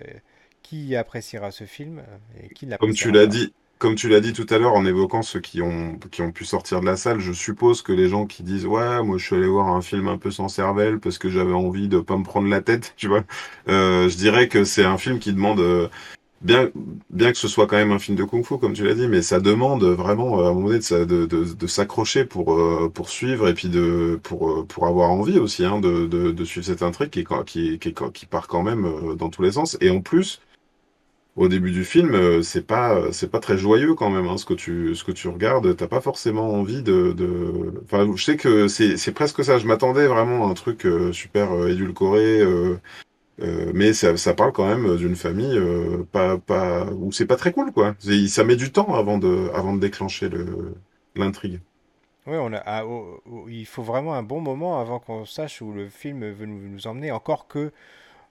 qui 0.62 0.96
appréciera 0.96 1.50
ce 1.50 1.64
film 1.64 2.02
et 2.42 2.48
qui 2.52 2.66
ne 2.66 2.76
Comme 2.76 2.92
tu 2.92 3.10
l'as 3.12 3.26
dit, 3.26 3.52
comme 3.78 3.96
tu 3.96 4.08
l'as 4.08 4.20
dit 4.20 4.32
tout 4.32 4.46
à 4.50 4.58
l'heure 4.58 4.74
en 4.74 4.86
évoquant 4.86 5.22
ceux 5.22 5.40
qui 5.40 5.60
ont, 5.60 5.98
qui 6.12 6.22
ont 6.22 6.30
pu 6.30 6.44
sortir 6.44 6.80
de 6.80 6.86
la 6.86 6.96
salle, 6.96 7.18
je 7.18 7.32
suppose 7.32 7.82
que 7.82 7.92
les 7.92 8.08
gens 8.08 8.26
qui 8.26 8.44
disent 8.44 8.64
ouais, 8.66 9.02
moi 9.02 9.18
je 9.18 9.24
suis 9.26 9.34
allé 9.36 9.46
voir 9.48 9.68
un 9.68 9.82
film 9.82 10.06
un 10.08 10.18
peu 10.18 10.30
sans 10.30 10.48
cervelle 10.48 11.00
parce 11.00 11.18
que 11.18 11.28
j'avais 11.28 11.52
envie 11.52 11.88
de 11.88 11.98
pas 11.98 12.16
me 12.16 12.22
prendre 12.24 12.48
la 12.48 12.60
tête, 12.60 12.94
tu 12.96 13.08
vois. 13.08 13.24
Euh, 13.68 14.08
je 14.08 14.16
dirais 14.16 14.48
que 14.48 14.62
c'est 14.64 14.84
un 14.84 14.98
film 14.98 15.18
qui 15.18 15.32
demande 15.32 15.60
euh, 15.60 15.88
bien, 16.42 16.70
bien 17.10 17.32
que 17.32 17.38
ce 17.38 17.48
soit 17.48 17.66
quand 17.66 17.76
même 17.76 17.92
un 17.92 17.98
film 17.98 18.16
de 18.16 18.24
kung-fu 18.24 18.58
comme 18.58 18.72
tu 18.74 18.84
l'as 18.84 18.94
dit, 18.94 19.08
mais 19.08 19.22
ça 19.22 19.40
demande 19.40 19.84
vraiment 19.84 20.40
à 20.40 20.48
un 20.48 20.52
moment 20.54 20.66
donné 20.68 20.78
de, 20.78 20.84
sa- 20.84 21.04
de, 21.06 21.26
de, 21.26 21.44
de 21.54 21.66
s'accrocher 21.66 22.24
pour 22.24 22.54
euh, 22.54 22.90
pour 22.92 23.08
suivre 23.10 23.48
et 23.48 23.54
puis 23.54 23.68
de 23.68 24.18
pour 24.22 24.50
euh, 24.50 24.64
pour 24.66 24.86
avoir 24.86 25.10
envie 25.10 25.38
aussi 25.38 25.64
hein, 25.64 25.80
de, 25.80 26.06
de, 26.06 26.44
suivre 26.44 26.66
cette 26.66 26.82
intrigue 26.82 27.10
qui 27.10 27.24
qui 27.46 27.78
qui, 27.78 27.94
qui 28.12 28.26
part 28.26 28.48
quand 28.48 28.62
même 28.62 28.84
euh, 28.86 29.14
dans 29.14 29.30
tous 29.30 29.42
les 29.42 29.52
sens 29.52 29.76
et 29.80 29.90
en 29.90 30.00
plus 30.00 30.40
au 31.36 31.48
début 31.48 31.70
du 31.70 31.84
film, 31.84 32.14
euh, 32.14 32.42
c'est 32.42 32.66
pas 32.66 33.10
c'est 33.12 33.30
pas 33.30 33.40
très 33.40 33.56
joyeux 33.56 33.94
quand 33.94 34.10
même 34.10 34.26
hein, 34.28 34.36
ce 34.36 34.44
que 34.44 34.52
tu 34.54 34.94
ce 34.94 35.02
que 35.04 35.12
tu 35.12 35.28
regardes. 35.28 35.74
T'as 35.76 35.86
pas 35.88 36.00
forcément 36.02 36.52
envie 36.54 36.82
de, 36.82 37.12
de... 37.12 37.72
Enfin, 37.84 38.06
je 38.14 38.22
sais 38.22 38.36
que 38.36 38.68
c'est 38.68 38.96
c'est 38.98 39.12
presque 39.12 39.42
ça. 39.44 39.58
Je 39.58 39.66
m'attendais 39.66 40.06
vraiment 40.06 40.46
à 40.48 40.50
un 40.50 40.54
truc 40.54 40.86
super 41.12 41.66
édulcoré, 41.68 42.40
euh, 42.42 42.76
euh, 43.40 43.72
mais 43.74 43.92
ça, 43.94 44.34
parle 44.34 44.52
quand 44.52 44.66
même 44.66 44.96
d'une 44.96 45.16
famille 45.16 45.56
euh, 45.56 46.06
pas 46.12 46.36
pas 46.38 46.84
où 46.92 47.12
c'est 47.12 47.26
pas 47.26 47.36
très 47.36 47.52
cool 47.52 47.72
quoi. 47.72 47.94
Ça 48.28 48.44
met 48.44 48.56
du 48.56 48.72
temps 48.72 48.94
avant 48.94 49.18
de 49.18 49.50
avant 49.54 49.74
de 49.74 49.80
déclencher 49.80 50.28
le 50.28 50.74
l'intrigue. 51.16 51.60
Oui, 52.26 52.36
on 52.38 52.52
a, 52.52 52.58
ah, 52.66 52.86
oh, 52.86 53.20
oh, 53.30 53.48
il 53.48 53.66
faut 53.66 53.82
vraiment 53.82 54.14
un 54.14 54.22
bon 54.22 54.40
moment 54.40 54.80
avant 54.80 55.00
qu'on 55.00 55.24
sache 55.24 55.60
où 55.60 55.72
le 55.72 55.88
film 55.88 56.30
veut 56.30 56.46
nous, 56.46 56.86
emmener. 56.86 57.10
Encore 57.10 57.48
que, 57.48 57.72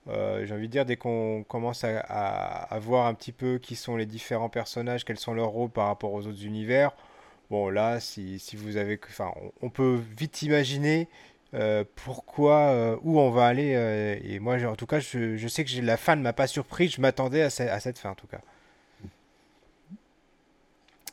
euh, 0.07 0.45
j'ai 0.45 0.53
envie 0.53 0.67
de 0.67 0.71
dire, 0.71 0.85
dès 0.85 0.95
qu'on 0.95 1.43
commence 1.47 1.83
à, 1.83 2.79
voir 2.81 3.07
un 3.07 3.13
petit 3.13 3.33
peu 3.33 3.57
qui 3.59 3.75
sont 3.75 3.97
les 3.97 4.05
différents 4.05 4.49
personnages, 4.49 5.03
quels 5.05 5.19
sont 5.19 5.33
leurs 5.33 5.49
rôles 5.49 5.69
par 5.69 5.87
rapport 5.87 6.13
aux 6.13 6.25
autres 6.27 6.45
univers, 6.45 6.91
bon 7.49 7.69
là, 7.69 7.99
si, 7.99 8.39
si 8.39 8.55
vous 8.55 8.77
avez, 8.77 8.99
on 9.61 9.69
peut 9.69 9.99
vite 10.17 10.41
imaginer 10.41 11.09
euh, 11.53 11.83
pourquoi, 11.95 12.69
euh, 12.71 12.97
où 13.03 13.19
on 13.19 13.31
va 13.31 13.45
aller. 13.47 13.73
euh, 13.75 14.17
et 14.23 14.39
moi, 14.39 14.57
en 14.65 14.75
tout 14.75 14.85
cas, 14.87 14.99
je, 14.99 15.37
je 15.37 15.47
sais 15.47 15.65
que 15.65 15.81
la 15.81 15.97
fin 15.97 16.15
ne 16.15 16.21
m'a 16.21 16.33
pas 16.33 16.47
surpris. 16.47 16.89
Je 16.89 17.01
m'attendais 17.01 17.41
à, 17.43 17.49
ce- 17.49 17.63
à 17.63 17.79
cette 17.79 17.97
fin, 17.99 18.11
en 18.11 18.15
tout 18.15 18.27
cas. 18.27 18.41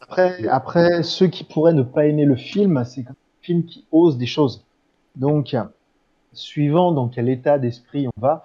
Après, 0.00 0.46
après, 0.48 1.02
ceux 1.02 1.28
qui 1.28 1.44
pourraient 1.44 1.72
ne 1.72 1.82
pas 1.82 2.06
aimer 2.06 2.24
le 2.24 2.36
film, 2.36 2.82
c'est 2.84 3.06
un 3.08 3.14
film 3.42 3.64
qui 3.64 3.84
ose 3.92 4.16
des 4.18 4.26
choses. 4.26 4.64
Donc, 5.16 5.56
suivant 6.32 6.92
dans 6.92 7.08
quel 7.08 7.28
état 7.28 7.58
d'esprit 7.58 8.08
on 8.08 8.20
va, 8.20 8.44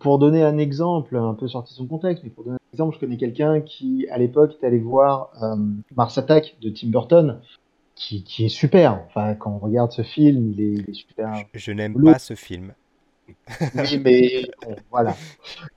pour 0.00 0.18
donner 0.18 0.42
un 0.42 0.58
exemple, 0.58 1.16
un 1.16 1.34
peu 1.34 1.48
sorti 1.48 1.74
son 1.74 1.86
contexte, 1.86 2.24
mais 2.24 2.30
pour 2.30 2.44
donner 2.44 2.56
un 2.56 2.74
exemple, 2.74 2.96
je 2.96 3.00
connais 3.00 3.18
quelqu'un 3.18 3.60
qui, 3.60 4.08
à 4.10 4.18
l'époque, 4.18 4.56
est 4.62 4.66
allé 4.66 4.78
voir 4.80 5.32
Mars 5.96 6.18
Attack 6.18 6.56
de 6.62 6.70
Tim 6.70 6.88
Burton, 6.88 7.40
qui, 8.02 8.24
qui, 8.24 8.44
est 8.44 8.48
super. 8.48 9.00
Enfin, 9.06 9.34
quand 9.34 9.52
on 9.52 9.58
regarde 9.58 9.92
ce 9.92 10.02
film, 10.02 10.52
il 10.52 10.60
est, 10.60 10.72
il 10.72 10.90
est 10.90 10.94
super. 10.94 11.32
Je, 11.54 11.58
je 11.58 11.72
n'aime 11.72 12.02
pas 12.02 12.18
ce 12.18 12.34
film. 12.34 12.74
Oui, 13.76 13.98
mais 14.04 14.46
bon, 14.66 14.76
voilà. 14.90 15.16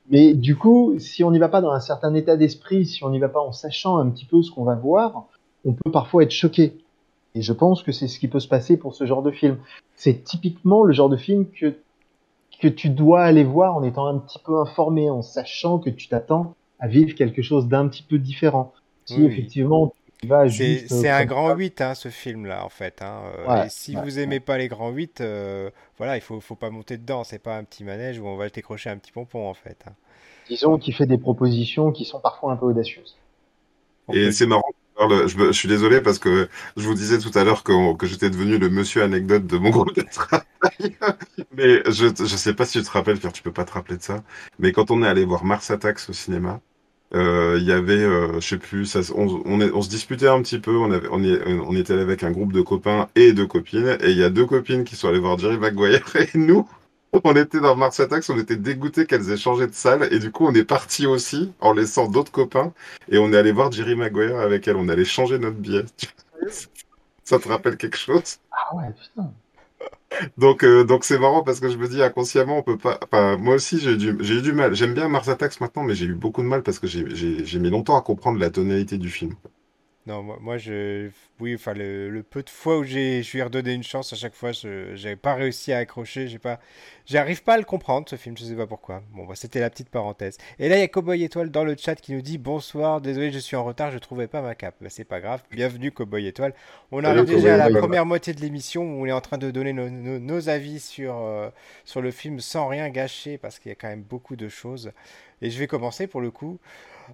Mais 0.09 0.33
du 0.33 0.55
coup, 0.55 0.95
si 0.97 1.23
on 1.23 1.31
n'y 1.31 1.39
va 1.39 1.49
pas 1.49 1.61
dans 1.61 1.71
un 1.71 1.79
certain 1.79 2.13
état 2.15 2.35
d'esprit, 2.35 2.85
si 2.85 3.03
on 3.03 3.11
n'y 3.11 3.19
va 3.19 3.29
pas 3.29 3.39
en 3.39 3.51
sachant 3.51 3.97
un 3.97 4.09
petit 4.09 4.25
peu 4.25 4.41
ce 4.41 4.51
qu'on 4.51 4.63
va 4.63 4.75
voir, 4.75 5.27
on 5.63 5.73
peut 5.73 5.91
parfois 5.91 6.23
être 6.23 6.31
choqué. 6.31 6.77
Et 7.35 7.41
je 7.41 7.53
pense 7.53 7.83
que 7.83 7.91
c'est 7.91 8.07
ce 8.07 8.19
qui 8.19 8.27
peut 8.27 8.39
se 8.39 8.47
passer 8.47 8.77
pour 8.77 8.95
ce 8.95 9.05
genre 9.05 9.21
de 9.21 9.31
film. 9.31 9.57
C'est 9.95 10.23
typiquement 10.23 10.83
le 10.83 10.93
genre 10.93 11.09
de 11.09 11.17
film 11.17 11.45
que 11.47 11.75
que 12.61 12.69
tu 12.69 12.89
dois 12.89 13.21
aller 13.21 13.43
voir 13.43 13.75
en 13.75 13.83
étant 13.83 14.07
un 14.07 14.17
petit 14.17 14.39
peu 14.39 14.57
informé, 14.57 15.09
en 15.09 15.21
sachant 15.21 15.77
que 15.77 15.89
tu 15.89 16.07
t'attends 16.07 16.55
à 16.79 16.87
vivre 16.87 17.13
quelque 17.13 17.41
chose 17.41 17.67
d'un 17.67 17.87
petit 17.89 18.03
peu 18.03 18.17
différent. 18.17 18.73
Si 19.05 19.17
Oui. 19.17 19.25
effectivement. 19.25 19.93
C'est 20.87 20.87
euh, 20.91 21.03
un 21.09 21.25
comme 21.25 21.25
grand 21.25 21.51
ça, 21.51 21.55
8, 21.55 21.81
hein, 21.81 21.95
ce 21.95 22.09
film-là, 22.09 22.65
en 22.65 22.69
fait. 22.69 23.01
hein. 23.01 23.23
Euh, 23.37 23.47
Ouais, 23.47 23.65
et 23.65 23.69
si 23.69 23.95
ouais, 23.95 24.01
vous 24.01 24.19
aimez 24.19 24.39
pas 24.39 24.57
les 24.57 24.67
grands 24.67 24.89
8, 24.91 25.21
euh, 25.21 25.69
voilà, 25.97 26.17
il 26.17 26.21
faut, 26.21 26.39
faut 26.41 26.55
pas 26.55 26.69
monter 26.69 26.97
dedans. 26.97 27.23
C'est 27.23 27.39
pas 27.39 27.57
un 27.57 27.63
petit 27.63 27.83
manège 27.83 28.19
où 28.19 28.27
on 28.27 28.37
va 28.37 28.49
décrocher 28.49 28.89
un 28.89 28.97
petit 28.97 29.11
pompon, 29.11 29.47
en 29.49 29.53
fait. 29.53 29.83
hein. 29.87 29.93
disons 30.47 30.79
qu'il 30.79 30.95
fait 30.95 31.05
des 31.05 31.19
propositions 31.19 31.91
qui 31.91 32.03
sont 32.03 32.19
parfois 32.19 32.51
un 32.53 32.55
peu 32.57 32.65
audacieuses. 32.65 33.15
Et 34.11 34.31
c'est 34.31 34.45
marrant. 34.47 34.63
alors, 34.99 35.27
Je, 35.27 35.37
je 35.47 35.51
suis 35.51 35.67
désolé 35.67 36.01
parce 36.01 36.19
que 36.19 36.47
je 36.77 36.83
vous 36.87 36.93
disais 36.93 37.17
tout 37.19 37.31
à 37.37 37.43
l'heure 37.43 37.63
que, 37.63 37.95
que 37.97 38.05
j'étais 38.07 38.29
devenu 38.29 38.57
le 38.57 38.69
monsieur 38.69 39.03
anecdote 39.03 39.45
de 39.47 39.57
mon 39.57 39.69
groupe 39.71 39.95
de 39.95 40.03
travail. 40.03 40.45
Mais 41.51 41.81
je 41.91 42.07
je 42.17 42.25
sais 42.37 42.53
pas 42.53 42.65
si 42.65 42.79
tu 42.79 42.83
te 42.85 42.91
rappelles, 42.91 43.19
car 43.19 43.33
tu 43.33 43.41
peux 43.43 43.53
pas 43.53 43.65
te 43.65 43.71
rappeler 43.73 43.97
de 43.97 44.03
ça. 44.03 44.23
Mais 44.59 44.71
quand 44.71 44.91
on 44.91 45.03
est 45.03 45.07
allé 45.07 45.25
voir 45.25 45.43
Mars 45.45 45.71
Attacks 45.71 45.99
au 46.09 46.13
cinéma, 46.13 46.61
euh, 47.13 47.57
il 47.59 47.65
y 47.65 47.71
avait, 47.71 48.03
euh, 48.03 48.39
je 48.39 48.47
sais 48.47 48.57
plus, 48.57 48.95
on, 49.15 49.81
se 49.81 49.89
disputait 49.89 50.27
un 50.27 50.41
petit 50.41 50.59
peu. 50.59 50.75
On 50.75 50.91
avait, 50.91 51.07
on 51.11 51.75
était 51.75 51.93
avec 51.93 52.23
un 52.23 52.31
groupe 52.31 52.51
de 52.51 52.61
copains 52.61 53.09
et 53.15 53.33
de 53.33 53.45
copines, 53.45 53.97
et 54.01 54.11
il 54.11 54.17
y 54.17 54.23
a 54.23 54.29
deux 54.29 54.45
copines 54.45 54.83
qui 54.83 54.95
sont 54.95 55.09
allées 55.09 55.19
voir 55.19 55.37
Jerry 55.37 55.57
Maguire 55.57 56.03
et 56.15 56.37
nous. 56.37 56.67
On 57.23 57.33
était 57.35 57.61
dans 57.61 57.77
Mars 57.77 57.99
Attacks, 58.01 58.25
on 58.29 58.37
était 58.37 58.57
dégoûtés 58.57 59.05
qu'elles 59.05 59.31
aient 59.31 59.37
changé 59.37 59.67
de 59.67 59.73
salle, 59.73 60.09
et 60.11 60.19
du 60.19 60.31
coup 60.31 60.45
on 60.45 60.53
est 60.53 60.65
parti 60.65 61.07
aussi 61.07 61.53
en 61.61 61.71
laissant 61.71 62.09
d'autres 62.09 62.31
copains, 62.31 62.73
et 63.09 63.17
on 63.17 63.31
est 63.31 63.37
allé 63.37 63.53
voir 63.53 63.71
Jerry 63.71 63.95
Maguire 63.95 64.37
avec 64.37 64.67
elle. 64.67 64.75
On 64.75 64.89
allait 64.89 65.05
changer 65.05 65.39
notre 65.39 65.55
billet. 65.55 65.85
Ça 67.23 67.39
te 67.39 67.47
rappelle 67.47 67.77
quelque 67.77 67.97
chose? 67.97 68.39
Ah 68.51 68.75
ouais, 68.75 68.91
putain. 68.91 69.31
Donc, 70.37 70.63
euh, 70.63 70.83
donc 70.85 71.03
c'est 71.03 71.19
marrant 71.19 71.43
parce 71.43 71.59
que 71.59 71.69
je 71.69 71.77
me 71.77 71.87
dis 71.87 72.01
inconsciemment, 72.01 72.59
on 72.59 72.63
peut 72.63 72.77
pas. 72.77 72.99
Enfin, 73.03 73.37
moi 73.37 73.55
aussi, 73.55 73.79
j'ai 73.79 73.91
eu 73.93 74.41
du, 74.41 74.53
mal. 74.53 74.75
J'aime 74.75 74.93
bien 74.93 75.09
Mars 75.09 75.27
Attacks 75.29 75.59
maintenant, 75.59 75.83
mais 75.83 75.95
j'ai 75.95 76.05
eu 76.05 76.13
beaucoup 76.15 76.41
de 76.41 76.47
mal 76.47 76.63
parce 76.63 76.79
que 76.79 76.87
j'ai, 76.87 77.05
j'ai 77.45 77.59
mis 77.59 77.69
longtemps 77.69 77.97
à 77.97 78.01
comprendre 78.01 78.39
la 78.39 78.49
tonalité 78.49 78.97
du 78.97 79.09
film. 79.09 79.35
Non, 80.07 80.21
moi, 80.21 80.37
moi, 80.39 80.57
je. 80.59 81.09
Oui, 81.39 81.55
enfin, 81.55 81.73
le, 81.73 82.11
le 82.11 82.21
peu 82.21 82.43
de 82.43 82.49
fois 82.51 82.77
où 82.77 82.83
j'ai, 82.83 83.23
je 83.23 83.31
lui 83.31 83.39
ai 83.39 83.43
redonné 83.43 83.73
une 83.73 83.81
chance, 83.81 84.13
à 84.13 84.15
chaque 84.15 84.35
fois, 84.35 84.51
je 84.51 84.91
n'avais 84.91 85.15
pas 85.15 85.33
réussi 85.33 85.73
à 85.73 85.79
accrocher. 85.79 86.27
J'ai 86.27 86.37
pas, 86.37 86.59
j'arrive 87.07 87.41
pas 87.41 87.55
à 87.55 87.57
le 87.57 87.63
comprendre, 87.63 88.07
ce 88.07 88.15
film, 88.15 88.37
je 88.37 88.43
sais 88.45 88.55
pas 88.55 88.67
pourquoi. 88.67 89.01
Bon, 89.13 89.25
bah, 89.25 89.33
c'était 89.35 89.59
la 89.59 89.71
petite 89.71 89.89
parenthèse. 89.89 90.37
Et 90.59 90.69
là, 90.69 90.77
il 90.77 90.79
y 90.81 90.83
a 90.83 90.87
Cowboy 90.87 91.23
Étoile 91.23 91.49
dans 91.49 91.63
le 91.63 91.75
chat 91.75 91.95
qui 91.95 92.13
nous 92.13 92.21
dit 92.21 92.37
Bonsoir, 92.37 93.01
désolé, 93.01 93.31
je 93.31 93.39
suis 93.39 93.55
en 93.55 93.63
retard, 93.63 93.89
je 93.89 93.97
trouvais 93.97 94.27
pas 94.27 94.41
ma 94.43 94.53
cape. 94.53 94.75
Bah, 94.79 94.89
c'est 94.91 95.05
pas 95.05 95.19
grave, 95.19 95.41
bienvenue, 95.49 95.91
Cowboy 95.91 96.27
Étoile. 96.27 96.53
On 96.91 97.03
Salut, 97.03 97.07
arrive 97.07 97.25
déjà 97.25 97.55
à 97.55 97.57
la 97.57 97.69
Étoile. 97.69 97.81
première 97.81 98.05
moitié 98.05 98.33
de 98.35 98.41
l'émission 98.41 98.83
où 98.83 99.01
on 99.03 99.05
est 99.07 99.11
en 99.11 99.21
train 99.21 99.39
de 99.39 99.49
donner 99.49 99.73
nos, 99.73 99.89
nos- 99.89 100.19
nos 100.19 100.49
avis 100.49 100.79
sur, 100.79 101.15
euh, 101.17 101.49
sur 101.83 102.01
le 102.01 102.11
film 102.11 102.39
sans 102.41 102.67
rien 102.67 102.89
gâcher, 102.89 103.39
parce 103.39 103.57
qu'il 103.57 103.69
y 103.69 103.73
a 103.73 103.75
quand 103.75 103.89
même 103.89 104.03
beaucoup 104.03 104.35
de 104.35 104.49
choses. 104.49 104.91
Et 105.41 105.49
je 105.49 105.57
vais 105.57 105.67
commencer 105.67 106.05
pour 106.05 106.21
le 106.21 106.29
coup. 106.29 106.59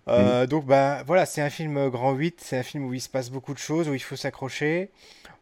Euh, 0.08 0.48
donc 0.48 0.66
bah 0.66 1.04
voilà, 1.06 1.26
c'est 1.26 1.42
un 1.42 1.50
film 1.50 1.90
grand 1.90 2.14
8, 2.14 2.40
c'est 2.42 2.58
un 2.58 2.64
film 2.64 2.86
où 2.86 2.94
il 2.94 3.02
se 3.02 3.10
passe 3.10 3.30
beaucoup 3.30 3.54
de 3.54 3.60
choses, 3.60 3.90
où 3.90 3.94
il 3.94 4.00
faut 4.00 4.16
s'accrocher, 4.16 4.90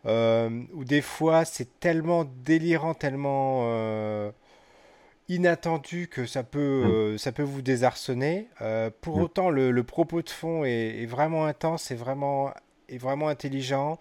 euh, 0.05 0.49
où 0.73 0.83
des 0.85 1.01
fois 1.01 1.45
c'est 1.45 1.79
tellement 1.79 2.25
délirant, 2.43 2.93
tellement 2.93 3.61
euh, 3.65 4.31
inattendu 5.27 6.07
que 6.07 6.25
ça 6.25 6.43
peut, 6.43 6.59
euh, 6.59 7.17
ça 7.17 7.31
peut 7.31 7.43
vous 7.43 7.61
désarçonner. 7.61 8.47
Pour 9.01 9.17
Mm. 9.17 9.21
autant, 9.21 9.49
le, 9.49 9.71
le 9.71 9.83
propos 9.83 10.21
de 10.21 10.29
fond 10.29 10.63
est, 10.65 11.01
est 11.03 11.05
vraiment 11.05 11.45
intense, 11.45 11.91
est 11.91 11.95
vraiment, 11.95 12.51
est 12.89 12.97
vraiment 12.97 13.27
intelligent. 13.27 13.99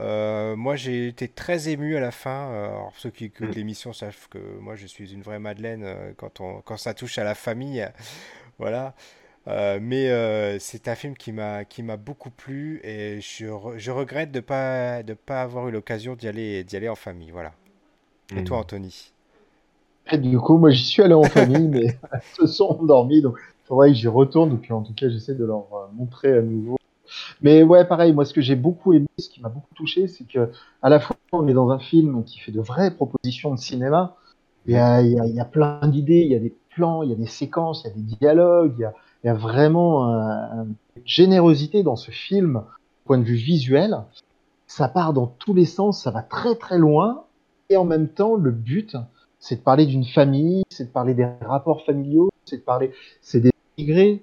Euh, 0.00 0.56
moi, 0.56 0.74
j'ai 0.74 1.06
été 1.06 1.28
très 1.28 1.68
ému 1.68 1.96
à 1.96 2.00
la 2.00 2.10
fin. 2.10 2.50
Alors, 2.50 2.92
ceux 2.96 3.10
qui 3.10 3.26
écoutent 3.26 3.48
Mm. 3.50 3.52
l'émission 3.52 3.92
savent 3.92 4.28
que 4.28 4.38
moi, 4.60 4.74
je 4.74 4.86
suis 4.86 5.12
une 5.12 5.22
vraie 5.22 5.38
Madeleine 5.38 5.84
euh, 5.84 6.12
quand 6.16 6.40
on, 6.40 6.62
quand 6.62 6.76
ça 6.76 6.94
touche 6.94 7.18
à 7.18 7.24
la 7.24 7.34
famille. 7.34 7.86
Voilà. 8.58 8.94
Euh, 9.46 9.78
mais 9.80 10.10
euh, 10.10 10.58
c'est 10.58 10.88
un 10.88 10.94
film 10.94 11.16
qui 11.16 11.32
m'a 11.32 11.64
qui 11.66 11.82
m'a 11.82 11.96
beaucoup 11.98 12.30
plu 12.30 12.80
et 12.82 13.20
je, 13.20 13.46
re- 13.46 13.78
je 13.78 13.90
regrette 13.90 14.32
de 14.32 14.40
pas 14.40 15.02
de 15.02 15.12
pas 15.14 15.42
avoir 15.42 15.68
eu 15.68 15.72
l'occasion 15.72 16.16
d'y 16.16 16.28
aller 16.28 16.64
d'y 16.64 16.76
aller 16.76 16.88
en 16.88 16.94
famille. 16.96 17.30
Voilà. 17.30 17.54
Et 18.36 18.42
toi, 18.44 18.58
Anthony? 18.58 19.12
Et 20.12 20.18
du 20.18 20.38
coup, 20.38 20.58
moi, 20.58 20.70
j'y 20.70 20.84
suis 20.84 21.02
allé 21.02 21.14
en 21.14 21.28
famille, 21.28 21.68
mais 21.68 21.86
elles 22.12 22.20
se 22.22 22.46
sont 22.46 22.76
endormies, 22.80 23.22
donc 23.22 23.36
il 23.38 23.66
faudrait 23.66 23.88
que 23.90 23.94
j'y 23.96 24.08
retourne. 24.08 24.50
Donc, 24.50 24.66
en 24.70 24.82
tout 24.82 24.94
cas, 24.94 25.08
j'essaie 25.08 25.34
de 25.34 25.44
leur 25.44 25.66
euh, 25.74 25.86
montrer 25.94 26.36
à 26.38 26.42
nouveau. 26.42 26.76
Mais 27.42 27.62
ouais, 27.62 27.86
pareil, 27.86 28.12
moi, 28.12 28.24
ce 28.24 28.34
que 28.34 28.42
j'ai 28.42 28.56
beaucoup 28.56 28.94
aimé, 28.94 29.06
ce 29.18 29.28
qui 29.30 29.40
m'a 29.42 29.48
beaucoup 29.50 29.74
touché, 29.74 30.08
c'est 30.08 30.24
que 30.26 30.50
à 30.82 30.90
la 30.90 31.00
fois, 31.00 31.16
on 31.32 31.48
est 31.48 31.54
dans 31.54 31.70
un 31.70 31.78
film 31.80 32.24
qui 32.24 32.40
fait 32.40 32.52
de 32.52 32.60
vraies 32.60 32.94
propositions 32.94 33.54
de 33.54 33.60
cinéma. 33.60 34.16
Il 34.66 34.74
y 34.74 34.76
a, 34.76 35.02
il 35.02 35.12
y 35.12 35.20
a, 35.20 35.26
il 35.26 35.34
y 35.34 35.40
a 35.40 35.44
plein 35.46 35.86
d'idées, 35.88 36.22
il 36.22 36.32
y 36.32 36.36
a 36.36 36.40
des 36.40 36.54
plans, 36.74 37.02
il 37.02 37.10
y 37.10 37.12
a 37.12 37.16
des 37.16 37.26
séquences, 37.26 37.84
il 37.84 37.88
y 37.88 37.90
a 37.92 37.94
des 37.94 38.16
dialogues, 38.18 38.74
il 38.78 38.82
y 38.82 38.84
a, 38.84 38.94
il 39.24 39.28
y 39.28 39.30
a 39.30 39.34
vraiment 39.34 40.04
un- 40.12 40.64
une 40.64 41.02
générosité 41.06 41.82
dans 41.82 41.96
ce 41.96 42.10
film, 42.10 42.62
point 43.06 43.18
de 43.18 43.24
vue 43.24 43.34
visuel. 43.36 43.96
Ça 44.66 44.88
part 44.88 45.12
dans 45.14 45.26
tous 45.26 45.54
les 45.54 45.64
sens, 45.64 46.02
ça 46.02 46.10
va 46.10 46.22
très 46.22 46.54
très 46.56 46.78
loin, 46.78 47.24
et 47.70 47.76
en 47.76 47.84
même 47.84 48.08
temps, 48.08 48.36
le 48.36 48.50
but, 48.50 48.96
c'est 49.40 49.56
de 49.56 49.60
parler 49.60 49.86
d'une 49.86 50.04
famille, 50.04 50.62
c'est 50.70 50.84
de 50.84 50.90
parler 50.90 51.14
des 51.14 51.26
rapports 51.42 51.84
familiaux, 51.84 52.30
c'est 52.44 52.58
de 52.58 52.62
parler, 52.62 52.92
c'est 53.22 53.40
des 53.40 53.50
immigrés, 53.78 54.22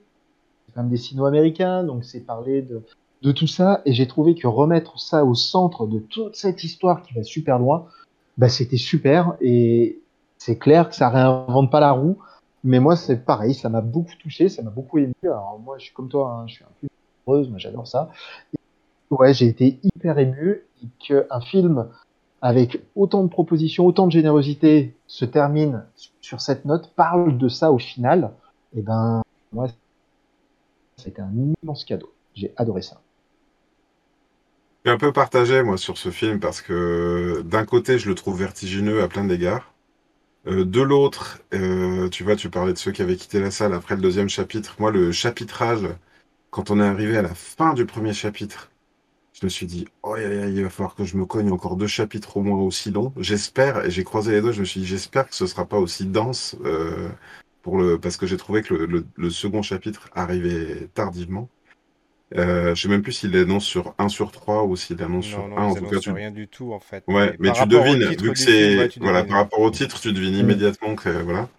c'est 0.65 0.73
quand 0.75 0.81
même 0.81 0.91
des 0.91 0.97
sino-américains, 0.97 1.83
donc 1.83 2.03
c'est 2.03 2.21
parler 2.21 2.61
de, 2.61 2.81
de 3.23 3.31
tout 3.31 3.47
ça, 3.47 3.81
et 3.85 3.93
j'ai 3.93 4.07
trouvé 4.07 4.35
que 4.35 4.47
remettre 4.47 4.99
ça 4.99 5.25
au 5.25 5.33
centre 5.35 5.87
de 5.87 5.99
toute 5.99 6.35
cette 6.35 6.63
histoire 6.63 7.01
qui 7.01 7.13
va 7.13 7.23
super 7.23 7.57
loin, 7.59 7.85
bah 8.37 8.49
c'était 8.49 8.77
super, 8.77 9.35
et 9.41 9.99
c'est 10.37 10.57
clair 10.57 10.89
que 10.89 10.95
ça 10.95 11.09
réinvente 11.09 11.71
pas 11.71 11.79
la 11.79 11.91
roue, 11.91 12.17
mais 12.63 12.79
moi 12.79 12.95
c'est 12.95 13.25
pareil, 13.25 13.53
ça 13.53 13.69
m'a 13.69 13.81
beaucoup 13.81 14.15
touché, 14.19 14.49
ça 14.49 14.61
m'a 14.61 14.71
beaucoup 14.71 14.97
ému, 14.97 15.13
alors 15.23 15.59
moi 15.63 15.77
je 15.77 15.85
suis 15.85 15.93
comme 15.93 16.09
toi, 16.09 16.31
hein, 16.31 16.47
je 16.47 16.55
suis 16.55 16.63
un 16.63 16.71
peu 16.81 16.87
heureuse, 17.27 17.49
moi 17.49 17.57
j'adore 17.59 17.87
ça, 17.87 18.11
et 18.53 18.59
ouais 19.11 19.33
j'ai 19.33 19.47
été 19.47 19.79
hyper 19.83 20.19
ému, 20.19 20.63
et 20.83 20.87
qu'un 20.99 21.41
film 21.41 21.87
avec 22.41 22.81
autant 22.95 23.23
de 23.23 23.29
propositions, 23.29 23.85
autant 23.85 24.07
de 24.07 24.11
générosité, 24.11 24.95
se 25.05 25.25
termine 25.25 25.83
sur 26.21 26.41
cette 26.41 26.65
note, 26.65 26.91
parle 26.95 27.37
de 27.37 27.47
ça 27.47 27.71
au 27.71 27.77
final, 27.77 28.31
et 28.75 28.81
ben, 28.81 29.21
moi, 29.51 29.67
c'était 30.97 31.21
un 31.21 31.33
immense 31.63 31.85
cadeau. 31.85 32.11
J'ai 32.35 32.53
adoré 32.57 32.81
ça. 32.81 33.01
Je 34.83 34.89
suis 34.89 34.95
un 34.95 34.97
peu 34.97 35.11
partagé, 35.11 35.61
moi, 35.61 35.77
sur 35.77 35.97
ce 35.97 36.09
film, 36.09 36.39
parce 36.39 36.61
que 36.61 37.43
d'un 37.45 37.65
côté, 37.65 37.99
je 37.99 38.09
le 38.09 38.15
trouve 38.15 38.39
vertigineux 38.39 39.03
à 39.03 39.07
plein 39.07 39.25
d'égards. 39.25 39.70
Euh, 40.47 40.65
de 40.65 40.81
l'autre, 40.81 41.39
euh, 41.53 42.09
tu 42.09 42.23
vois, 42.23 42.35
tu 42.35 42.49
parlais 42.49 42.73
de 42.73 42.77
ceux 42.77 42.91
qui 42.91 43.01
avaient 43.01 43.15
quitté 43.15 43.39
la 43.39 43.51
salle 43.51 43.73
après 43.73 43.95
le 43.95 44.01
deuxième 44.01 44.29
chapitre. 44.29 44.75
Moi, 44.79 44.91
le 44.91 45.11
chapitrage, 45.11 45.87
quand 46.51 46.71
on 46.71 46.79
est 46.81 46.85
arrivé 46.85 47.17
à 47.17 47.21
la 47.23 47.35
fin 47.35 47.73
du 47.75 47.85
premier 47.85 48.13
chapitre, 48.13 48.71
je 49.33 49.45
me 49.45 49.49
suis 49.49 49.67
dit, 49.67 49.87
oh, 50.03 50.17
il 50.17 50.63
va 50.63 50.69
falloir 50.71 50.95
que 50.95 51.05
je 51.05 51.17
me 51.17 51.25
cogne 51.25 51.51
encore 51.51 51.77
deux 51.77 51.87
chapitres 51.87 52.37
au 52.37 52.43
moins 52.43 52.59
aussi 52.61 52.91
longs. 52.91 53.13
J'espère, 53.17 53.85
et 53.85 53.91
j'ai 53.91 54.03
croisé 54.05 54.31
les 54.33 54.41
doigts, 54.41 54.51
je 54.53 54.61
me 54.61 54.65
suis 54.65 54.81
dit, 54.81 54.87
j'espère 54.87 55.27
que 55.29 55.35
ce 55.35 55.47
sera 55.47 55.67
pas 55.67 55.79
aussi 55.79 56.05
dense, 56.07 56.55
euh, 56.65 57.09
pour 57.63 57.77
le, 57.79 57.99
parce 57.99 58.17
que 58.17 58.27
j'ai 58.27 58.37
trouvé 58.37 58.63
que 58.63 58.73
le, 58.75 58.85
le- 58.87 59.07
le 59.15 59.29
second 59.31 59.61
chapitre 59.63 60.09
arrivait 60.13 60.89
tardivement. 60.95 61.49
Euh, 62.37 62.73
je 62.75 62.81
sais 62.81 62.87
même 62.87 63.01
plus 63.01 63.11
s'il 63.11 63.31
l'annonce 63.31 63.65
sur 63.65 63.93
1 63.97 64.07
sur 64.07 64.31
3 64.31 64.63
ou 64.63 64.75
s'il 64.75 64.97
l'annonce 64.97 65.25
sur 65.25 65.39
Non, 65.39 65.47
1. 65.49 65.49
non, 65.49 65.67
En 65.71 65.75
tout 65.75 65.85
cas, 65.87 65.99
tu, 65.99 66.11
rien 66.11 66.31
du 66.31 66.47
tout 66.47 66.71
en 66.71 66.79
fait. 66.79 67.03
Ouais, 67.07 67.35
mais 67.39 67.51
tu 67.51 67.65
devines, 67.67 67.99
titre 67.99 68.23
vu 68.23 68.31
que 68.31 68.37
c'est 68.39 68.77
ouais, 68.77 68.89
voilà, 68.99 69.23
par 69.23 69.37
rapport 69.37 69.59
au 69.59 69.69
titre, 69.71 69.99
tu 69.99 70.13
devines 70.13 70.35
Mm. 70.35 70.39
immédiatement 70.39 70.95
que 70.95 71.09
voilà. 71.09 71.49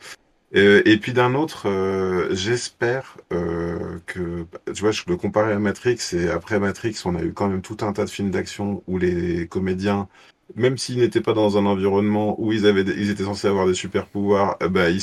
Euh, 0.54 0.82
et 0.84 0.98
puis 0.98 1.12
d'un 1.14 1.34
autre, 1.34 1.66
euh, 1.68 2.34
j'espère 2.34 3.16
euh, 3.32 3.98
que 4.06 4.46
tu 4.74 4.82
vois, 4.82 4.90
je 4.90 5.02
le 5.08 5.16
comparais 5.16 5.54
à 5.54 5.58
Matrix 5.58 5.98
et 6.12 6.28
après 6.28 6.58
Matrix, 6.60 6.94
on 7.06 7.14
a 7.16 7.22
eu 7.22 7.32
quand 7.32 7.48
même 7.48 7.62
tout 7.62 7.78
un 7.80 7.92
tas 7.92 8.04
de 8.04 8.10
films 8.10 8.30
d'action 8.30 8.82
où 8.86 8.98
les 8.98 9.48
comédiens, 9.48 10.08
même 10.54 10.76
s'ils 10.76 10.98
n'étaient 10.98 11.22
pas 11.22 11.32
dans 11.32 11.56
un 11.56 11.64
environnement 11.64 12.38
où 12.38 12.52
ils 12.52 12.66
avaient, 12.66 12.84
des- 12.84 12.92
ils 12.92 13.08
étaient 13.10 13.24
censés 13.24 13.48
avoir 13.48 13.66
des 13.66 13.72
super 13.74 14.06
pouvoirs, 14.06 14.56
euh, 14.62 14.68
bah 14.68 14.90
ils 14.90 15.00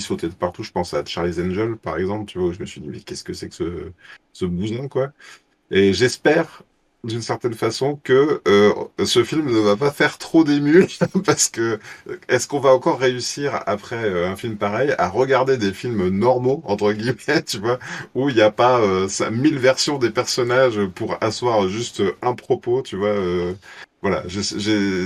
sautaient 0.00 0.28
de 0.28 0.34
partout. 0.34 0.62
Je 0.62 0.70
pense 0.70 0.94
à 0.94 1.04
Charlie's 1.04 1.38
Angel, 1.40 1.76
par 1.76 1.96
exemple, 1.98 2.26
tu 2.26 2.38
vois, 2.38 2.48
où 2.48 2.52
je 2.52 2.60
me 2.60 2.66
suis 2.66 2.80
dit 2.80 2.88
mais 2.88 3.00
qu'est-ce 3.00 3.24
que 3.24 3.32
c'est 3.32 3.48
que 3.48 3.54
ce 3.56 3.92
ce 4.32 4.44
bousin 4.44 4.88
quoi. 4.88 5.08
Et 5.70 5.92
j'espère 5.92 6.62
d'une 7.04 7.22
certaine 7.22 7.54
façon 7.54 7.98
que 8.04 8.42
euh, 8.46 8.72
ce 9.04 9.24
film 9.24 9.46
ne 9.50 9.58
va 9.58 9.76
pas 9.76 9.90
faire 9.90 10.18
trop 10.18 10.44
d'émules 10.44 10.86
parce 11.26 11.48
que 11.48 11.80
est-ce 12.28 12.46
qu'on 12.46 12.60
va 12.60 12.70
encore 12.74 13.00
réussir 13.00 13.60
après 13.66 14.04
euh, 14.04 14.28
un 14.30 14.36
film 14.36 14.56
pareil 14.56 14.94
à 14.98 15.08
regarder 15.08 15.56
des 15.58 15.72
films 15.72 16.08
normaux 16.10 16.62
entre 16.64 16.92
guillemets, 16.92 17.42
tu 17.46 17.58
vois, 17.58 17.78
où 18.14 18.28
il 18.28 18.36
n'y 18.36 18.40
a 18.42 18.52
pas 18.52 18.80
euh, 18.80 19.08
ça- 19.08 19.30
mille 19.30 19.58
versions 19.58 19.98
des 19.98 20.10
personnages 20.10 20.80
pour 20.94 21.16
asseoir 21.22 21.68
juste 21.68 22.02
un 22.22 22.34
propos, 22.34 22.82
tu 22.82 22.96
vois. 22.96 23.08
euh, 23.08 23.54
voilà, 24.02 24.24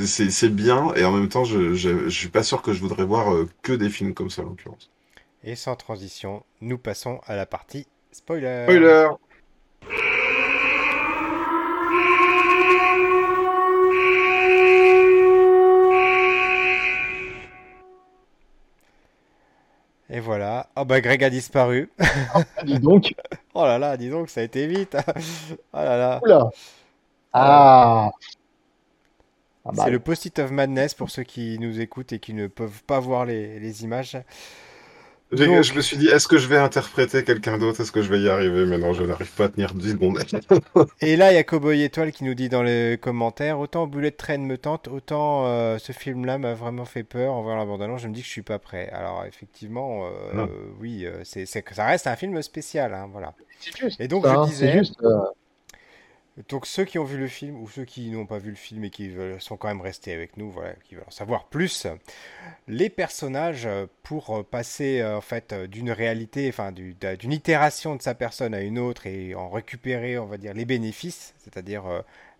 c'est 0.06 0.48
bien 0.54 0.92
et 0.94 1.04
en 1.04 1.12
même 1.12 1.28
temps, 1.28 1.44
je, 1.44 1.74
je, 1.74 2.08
je 2.08 2.18
suis 2.18 2.28
pas 2.28 2.42
sûr 2.42 2.62
que 2.62 2.72
je 2.72 2.80
voudrais 2.80 3.04
voir 3.04 3.32
euh, 3.34 3.48
que 3.62 3.72
des 3.72 3.90
films 3.90 4.14
comme 4.14 4.30
ça 4.30 4.42
en 4.42 4.46
l'occurrence. 4.46 4.90
Et 5.42 5.56
sans 5.56 5.76
transition, 5.76 6.44
nous 6.60 6.76
passons 6.76 7.20
à 7.24 7.36
la 7.36 7.46
partie 7.46 7.86
spoiler. 8.16 8.64
Spoiler! 8.64 9.08
Et 20.08 20.20
voilà. 20.20 20.68
Oh 20.76 20.84
bah 20.84 21.00
Greg 21.00 21.22
a 21.24 21.30
disparu. 21.30 21.90
Dis 22.64 22.78
donc, 22.78 23.14
Oh 23.54 23.64
là 23.64 23.78
là, 23.78 23.96
dis 23.96 24.08
donc, 24.08 24.30
ça 24.30 24.40
a 24.40 24.44
été 24.44 24.66
vite. 24.66 24.96
Oh 25.72 25.76
là 25.78 25.96
là. 25.96 26.20
oula. 26.22 26.50
Ah, 27.32 28.10
ah 29.64 29.72
bah, 29.74 29.82
C'est 29.84 29.90
le 29.90 29.98
post-it 30.00 30.38
of 30.38 30.50
madness 30.52 30.94
pour 30.94 31.10
ceux 31.10 31.24
qui 31.24 31.58
nous 31.58 31.80
écoutent 31.80 32.12
et 32.12 32.18
qui 32.18 32.32
ne 32.34 32.46
peuvent 32.46 32.82
pas 32.84 33.00
voir 33.00 33.26
les, 33.26 33.58
les 33.60 33.84
images. 33.84 34.16
Donc- 35.32 35.62
Je 35.62 35.74
me 35.74 35.80
suis 35.80 35.96
dit, 35.96 36.06
est-ce 36.06 36.28
que 36.28 36.38
je 36.38 36.46
vais 36.46 36.56
interpréter 36.56 37.24
quelqu'un 37.24 37.58
d'autre? 37.58 37.80
Est-ce 37.80 37.90
que 37.90 38.00
je 38.00 38.08
vais 38.08 38.20
y 38.20 38.28
arriver? 38.28 38.64
Mais 38.64 38.78
non, 38.78 38.92
je 38.92 39.02
n'arrive 39.02 39.30
pas 39.32 39.44
à 39.46 39.48
tenir 39.48 39.74
10 39.74 39.92
secondes. 39.92 40.18
Et 41.00 41.16
là, 41.16 41.32
il 41.32 41.34
y 41.34 41.38
a 41.38 41.42
Cowboy 41.42 41.82
Étoile 41.82 42.12
qui 42.12 42.22
nous 42.24 42.34
dit 42.34 42.48
dans 42.48 42.62
les 42.62 42.96
commentaires, 43.00 43.58
autant 43.58 43.86
Bullet 43.88 44.12
Train 44.12 44.38
me 44.38 44.56
tente, 44.56 44.86
autant 44.88 45.46
euh, 45.46 45.78
ce 45.78 45.92
film-là 45.92 46.38
m'a 46.38 46.54
vraiment 46.54 46.84
fait 46.84 47.02
peur 47.02 47.32
en 47.32 47.42
voyant 47.42 47.58
la 47.58 47.64
bande-annonce, 47.64 48.02
je 48.02 48.08
me 48.08 48.14
dis 48.14 48.20
que 48.20 48.26
je 48.26 48.32
suis 48.32 48.42
pas 48.42 48.60
prêt. 48.60 48.88
Alors 48.92 49.24
effectivement, 49.26 50.06
euh, 50.06 50.10
euh, 50.34 50.46
oui, 50.80 51.04
euh, 51.04 51.22
c'est, 51.24 51.44
ça 51.46 51.86
reste 51.86 52.06
un 52.06 52.16
film 52.16 52.40
spécial, 52.42 52.94
hein, 52.94 53.08
voilà. 53.10 53.34
c'est 53.58 53.76
juste. 53.76 54.00
Et 54.00 54.06
donc 54.06 54.24
ça, 54.24 54.32
je 54.34 54.38
hein, 54.38 54.46
disais, 54.46 54.66
c'est 54.72 54.78
juste. 54.78 55.02
Donc 56.48 56.66
ceux 56.66 56.84
qui 56.84 56.98
ont 56.98 57.04
vu 57.04 57.16
le 57.16 57.28
film 57.28 57.56
ou 57.62 57.68
ceux 57.68 57.84
qui 57.84 58.10
n'ont 58.10 58.26
pas 58.26 58.38
vu 58.38 58.50
le 58.50 58.56
film 58.56 58.84
et 58.84 58.90
qui 58.90 59.08
veulent- 59.08 59.40
sont 59.40 59.56
quand 59.56 59.68
même 59.68 59.80
restés 59.80 60.12
avec 60.12 60.36
nous, 60.36 60.50
voilà, 60.50 60.74
qui 60.84 60.94
veulent 60.94 61.04
en 61.06 61.10
savoir 61.10 61.44
plus, 61.46 61.86
les 62.68 62.90
personnages 62.90 63.66
euh, 63.66 63.86
pour 64.02 64.36
euh, 64.36 64.42
passer 64.42 65.00
euh, 65.00 65.16
en 65.16 65.20
fait 65.22 65.54
d'une 65.54 65.90
réalité, 65.90 66.48
enfin 66.48 66.72
d'une 66.72 67.32
itération 67.32 67.96
de 67.96 68.02
sa 68.02 68.14
personne 68.14 68.54
à 68.54 68.60
une 68.60 68.78
autre 68.78 69.06
et 69.06 69.34
en 69.34 69.48
récupérer, 69.48 70.18
on 70.18 70.26
va 70.26 70.36
dire, 70.36 70.52
les 70.52 70.64
bénéfices, 70.64 71.34
c'est-à-dire 71.38 71.84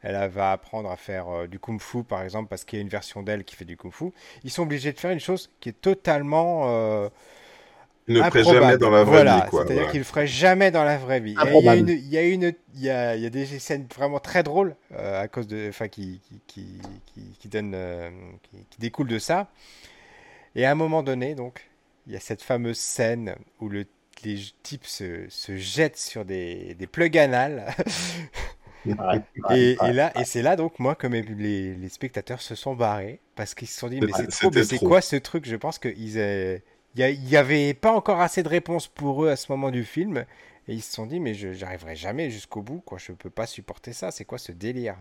elle 0.02 0.28
va 0.28 0.52
apprendre 0.52 0.90
à 0.90 0.96
faire 0.96 1.48
du 1.48 1.58
kung-fu 1.58 2.04
par 2.04 2.22
exemple 2.22 2.48
parce 2.48 2.64
qu'il 2.64 2.78
y 2.78 2.80
a 2.80 2.82
une 2.82 2.88
version 2.88 3.22
d'elle 3.22 3.44
qui 3.44 3.56
fait 3.56 3.64
du 3.64 3.76
kung-fu, 3.76 4.12
ils 4.44 4.50
sont 4.50 4.62
obligés 4.62 4.92
de 4.92 4.98
faire 4.98 5.10
une 5.10 5.20
chose 5.20 5.50
qui 5.60 5.70
est 5.70 5.80
totalement 5.80 7.08
Il 8.08 8.14
ne 8.14 8.22
ferait 8.22 8.44
jamais 8.44 8.78
dans 8.78 8.90
la 8.90 9.04
vraie 9.04 9.24
voilà, 9.24 9.24
vie, 9.24 9.48
c'est-à-dire 9.52 9.86
Voilà. 9.86 9.90
qu'il 9.90 9.98
le 10.00 10.04
ferait 10.04 10.26
jamais 10.26 10.70
dans 10.70 10.84
la 10.84 10.98
vraie 10.98 11.20
vie. 11.20 11.38
Il 11.40 11.62
y 11.62 11.68
a 11.68 11.76
une, 11.76 11.88
il 11.88 12.08
y 12.08 12.16
a 12.18 12.22
une, 12.22 12.52
il 12.74 12.80
y 12.82 12.90
a, 12.90 13.16
il 13.16 13.22
y 13.22 13.26
a 13.26 13.30
des 13.30 13.46
scènes 13.58 13.86
vraiment 13.94 14.20
très 14.20 14.42
drôles 14.42 14.76
euh, 14.92 15.22
à 15.22 15.28
cause 15.28 15.46
de, 15.46 15.66
enfin, 15.68 15.88
qui, 15.88 16.20
qui, 16.28 16.40
qui, 16.46 16.80
qui, 17.06 17.22
qui 17.38 17.48
donnent, 17.48 17.74
euh, 17.74 18.10
qui, 18.42 18.58
qui 18.70 18.80
découlent 18.80 19.08
de 19.08 19.18
ça. 19.18 19.48
Et 20.54 20.64
à 20.64 20.70
un 20.70 20.74
moment 20.74 21.02
donné, 21.02 21.34
donc, 21.34 21.68
il 22.06 22.12
y 22.12 22.16
a 22.16 22.20
cette 22.20 22.42
fameuse 22.42 22.78
scène 22.78 23.36
où 23.60 23.68
le, 23.68 23.86
les 24.24 24.38
types 24.62 24.86
se, 24.86 25.28
se 25.28 25.56
jettent 25.56 25.98
sur 25.98 26.24
des, 26.24 26.74
des 26.74 26.86
plugs 26.86 27.18
anal. 27.18 27.74
ouais, 28.84 28.94
ouais, 29.44 29.46
Et, 29.48 29.78
ouais. 29.80 29.88
et 29.88 29.92
là, 29.92 30.12
et 30.16 30.24
c'est 30.24 30.42
là 30.42 30.56
donc 30.56 30.78
moi 30.78 30.94
que 30.94 31.06
mes- 31.06 31.22
les, 31.22 31.74
les 31.74 31.88
spectateurs 31.88 32.40
se 32.40 32.54
sont 32.54 32.74
barrés 32.74 33.20
parce 33.34 33.54
qu'ils 33.54 33.68
se 33.68 33.78
sont 33.78 33.88
dit 33.88 34.00
mais 34.02 34.12
c'est 34.12 34.28
trop, 34.28 34.50
mais 34.50 34.62
c'est 34.62 34.78
quoi 34.80 35.00
ce 35.00 35.16
truc? 35.16 35.46
Je 35.46 35.56
pense 35.56 35.78
qu'ils 35.78 36.18
aient- 36.18 36.62
il 36.96 37.00
y, 37.00 37.02
a- 37.02 37.10
il 37.10 37.28
y 37.28 37.36
avait 37.36 37.74
pas 37.74 37.92
encore 37.92 38.20
assez 38.20 38.42
de 38.42 38.48
réponses 38.48 38.88
pour 38.88 39.22
eux 39.24 39.28
à 39.28 39.36
ce 39.36 39.52
moment 39.52 39.70
du 39.70 39.84
film 39.84 40.24
et 40.66 40.72
ils 40.74 40.80
se 40.80 40.94
sont 40.94 41.04
dit 41.04 41.20
mais 41.20 41.34
je 41.34 41.52
j'arriverai 41.52 41.94
jamais 41.94 42.30
jusqu'au 42.30 42.62
bout 42.62 42.80
quoi, 42.86 42.96
je 42.96 43.12
peux 43.12 43.28
pas 43.28 43.44
supporter 43.46 43.92
ça, 43.92 44.10
c'est 44.10 44.24
quoi 44.24 44.38
ce 44.38 44.50
délire? 44.52 44.96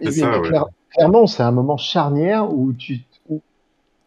Mais- 0.00 0.10
ça, 0.12 0.30
mais 0.30 0.38
ouais. 0.38 0.48
clair- 0.48 0.66
clairement, 0.90 1.26
c'est 1.26 1.42
un 1.42 1.50
moment 1.52 1.76
charnière 1.76 2.50
où 2.50 2.72
tu, 2.72 3.00
où 3.28 3.42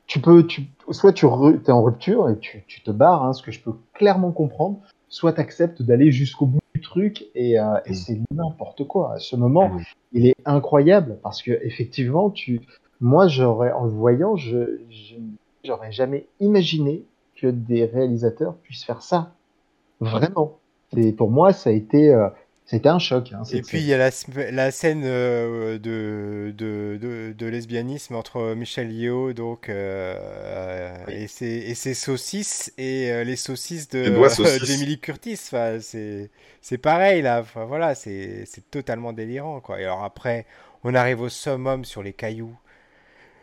tu 0.07 0.19
peux, 0.19 0.47
tu, 0.47 0.63
soit 0.89 1.13
tu 1.13 1.27
es 1.27 1.69
en 1.69 1.83
rupture 1.83 2.29
et 2.31 2.39
tu, 2.39 2.63
tu 2.65 2.81
te 2.81 2.89
barres, 2.89 3.23
hein, 3.25 3.33
ce 3.33 3.43
que 3.43 3.51
je 3.51 3.59
peux 3.61 3.73
clairement 3.93 4.31
comprendre, 4.31 4.79
soit 5.07 5.33
tu 5.33 5.39
acceptes 5.41 5.83
d'aller 5.83 6.11
jusqu'au 6.11 6.47
bout 6.47 6.59
du 6.73 6.81
truc 6.81 7.25
et, 7.35 7.59
euh, 7.59 7.75
et 7.85 7.91
Mm. 7.91 7.95
c'est 7.95 8.19
n'importe 8.31 8.87
quoi. 8.87 9.13
À 9.13 9.19
ce 9.19 9.35
moment, 9.35 9.69
Mm. 9.69 9.81
il 10.13 10.25
est 10.25 10.35
incroyable 10.45 11.19
parce 11.21 11.43
que 11.43 11.51
effectivement, 11.61 12.31
tu, 12.31 12.61
moi, 12.99 13.27
j'aurais, 13.27 13.71
en 13.71 13.83
le 13.83 13.91
voyant, 13.91 14.35
je, 14.35 14.79
je- 14.89 15.15
j'aurais 15.63 15.91
jamais 15.91 16.25
imaginé 16.39 17.03
que 17.35 17.47
des 17.47 17.85
réalisateurs 17.85 18.55
puissent 18.57 18.83
faire 18.85 19.01
ça. 19.01 19.31
Vraiment. 19.99 20.57
Et 20.95 21.11
pour 21.11 21.29
moi, 21.31 21.53
ça 21.53 21.69
a 21.69 21.73
été, 21.73 22.09
euh, 22.13 22.29
c'était 22.65 22.89
un 22.89 22.99
choc. 22.99 23.31
Hein, 23.33 23.43
Et 23.51 23.61
puis 23.61 23.79
il 23.79 23.85
y 23.85 23.93
a 23.93 23.97
la, 23.97 24.11
scène 24.71 25.03
euh, 25.05 25.77
de, 25.79 26.53
de, 26.57 26.97
de, 27.01 27.33
de 27.33 27.45
lesbianisme 27.45 28.15
entre 28.15 28.53
Michel 28.55 28.91
Yeo 28.91 29.33
donc 29.33 29.69
euh, 29.69 30.15
euh, 30.17 30.95
Oui. 31.07 31.13
et, 31.13 31.27
ses, 31.27 31.45
et 31.45 31.75
ses 31.75 31.93
saucisses 31.93 32.71
et 32.77 33.11
euh, 33.11 33.23
les 33.23 33.35
saucisses 33.37 33.89
d'Emily 33.89 34.99
Curtis. 34.99 35.39
Enfin, 35.45 35.79
c'est 35.81 36.29
c'est 36.61 36.77
pareil 36.77 37.21
là. 37.21 37.39
Enfin, 37.41 37.65
voilà, 37.65 37.95
c'est 37.95 38.45
c'est 38.45 38.69
totalement 38.69 39.13
délirant 39.13 39.61
quoi. 39.61 39.79
Et 39.81 39.85
alors 39.85 40.03
après, 40.03 40.45
on 40.83 40.93
arrive 40.95 41.21
au 41.21 41.29
summum 41.29 41.85
sur 41.85 42.03
les 42.03 42.13
cailloux. 42.13 42.55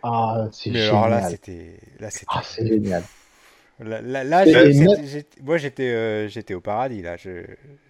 Ah, 0.07 0.49
c'est 0.53 0.71
Mais 0.71 0.83
alors 0.83 1.09
là, 1.09 1.21
génial. 1.21 1.31
c'était 1.31 1.81
là 1.99 2.11
c'était 2.11 2.27
Ah, 2.29 2.43
c'est 2.45 2.67
génial. 2.67 3.03
là, 3.81 4.01
là, 4.25 4.45
même- 4.47 5.05
j'étais- 5.05 5.41
moi 5.43 5.57
j'étais 5.57 5.91
euh, 5.91 6.29
j'étais 6.29 6.55
au 6.55 6.61
paradis 6.61 7.03
là. 7.03 7.17
Je, 7.17 7.45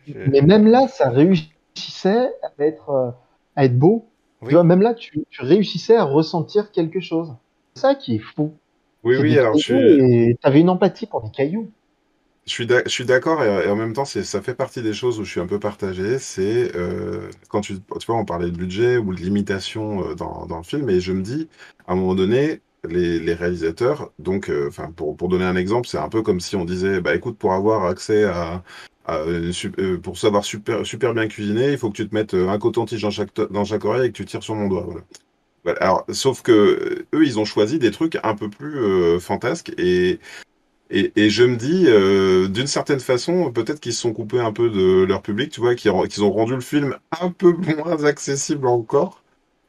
je- 0.06 0.12
Mais 0.30 0.40
même 0.42 0.66
là, 0.66 0.88
ça 0.88 1.10
réussissait 1.10 2.30
à 2.42 2.50
être, 2.64 2.90
euh, 2.90 3.10
à 3.56 3.64
être 3.64 3.78
beau. 3.78 4.06
Oui. 4.42 4.48
Tu 4.48 4.54
vois, 4.54 4.64
même 4.64 4.82
là, 4.82 4.94
tu, 4.94 5.24
tu 5.30 5.42
réussissais 5.42 5.96
à 5.96 6.04
ressentir 6.04 6.70
quelque 6.72 7.00
chose. 7.00 7.34
C'est 7.74 7.80
ça 7.82 7.94
qui 7.94 8.16
est 8.16 8.18
fou. 8.18 8.52
Oui, 9.02 9.16
C'est 9.16 9.22
oui, 9.22 9.38
alors 9.38 9.56
je 9.58 9.74
Et 10.30 10.36
t'avais 10.40 10.60
une 10.60 10.70
empathie 10.70 11.06
pour 11.06 11.22
des 11.22 11.30
cailloux. 11.30 11.70
Je 12.46 12.88
suis 12.88 13.04
d'accord 13.04 13.42
et, 13.42 13.68
en 13.68 13.76
même 13.76 13.92
temps, 13.92 14.04
ça 14.04 14.42
fait 14.42 14.54
partie 14.54 14.82
des 14.82 14.92
choses 14.92 15.18
où 15.18 15.24
je 15.24 15.30
suis 15.30 15.40
un 15.40 15.46
peu 15.46 15.58
partagé. 15.58 16.18
C'est 16.18 16.74
euh, 16.76 17.30
quand 17.48 17.60
tu, 17.62 17.74
tu 17.74 18.06
vois, 18.06 18.16
on 18.16 18.24
parlait 18.24 18.50
de 18.50 18.56
budget 18.56 18.96
ou 18.98 19.14
de 19.14 19.20
limitation 19.20 20.10
euh, 20.10 20.14
dans, 20.14 20.46
dans 20.46 20.58
le 20.58 20.64
film, 20.64 20.90
et 20.90 21.00
je 21.00 21.12
me 21.12 21.22
dis, 21.22 21.48
à 21.86 21.92
un 21.92 21.96
moment 21.96 22.14
donné, 22.14 22.60
les, 22.88 23.34
réalisateurs, 23.34 24.12
donc, 24.18 24.48
euh, 24.50 24.70
pour, 24.96 25.28
donner 25.28 25.44
un 25.44 25.56
exemple, 25.56 25.88
c'est 25.88 25.98
un 25.98 26.08
peu 26.08 26.22
comme 26.22 26.40
si 26.40 26.56
on 26.56 26.64
disait, 26.64 27.00
bah 27.00 27.14
écoute, 27.14 27.38
pour 27.38 27.52
avoir 27.52 27.84
accès 27.86 28.24
à, 28.24 28.62
euh, 29.08 29.52
pour 30.02 30.18
savoir 30.18 30.44
super, 30.44 31.14
bien 31.14 31.28
cuisiner, 31.28 31.72
il 31.72 31.78
faut 31.78 31.90
que 31.90 31.96
tu 31.96 32.08
te 32.08 32.14
mettes 32.14 32.34
euh, 32.34 32.48
un 32.48 32.58
coton-tige 32.58 33.02
dans 33.02 33.10
chaque, 33.10 33.34
dans 33.34 33.64
chaque 33.64 33.84
oreille 33.84 34.06
et 34.08 34.12
que 34.12 34.16
tu 34.16 34.24
tires 34.24 34.42
sur 34.42 34.54
mon 34.54 34.68
doigt. 34.68 34.86
Voilà. 35.64 35.78
Alors, 35.80 36.04
sauf 36.10 36.42
que 36.42 37.06
eux, 37.14 37.24
ils 37.24 37.38
ont 37.38 37.44
choisi 37.44 37.78
des 37.78 37.90
trucs 37.90 38.18
un 38.22 38.34
peu 38.34 38.50
plus 38.50 39.18
fantasques 39.18 39.72
et, 39.78 40.20
et, 40.96 41.12
et 41.16 41.30
je 41.30 41.44
me 41.44 41.56
dis, 41.56 41.84
euh, 41.88 42.48
d'une 42.48 42.66
certaine 42.66 43.00
façon, 43.00 43.52
peut-être 43.52 43.80
qu'ils 43.80 43.92
se 43.94 44.00
sont 44.02 44.12
coupés 44.12 44.40
un 44.40 44.52
peu 44.52 44.70
de 44.70 45.04
leur 45.04 45.22
public, 45.22 45.50
tu 45.50 45.60
vois, 45.60 45.74
qu'ils 45.74 45.92
qu'ils 46.08 46.24
ont 46.24 46.32
rendu 46.32 46.54
le 46.54 46.60
film 46.60 46.96
un 47.20 47.30
peu 47.30 47.52
moins 47.76 48.04
accessible 48.04 48.66
encore. 48.66 49.22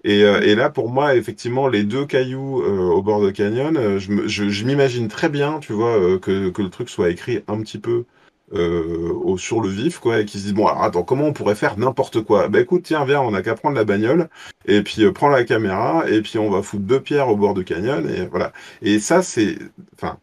Et, 0.03 0.23
euh, 0.23 0.41
et 0.41 0.55
là, 0.55 0.69
pour 0.69 0.89
moi, 0.91 1.15
effectivement, 1.15 1.67
les 1.67 1.83
deux 1.83 2.05
cailloux 2.05 2.61
euh, 2.61 2.89
au 2.91 3.01
bord 3.01 3.21
de 3.21 3.31
canyon, 3.31 3.75
euh, 3.77 3.99
je 3.99 4.63
m'imagine 4.65 5.07
très 5.07 5.29
bien, 5.29 5.59
tu 5.59 5.73
vois, 5.73 5.97
euh, 5.99 6.19
que, 6.19 6.49
que 6.49 6.61
le 6.61 6.69
truc 6.69 6.89
soit 6.89 7.09
écrit 7.09 7.43
un 7.47 7.59
petit 7.61 7.79
peu 7.79 8.05
euh, 8.53 9.11
au, 9.13 9.37
sur 9.37 9.61
le 9.61 9.69
vif, 9.69 9.99
quoi, 9.99 10.19
et 10.21 10.25
qu'ils 10.25 10.39
se 10.41 10.45
disent, 10.45 10.53
bon, 10.53 10.67
alors 10.67 10.83
attends, 10.83 11.03
comment 11.03 11.25
on 11.25 11.33
pourrait 11.33 11.55
faire 11.55 11.77
n'importe 11.77 12.21
quoi? 12.21 12.47
Bah 12.49 12.59
écoute, 12.61 12.83
tiens, 12.83 13.03
viens, 13.05 13.21
on 13.21 13.31
n'a 13.31 13.41
qu'à 13.41 13.55
prendre 13.55 13.75
la 13.75 13.83
bagnole, 13.85 14.29
et 14.65 14.83
puis 14.83 15.11
prends 15.11 15.29
la 15.29 15.43
caméra, 15.43 16.05
et 16.09 16.21
puis 16.21 16.37
on 16.37 16.49
va 16.51 16.61
foutre 16.61 16.83
deux 16.83 17.01
pierres 17.01 17.29
au 17.29 17.35
bord 17.35 17.53
de 17.55 17.63
canyon, 17.63 18.07
et 18.09 18.27
voilà. 18.27 18.53
Et 18.83 18.99
ça, 18.99 19.23
c'est, 19.23 19.57
enfin, 19.95 20.19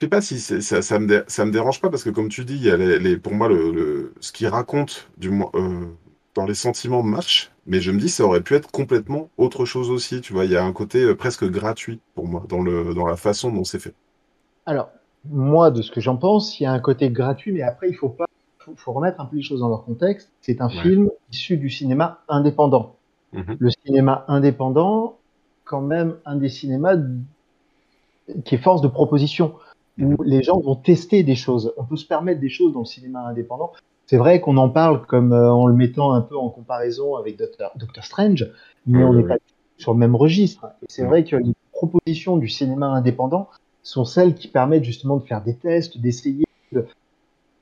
sais 0.00 0.08
pas 0.08 0.20
si 0.20 0.38
ça, 0.40 0.82
ça 0.82 0.98
me 0.98 1.06
dé- 1.06 1.22
ça 1.28 1.44
me 1.44 1.50
dérange 1.52 1.80
pas 1.80 1.90
parce 1.90 2.04
que 2.04 2.10
comme 2.10 2.28
tu 2.28 2.44
dis, 2.44 2.54
il 2.56 2.64
y 2.64 2.70
a 2.70 2.76
les, 2.76 2.98
les- 2.98 3.16
pour 3.18 3.34
moi 3.34 3.48
le, 3.48 3.70
le- 3.72 4.14
ce 4.20 4.32
qu'il 4.32 4.46
raconte 4.48 5.08
du 5.18 5.30
moins 5.30 5.50
euh, 5.54 5.86
dans 6.34 6.46
les 6.46 6.54
sentiments 6.54 7.02
marche, 7.02 7.50
mais 7.66 7.80
je 7.80 7.90
me 7.90 7.98
dis 7.98 8.08
ça 8.08 8.24
aurait 8.24 8.40
pu 8.42 8.54
être 8.54 8.70
complètement 8.70 9.28
autre 9.36 9.64
chose 9.64 9.90
aussi. 9.90 10.20
Tu 10.20 10.32
vois, 10.32 10.44
il 10.44 10.50
y 10.52 10.56
a 10.56 10.64
un 10.64 10.72
côté 10.72 11.02
euh, 11.02 11.14
presque 11.16 11.44
gratuit 11.44 12.00
pour 12.14 12.26
moi 12.26 12.44
dans 12.48 12.62
le 12.62 12.94
dans 12.94 13.06
la 13.06 13.16
façon 13.16 13.50
dont 13.52 13.64
c'est 13.64 13.78
fait. 13.80 13.94
Alors, 14.66 14.90
moi, 15.28 15.70
de 15.70 15.82
ce 15.82 15.90
que 15.90 16.00
j'en 16.00 16.16
pense, 16.16 16.58
il 16.60 16.64
y 16.64 16.66
a 16.66 16.72
un 16.72 16.78
côté 16.80 17.10
gratuit, 17.10 17.52
mais 17.52 17.62
après, 17.62 17.88
il 17.90 17.94
faut 17.94 18.08
pas, 18.08 18.24
faut, 18.58 18.74
faut 18.76 18.92
remettre 18.92 19.20
un 19.20 19.26
peu 19.26 19.36
les 19.36 19.42
choses 19.42 19.60
dans 19.60 19.68
leur 19.68 19.84
contexte. 19.84 20.30
C'est 20.40 20.60
un 20.60 20.68
Ouais. 20.68 20.82
film 20.82 21.10
issu 21.32 21.56
du 21.56 21.68
cinéma 21.70 22.22
indépendant. 22.28 22.96
Mhm. 23.32 23.56
Le 23.58 23.70
cinéma 23.84 24.24
indépendant, 24.28 25.18
quand 25.64 25.80
même, 25.82 26.16
un 26.24 26.36
des 26.36 26.48
cinémas 26.48 26.96
qui 28.44 28.54
est 28.54 28.58
force 28.58 28.80
de 28.80 28.88
proposition, 28.88 29.54
où 29.98 30.22
les 30.22 30.42
gens 30.42 30.60
vont 30.60 30.76
tester 30.76 31.22
des 31.22 31.34
choses. 31.34 31.72
On 31.76 31.84
peut 31.84 31.96
se 31.96 32.06
permettre 32.06 32.40
des 32.40 32.48
choses 32.48 32.72
dans 32.72 32.80
le 32.80 32.86
cinéma 32.86 33.20
indépendant. 33.20 33.72
c'est 34.06 34.16
vrai 34.16 34.40
qu'on 34.40 34.56
en 34.56 34.68
parle 34.68 35.04
comme 35.06 35.32
en 35.32 35.66
le 35.66 35.74
mettant 35.74 36.12
un 36.12 36.20
peu 36.20 36.36
en 36.36 36.48
comparaison 36.48 37.16
avec 37.16 37.38
Doctor, 37.38 37.72
Doctor 37.76 38.04
Strange, 38.04 38.50
mais 38.86 39.04
on 39.04 39.12
n'est 39.12 39.24
pas 39.24 39.36
sur 39.78 39.92
le 39.92 39.98
même 39.98 40.16
registre. 40.16 40.66
Et 40.82 40.86
c'est 40.88 41.04
vrai 41.04 41.24
que 41.24 41.36
les 41.36 41.52
propositions 41.72 42.36
du 42.36 42.48
cinéma 42.48 42.86
indépendant 42.86 43.48
sont 43.82 44.04
celles 44.04 44.34
qui 44.34 44.48
permettent 44.48 44.84
justement 44.84 45.16
de 45.16 45.24
faire 45.24 45.42
des 45.42 45.56
tests, 45.56 45.98
d'essayer 45.98 46.46
de 46.72 46.86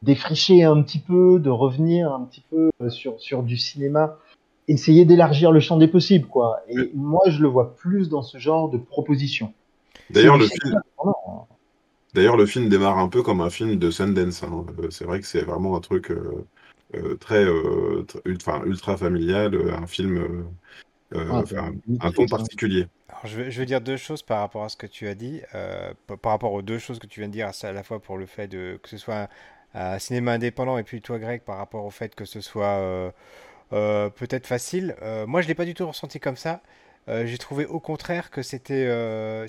défricher 0.03 0.65
un 0.65 0.83
petit 0.83 0.99
peu, 0.99 1.39
de 1.39 1.51
revenir 1.51 2.13
un 2.13 2.25
petit 2.25 2.43
peu 2.51 2.71
sur, 2.89 3.21
sur 3.21 3.43
du 3.43 3.57
cinéma 3.57 4.17
essayer 4.69 5.05
d'élargir 5.05 5.51
le 5.51 5.61
champ 5.61 5.79
des 5.79 5.89
possibles, 5.89 6.27
quoi. 6.27 6.61
Et 6.69 6.91
moi, 6.95 7.23
je 7.27 7.41
le 7.41 7.49
vois 7.49 7.75
plus 7.75 8.09
dans 8.09 8.23
ce 8.23 8.39
genre 8.39 8.69
de 8.69 8.77
proposition. 8.77 9.53
D'ailleurs, 10.11 10.37
le 10.37 10.47
film. 10.47 10.81
D'ailleurs, 12.15 12.37
le 12.37 12.47
film 12.47 12.69
démarre 12.69 12.99
un 12.99 13.09
peu 13.09 13.23
comme 13.23 13.41
un 13.41 13.51
film 13.51 13.77
de 13.77 13.91
Sundance. 13.91 14.43
Hein. 14.43 14.67
Euh, 14.79 14.91
c'est 14.91 15.05
vrai 15.05 15.21
que 15.21 15.27
c'est 15.27 15.43
vraiment 15.43 15.77
un 15.77 15.81
truc 15.81 16.11
euh, 16.11 16.47
euh, 16.95 17.17
très, 17.17 17.45
ultra 18.25 18.97
familial, 18.97 19.55
un 19.73 19.87
film, 19.87 20.47
ah, 21.15 21.43
un, 22.01 22.11
ton 22.13 22.27
particulier. 22.27 22.87
Alors, 23.09 23.27
je, 23.27 23.37
veux, 23.37 23.51
je, 23.51 23.61
veux, 23.61 23.67
dire 23.67 23.81
deux 23.81 23.97
choses 23.97 24.23
par 24.23 24.41
rapport 24.41 24.65
à 24.65 24.69
ce 24.69 24.77
que 24.77 24.87
tu 24.87 25.07
as 25.07 25.15
dit, 25.15 25.43
par 26.07 26.33
rapport 26.33 26.53
aux 26.53 26.63
deux 26.63 26.79
choses 26.79 26.99
que 26.99 27.07
tu 27.07 27.21
viens 27.21 27.29
de 27.29 27.35
dire, 27.35 27.51
à 27.63 27.73
la 27.73 27.83
fois 27.83 28.01
pour 28.01 28.17
le 28.17 28.27
fait 28.27 28.49
de, 28.49 28.79
que 28.83 28.89
ce 28.89 28.97
soit 28.97 29.29
un 29.75 29.99
cinéma 29.99 30.33
indépendant 30.33 30.79
et 30.79 30.83
puis 30.83 31.03
toi, 31.03 31.19
Greg, 31.19 31.43
par 31.43 31.59
rapport 31.59 31.85
au 31.85 31.91
fait 31.91 32.15
que 32.15 32.25
ce 32.25 32.41
soit 32.41 33.13
euh, 33.73 34.09
peut-être 34.11 34.47
facile. 34.47 34.97
Euh, 35.03 35.27
moi, 35.27 35.43
je 35.43 35.49
l'ai 35.49 35.55
pas 35.55 35.67
du 35.67 35.75
tout 35.75 35.87
ressenti 35.87 36.21
comme 36.21 36.37
ça. 36.37 36.63
Euh, 37.09 37.27
j'ai 37.27 37.39
trouvé 37.39 37.65
au 37.67 37.81
contraire 37.81 38.31
que 38.31 38.43
c'était 38.43 38.87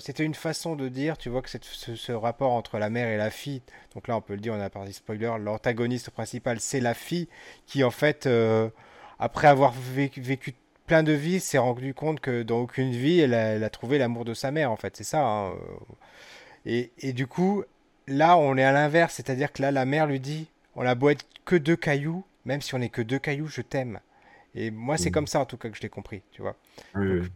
c'était 0.00 0.24
une 0.24 0.34
façon 0.34 0.76
de 0.76 0.88
dire, 0.88 1.18
tu 1.18 1.28
vois, 1.28 1.42
que 1.42 1.48
ce, 1.50 2.12
rapport 2.12 2.52
entre 2.52 2.78
la 2.78 2.90
mère 2.90 3.08
et 3.08 3.16
la 3.16 3.30
fille, 3.30 3.62
donc 3.94 4.08
là 4.08 4.16
on 4.16 4.20
peut 4.20 4.34
le 4.34 4.40
dire, 4.40 4.54
on 4.54 4.60
a 4.60 4.70
parlé 4.70 4.92
spoiler, 4.92 5.32
l'antagoniste 5.38 6.10
principal 6.10 6.60
c'est 6.60 6.80
la 6.80 6.94
fille 6.94 7.28
qui 7.66 7.84
en 7.84 7.90
fait, 7.90 8.28
après 9.18 9.48
avoir 9.48 9.72
vécu, 9.72 10.22
plein 10.86 11.02
de 11.02 11.12
vies, 11.12 11.40
s'est 11.40 11.58
rendu 11.58 11.94
compte 11.94 12.20
que 12.20 12.42
dans 12.42 12.60
aucune 12.60 12.90
vie 12.92 13.20
elle 13.20 13.34
a, 13.34 13.70
trouvé 13.70 13.98
l'amour 13.98 14.24
de 14.24 14.34
sa 14.34 14.50
mère 14.50 14.72
en 14.72 14.76
fait, 14.76 14.96
c'est 14.96 15.04
ça. 15.04 15.20
Hein, 15.22 15.52
et, 16.66 16.90
et, 16.98 17.12
du 17.12 17.26
coup, 17.26 17.64
là 18.06 18.36
on 18.36 18.56
est 18.56 18.64
à 18.64 18.72
l'inverse, 18.72 19.14
c'est-à-dire 19.14 19.52
que 19.52 19.62
là 19.62 19.70
la 19.70 19.84
mère 19.84 20.06
lui 20.06 20.20
dit, 20.20 20.48
on 20.76 20.86
a 20.86 20.94
beau 20.94 21.10
être 21.10 21.26
que 21.44 21.56
deux 21.56 21.76
cailloux, 21.76 22.24
même 22.44 22.60
si 22.60 22.74
on 22.74 22.78
n'est 22.78 22.88
que 22.88 23.02
deux 23.02 23.18
cailloux, 23.18 23.48
je 23.48 23.62
t'aime. 23.62 24.00
Et 24.54 24.70
moi, 24.70 24.96
c'est 24.96 25.10
mmh. 25.10 25.12
comme 25.12 25.26
ça 25.26 25.40
en 25.40 25.44
tout 25.44 25.56
cas 25.56 25.68
que 25.68 25.76
je 25.76 25.82
l'ai 25.82 25.88
compris, 25.88 26.22
tu 26.32 26.42
vois. 26.42 26.56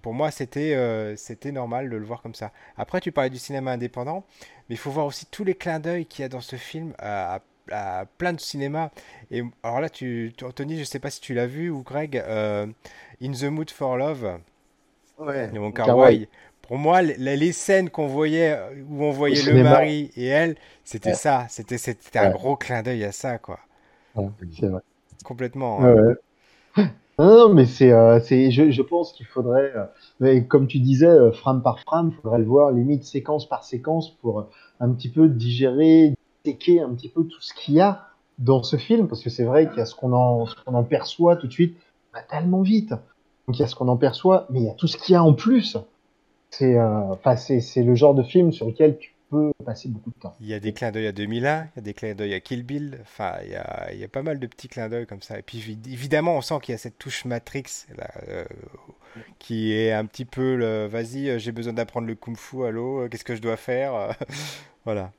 Pour 0.02 0.14
moi, 0.14 0.30
c'était 0.30 0.74
euh, 0.74 1.14
c'était 1.16 1.52
normal 1.52 1.88
de 1.88 1.96
le 1.96 2.04
voir 2.04 2.22
comme 2.22 2.34
ça. 2.34 2.52
Après, 2.76 3.00
tu 3.00 3.12
parlais 3.12 3.30
du 3.30 3.38
cinéma 3.38 3.72
indépendant, 3.72 4.24
mais 4.68 4.74
il 4.74 4.78
faut 4.78 4.90
voir 4.90 5.06
aussi 5.06 5.26
tous 5.26 5.44
les 5.44 5.54
clins 5.54 5.80
d'œil 5.80 6.06
qu'il 6.06 6.22
y 6.22 6.26
a 6.26 6.28
dans 6.28 6.40
ce 6.40 6.56
film 6.56 6.92
à, 6.98 7.40
plein 8.18 8.32
de 8.32 8.40
cinéma. 8.40 8.90
Et 9.30 9.42
alors 9.62 9.80
là, 9.80 9.88
tu, 9.88 10.34
Anthony, 10.42 10.78
je 10.78 10.84
sais 10.84 10.98
pas 10.98 11.10
si 11.10 11.20
tu 11.20 11.34
l'as 11.34 11.46
vu 11.46 11.70
ou 11.70 11.82
Greg, 11.82 12.16
euh, 12.16 12.66
In 13.22 13.32
the 13.32 13.44
Mood 13.44 13.70
for 13.70 13.96
Love. 13.96 14.40
Ouais. 15.18 15.50
Mon 15.52 15.72
Pour 16.62 16.78
moi, 16.78 17.00
les, 17.00 17.52
scènes 17.52 17.90
qu'on 17.90 18.08
voyait 18.08 18.58
où 18.88 19.04
on 19.04 19.12
voyait 19.12 19.42
le 19.42 19.62
mari 19.62 20.10
et 20.16 20.26
elle, 20.26 20.56
c'était 20.82 21.14
ça. 21.14 21.46
C'était 21.48 21.78
c'était 21.78 22.18
un 22.18 22.30
gros 22.30 22.56
clin 22.56 22.82
d'œil 22.82 23.04
à 23.04 23.12
ça, 23.12 23.38
quoi. 23.38 23.60
c'est 24.58 24.66
vrai. 24.66 24.82
Complètement. 25.24 25.78
Hein. 25.82 26.16
Non, 27.18 27.48
mais 27.54 27.64
c'est, 27.66 27.92
euh, 27.92 28.18
c'est, 28.20 28.50
je, 28.50 28.70
je 28.70 28.82
pense 28.82 29.12
qu'il 29.12 29.26
faudrait, 29.26 29.72
euh, 29.76 29.84
mais 30.18 30.46
comme 30.46 30.66
tu 30.66 30.80
disais, 30.80 31.06
euh, 31.06 31.30
frame 31.30 31.62
par 31.62 31.78
frame, 31.80 32.10
il 32.12 32.20
faudrait 32.20 32.38
le 32.38 32.44
voir 32.44 32.72
limite 32.72 33.04
séquence 33.04 33.48
par 33.48 33.62
séquence 33.64 34.10
pour 34.10 34.48
un 34.80 34.90
petit 34.92 35.08
peu 35.08 35.28
digérer, 35.28 36.14
disséquer 36.44 36.80
un 36.80 36.92
petit 36.92 37.08
peu 37.08 37.24
tout 37.24 37.40
ce 37.40 37.54
qu'il 37.54 37.74
y 37.74 37.80
a 37.80 38.08
dans 38.38 38.64
ce 38.64 38.76
film, 38.76 39.06
parce 39.06 39.22
que 39.22 39.30
c'est 39.30 39.44
vrai 39.44 39.68
qu'il 39.68 39.78
y 39.78 39.80
a 39.80 39.86
ce 39.86 39.94
qu'on 39.94 40.12
en, 40.12 40.46
ce 40.46 40.56
qu'on 40.64 40.74
en 40.74 40.82
perçoit 40.82 41.36
tout 41.36 41.46
de 41.46 41.52
suite, 41.52 41.76
va 42.12 42.20
tellement 42.20 42.62
vite. 42.62 42.90
Donc 42.90 43.58
il 43.58 43.60
y 43.60 43.62
a 43.62 43.68
ce 43.68 43.76
qu'on 43.76 43.88
en 43.88 43.96
perçoit, 43.96 44.46
mais 44.50 44.60
il 44.60 44.66
y 44.66 44.70
a 44.70 44.74
tout 44.74 44.88
ce 44.88 44.96
qu'il 44.96 45.12
y 45.12 45.16
a 45.16 45.22
en 45.22 45.34
plus. 45.34 45.76
C'est, 46.50 46.76
c'est, 47.36 47.60
c'est 47.60 47.82
le 47.82 47.94
genre 47.94 48.14
de 48.14 48.22
film 48.22 48.52
sur 48.52 48.66
lequel 48.66 48.96
tu 48.98 49.13
passer 49.64 49.88
beaucoup 49.88 50.10
de 50.10 50.18
temps. 50.18 50.36
Il 50.40 50.46
y 50.46 50.54
a 50.54 50.60
des 50.60 50.72
clins 50.72 50.90
d'œil 50.90 51.06
à 51.06 51.12
2001, 51.12 51.64
il 51.64 51.70
y 51.76 51.78
a 51.78 51.82
des 51.82 51.94
clins 51.94 52.14
d'œil 52.14 52.34
à 52.34 52.40
Kill 52.40 52.62
Bill, 52.62 52.98
enfin, 53.02 53.34
il 53.44 53.50
y 53.50 53.54
a, 53.56 53.92
il 53.92 53.98
y 53.98 54.04
a 54.04 54.08
pas 54.08 54.22
mal 54.22 54.38
de 54.38 54.46
petits 54.46 54.68
clins 54.68 54.88
d'œil 54.88 55.06
comme 55.06 55.22
ça. 55.22 55.38
Et 55.38 55.42
puis 55.42 55.78
évidemment, 55.86 56.36
on 56.36 56.40
sent 56.40 56.56
qu'il 56.62 56.72
y 56.72 56.74
a 56.74 56.78
cette 56.78 56.98
touche 56.98 57.24
Matrix 57.24 57.86
là, 57.96 58.10
euh, 58.28 58.44
qui 59.38 59.72
est 59.72 59.92
un 59.92 60.06
petit 60.06 60.24
peu 60.24 60.56
le 60.56 60.86
vas-y, 60.86 61.28
euh, 61.30 61.38
j'ai 61.38 61.52
besoin 61.52 61.72
d'apprendre 61.72 62.06
le 62.06 62.14
kung 62.14 62.36
fu, 62.36 62.64
allô, 62.64 63.02
euh, 63.02 63.08
qu'est-ce 63.08 63.24
que 63.24 63.36
je 63.36 63.42
dois 63.42 63.56
faire 63.56 64.16
Voilà. 64.84 65.12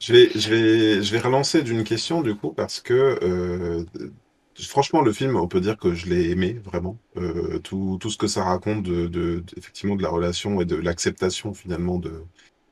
Je 0.00 0.12
vais, 0.12 0.30
je, 0.34 0.50
vais, 0.50 1.02
je 1.02 1.12
vais 1.12 1.20
relancer 1.20 1.62
d'une 1.62 1.84
question 1.84 2.20
du 2.20 2.34
coup 2.34 2.52
parce 2.52 2.80
que 2.80 3.86
franchement 4.58 5.00
le 5.02 5.12
film 5.12 5.36
on 5.36 5.46
peut 5.48 5.60
dire 5.60 5.78
que 5.78 5.94
je 5.94 6.06
l'ai 6.08 6.30
aimé 6.30 6.60
vraiment 6.64 6.98
tout, 7.62 7.96
tout, 8.00 8.10
ce 8.10 8.18
que 8.18 8.26
ça 8.26 8.42
raconte 8.42 8.82
de, 8.82 9.06
de, 9.06 9.44
effectivement 9.56 9.94
de 9.94 10.02
la 10.02 10.08
relation 10.08 10.60
et 10.60 10.64
de 10.64 10.74
l'acceptation 10.74 11.54
finalement 11.54 11.98
de, 11.98 12.24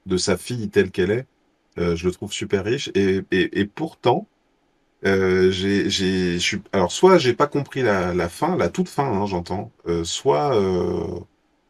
de 0.07 0.17
sa 0.17 0.37
fille 0.37 0.69
telle 0.69 0.91
qu'elle 0.91 1.11
est, 1.11 1.27
euh, 1.79 1.97
je 1.97 2.07
le 2.07 2.13
trouve 2.13 2.33
super 2.33 2.65
riche. 2.65 2.91
Et, 2.95 3.23
et, 3.31 3.67
pourtant, 3.67 4.27
euh, 5.05 5.51
j'ai, 5.51 5.89
alors 6.73 6.93
soit 6.93 7.19
j'ai 7.19 7.35
pas 7.35 7.47
compris 7.49 7.83
la, 7.83 8.29
fin, 8.29 8.57
la 8.57 8.69
toute 8.69 8.89
fin, 8.89 9.05
hein, 9.05 9.27
j'entends, 9.27 9.73
euh, 9.89 10.05
soit, 10.05 10.55
euh, 10.57 11.19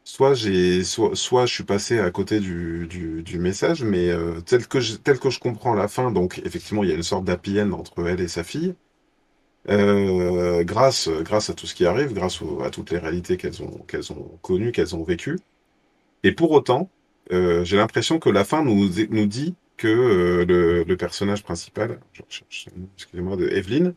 soit 0.03 0.35
j'ai, 0.35 0.83
soit, 0.83 1.15
soit 1.15 1.45
je 1.47 1.53
suis 1.53 1.63
passé 1.63 1.99
à 1.99 2.11
côté 2.11 2.39
du, 2.39 2.87
du, 2.87 3.39
message, 3.39 3.83
mais 3.83 4.11
tel 4.45 4.67
que 4.67 4.79
je, 4.79 4.95
tel 4.95 5.19
que 5.19 5.29
je 5.29 5.39
comprends 5.39 5.73
la 5.73 5.87
fin, 5.87 6.11
donc 6.11 6.41
effectivement 6.45 6.83
il 6.83 6.89
y 6.89 6.93
a 6.93 6.95
une 6.95 7.03
sorte 7.03 7.25
d'happy 7.25 7.59
end 7.61 7.71
entre 7.71 8.07
elle 8.07 8.21
et 8.21 8.27
sa 8.27 8.43
fille. 8.43 8.75
Grâce, 9.67 11.09
grâce 11.21 11.49
à 11.49 11.53
tout 11.53 11.65
ce 11.67 11.75
qui 11.75 11.85
arrive, 11.85 12.13
grâce 12.13 12.39
à 12.63 12.69
toutes 12.69 12.91
les 12.91 12.97
réalités 12.99 13.37
qu'elles 13.37 13.63
ont, 13.63 13.79
qu'elles 13.87 14.11
ont 14.11 14.37
connues, 14.41 14.71
qu'elles 14.71 14.95
ont 14.95 15.03
vécues. 15.03 15.39
Et 16.23 16.31
pour 16.33 16.51
autant, 16.51 16.89
euh, 17.31 17.63
j'ai 17.63 17.77
l'impression 17.77 18.19
que 18.19 18.29
la 18.29 18.43
fin 18.43 18.63
nous, 18.63 18.89
nous 19.09 19.25
dit 19.25 19.55
que 19.77 19.87
euh, 19.87 20.85
le, 20.85 20.97
personnage 20.97 21.43
principal, 21.43 21.99
excusez-moi, 22.95 23.37
de 23.37 23.47
Evelyn, 23.49 23.93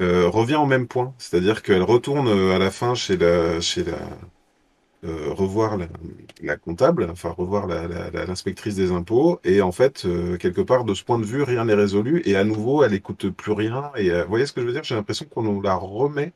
euh, 0.00 0.28
revient 0.28 0.56
au 0.56 0.66
même 0.66 0.86
point. 0.86 1.14
C'est-à-dire 1.18 1.62
qu'elle 1.62 1.82
retourne 1.82 2.28
à 2.28 2.58
la 2.58 2.70
fin 2.70 2.94
chez 2.94 3.16
la, 3.16 3.60
chez 3.60 3.84
la, 3.84 3.98
revoir 5.02 5.76
la, 5.76 5.86
la, 6.42 6.56
comptable, 6.56 7.08
enfin 7.10 7.30
revoir 7.30 7.66
l'inspectrice 7.66 8.74
des 8.74 8.90
impôts, 8.92 9.40
et 9.44 9.62
en 9.62 9.72
fait, 9.72 10.06
quelque 10.40 10.60
part, 10.60 10.84
de 10.84 10.94
ce 10.94 11.04
point 11.04 11.18
de 11.18 11.24
vue, 11.24 11.42
rien 11.42 11.64
n'est 11.64 11.74
résolu, 11.74 12.22
et 12.24 12.36
à 12.36 12.44
nouveau, 12.44 12.82
elle 12.82 12.94
écoute 12.94 13.30
plus 13.30 13.52
rien, 13.52 13.92
et 13.96 14.10
vous 14.10 14.28
voyez 14.28 14.46
ce 14.46 14.52
que 14.52 14.60
je 14.60 14.66
veux 14.66 14.72
dire? 14.72 14.84
J'ai 14.84 14.94
l'impression 14.96 15.26
qu'on 15.26 15.42
nous 15.42 15.62
la 15.62 15.74
remet 15.74 16.32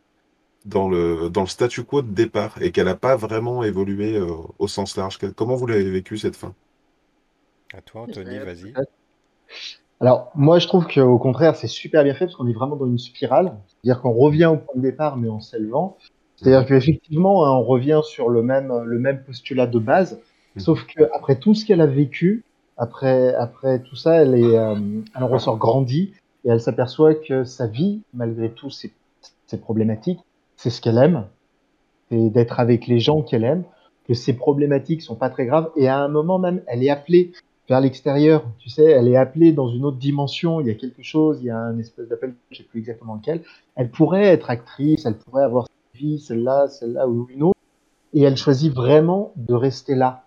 dans 0.64 0.88
le, 0.88 1.30
dans 1.30 1.42
le 1.42 1.46
statu 1.46 1.84
quo 1.84 2.02
de 2.02 2.12
départ 2.12 2.60
et 2.60 2.70
qu'elle 2.70 2.86
n'a 2.86 2.94
pas 2.94 3.16
vraiment 3.16 3.62
évolué 3.62 4.16
euh, 4.16 4.28
au 4.58 4.68
sens 4.68 4.96
large. 4.96 5.18
Comment 5.36 5.54
vous 5.54 5.66
l'avez 5.66 5.90
vécu 5.90 6.18
cette 6.18 6.36
fin? 6.36 6.54
À 7.72 7.80
toi, 7.80 8.02
Anthony, 8.02 8.38
vas-y. 8.38 8.74
Alors, 10.00 10.30
moi, 10.34 10.58
je 10.58 10.66
trouve 10.66 10.86
qu'au 10.86 11.18
contraire, 11.18 11.56
c'est 11.56 11.68
super 11.68 12.04
bien 12.04 12.14
fait 12.14 12.26
parce 12.26 12.36
qu'on 12.36 12.48
est 12.48 12.54
vraiment 12.54 12.76
dans 12.76 12.86
une 12.86 12.98
spirale. 12.98 13.56
C'est-à-dire 13.68 14.00
qu'on 14.00 14.12
revient 14.12 14.46
au 14.46 14.56
point 14.56 14.74
de 14.76 14.82
départ, 14.82 15.16
mais 15.16 15.28
en 15.28 15.40
s'élevant. 15.40 15.96
C'est-à-dire 16.36 16.66
qu'effectivement, 16.66 17.44
hein, 17.44 17.50
on 17.50 17.62
revient 17.62 18.00
sur 18.02 18.30
le 18.30 18.42
même, 18.42 18.72
le 18.84 18.98
même 18.98 19.22
postulat 19.22 19.66
de 19.66 19.78
base, 19.78 20.18
mmh. 20.56 20.60
sauf 20.60 20.86
qu'après 20.86 21.36
tout 21.36 21.54
ce 21.54 21.66
qu'elle 21.66 21.82
a 21.82 21.86
vécu, 21.86 22.44
après, 22.78 23.34
après 23.34 23.80
tout 23.80 23.94
ça, 23.94 24.22
elle, 24.22 24.34
est, 24.34 24.58
euh, 24.58 24.74
elle 25.14 25.24
ressort 25.24 25.58
grandie 25.58 26.14
et 26.44 26.48
elle 26.48 26.60
s'aperçoit 26.62 27.14
que 27.14 27.44
sa 27.44 27.66
vie, 27.66 28.00
malgré 28.14 28.50
tout 28.50 28.70
ses, 28.70 28.90
ses 29.46 29.58
problématiques, 29.58 30.20
c'est 30.60 30.68
ce 30.68 30.82
qu'elle 30.82 30.98
aime, 30.98 31.26
c'est 32.10 32.28
d'être 32.28 32.60
avec 32.60 32.86
les 32.86 33.00
gens 33.00 33.22
qu'elle 33.22 33.44
aime, 33.44 33.64
que 34.06 34.12
ses 34.12 34.34
problématiques 34.34 35.00
sont 35.00 35.14
pas 35.14 35.30
très 35.30 35.46
graves, 35.46 35.70
et 35.74 35.88
à 35.88 35.98
un 35.98 36.08
moment 36.08 36.38
même, 36.38 36.60
elle 36.66 36.84
est 36.84 36.90
appelée 36.90 37.32
vers 37.66 37.80
l'extérieur, 37.80 38.44
tu 38.58 38.68
sais, 38.68 38.84
elle 38.84 39.08
est 39.08 39.16
appelée 39.16 39.52
dans 39.52 39.68
une 39.68 39.86
autre 39.86 39.96
dimension, 39.96 40.60
il 40.60 40.66
y 40.66 40.70
a 40.70 40.74
quelque 40.74 41.02
chose, 41.02 41.38
il 41.40 41.46
y 41.46 41.50
a 41.50 41.56
un 41.56 41.78
espèce 41.78 42.08
d'appel, 42.08 42.34
je 42.50 42.58
sais 42.58 42.64
plus 42.64 42.80
exactement 42.80 43.14
lequel, 43.14 43.42
elle 43.74 43.88
pourrait 43.88 44.26
être 44.26 44.50
actrice, 44.50 45.06
elle 45.06 45.16
pourrait 45.16 45.44
avoir 45.44 45.66
sa 45.66 45.98
vie, 45.98 46.18
celle-là, 46.18 46.68
celle-là 46.68 47.08
ou 47.08 47.26
une 47.30 47.44
autre, 47.44 47.58
et 48.12 48.20
elle 48.20 48.36
choisit 48.36 48.74
vraiment 48.74 49.32
de 49.36 49.54
rester 49.54 49.94
là. 49.94 50.24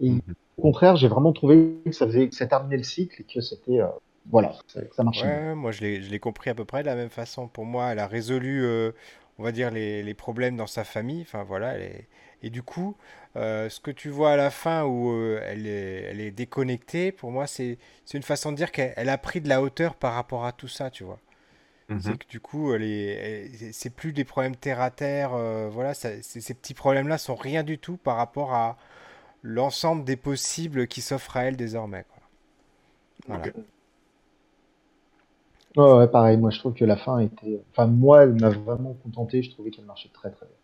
Et 0.00 0.10
mhm. 0.10 0.20
au 0.58 0.62
contraire, 0.62 0.96
j'ai 0.96 1.06
vraiment 1.06 1.32
trouvé 1.32 1.76
que 1.84 1.92
ça 1.92 2.06
faisait, 2.06 2.28
que 2.28 2.34
ça 2.34 2.46
terminait 2.46 2.78
le 2.78 2.82
cycle 2.82 3.22
et 3.22 3.24
que 3.24 3.40
c'était, 3.40 3.80
euh, 3.80 3.86
voilà, 4.32 4.56
ça 4.66 5.04
marchait. 5.04 5.26
Ouais, 5.26 5.54
moi 5.54 5.70
je 5.70 5.84
l'ai 5.84 6.18
compris 6.18 6.50
à 6.50 6.54
peu 6.54 6.64
près 6.64 6.82
de 6.82 6.86
la 6.86 6.96
même 6.96 7.10
façon. 7.10 7.46
Pour 7.46 7.64
moi, 7.64 7.92
elle 7.92 8.00
a 8.00 8.08
résolu 8.08 8.64
euh, 8.64 8.90
on 9.38 9.42
va 9.42 9.52
dire, 9.52 9.70
les, 9.70 10.02
les, 10.02 10.14
problèmes 10.14 10.56
dans 10.56 10.66
sa 10.66 10.84
famille. 10.84 11.22
Enfin, 11.22 11.44
voilà. 11.44 11.74
Et 12.42 12.50
du 12.50 12.62
coup, 12.62 12.96
euh, 13.36 13.68
ce 13.68 13.80
que 13.80 13.90
tu 13.90 14.08
vois 14.08 14.32
à 14.32 14.36
la 14.36 14.50
fin 14.50 14.84
où 14.84 15.10
euh, 15.10 15.40
elle, 15.44 15.66
est, 15.66 16.02
elle 16.10 16.20
est 16.20 16.30
déconnectée, 16.30 17.12
pour 17.12 17.30
moi, 17.30 17.46
c'est 17.46 17.78
une 18.14 18.22
façon 18.22 18.52
de 18.52 18.56
dire 18.56 18.72
qu'elle 18.72 19.08
a 19.08 19.18
pris 19.18 19.40
de 19.40 19.48
la 19.48 19.62
hauteur 19.62 19.94
par 19.94 20.14
rapport 20.14 20.44
à 20.44 20.52
tout 20.52 20.68
ça, 20.68 20.90
tu 20.90 21.04
vois. 21.04 21.18
Mhm. 21.88 22.00
C'est 22.00 22.18
que 22.18 22.26
du 22.28 22.40
coup, 22.40 22.72
c'est 23.72 23.90
plus 23.90 24.12
des 24.12 24.24
problèmes 24.24 24.56
terre 24.56 24.80
à 24.80 24.90
terre. 24.90 25.34
Euh, 25.34 25.68
voilà, 25.70 25.94
ces 25.94 26.54
petits 26.54 26.74
problèmes-là 26.74 27.18
sont 27.18 27.36
rien 27.36 27.62
du 27.62 27.78
tout 27.78 27.96
par 27.96 28.16
rapport 28.16 28.54
à 28.54 28.76
l'ensemble 29.42 30.04
des 30.04 30.16
possibles 30.16 30.88
qui 30.88 31.00
s'offrent 31.00 31.36
à 31.36 31.44
elle 31.44 31.56
désormais. 31.56 32.04
Quoi. 32.08 32.22
Voilà. 33.28 33.52
Ouais, 35.76 35.92
ouais, 35.92 36.08
pareil. 36.08 36.38
Moi, 36.38 36.50
je 36.50 36.58
trouve 36.58 36.72
que 36.72 36.84
la 36.84 36.96
fin 36.96 37.18
était. 37.18 37.60
Enfin, 37.70 37.86
moi, 37.86 38.22
elle 38.22 38.34
m'a 38.40 38.48
vraiment 38.48 38.94
contenté. 39.02 39.42
Je 39.42 39.50
trouvais 39.50 39.70
qu'elle 39.70 39.84
marchait 39.84 40.10
très, 40.12 40.30
très 40.30 40.46
bien. 40.46 40.54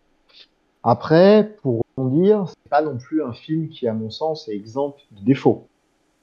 Après, 0.82 1.56
pour 1.62 1.82
rebondir, 1.96 2.46
c'est 2.48 2.70
pas 2.70 2.82
non 2.82 2.96
plus 2.96 3.22
un 3.22 3.32
film 3.32 3.68
qui, 3.68 3.86
à 3.86 3.94
mon 3.94 4.10
sens, 4.10 4.48
est 4.48 4.56
exempt 4.56 4.96
de 5.12 5.24
défauts. 5.24 5.68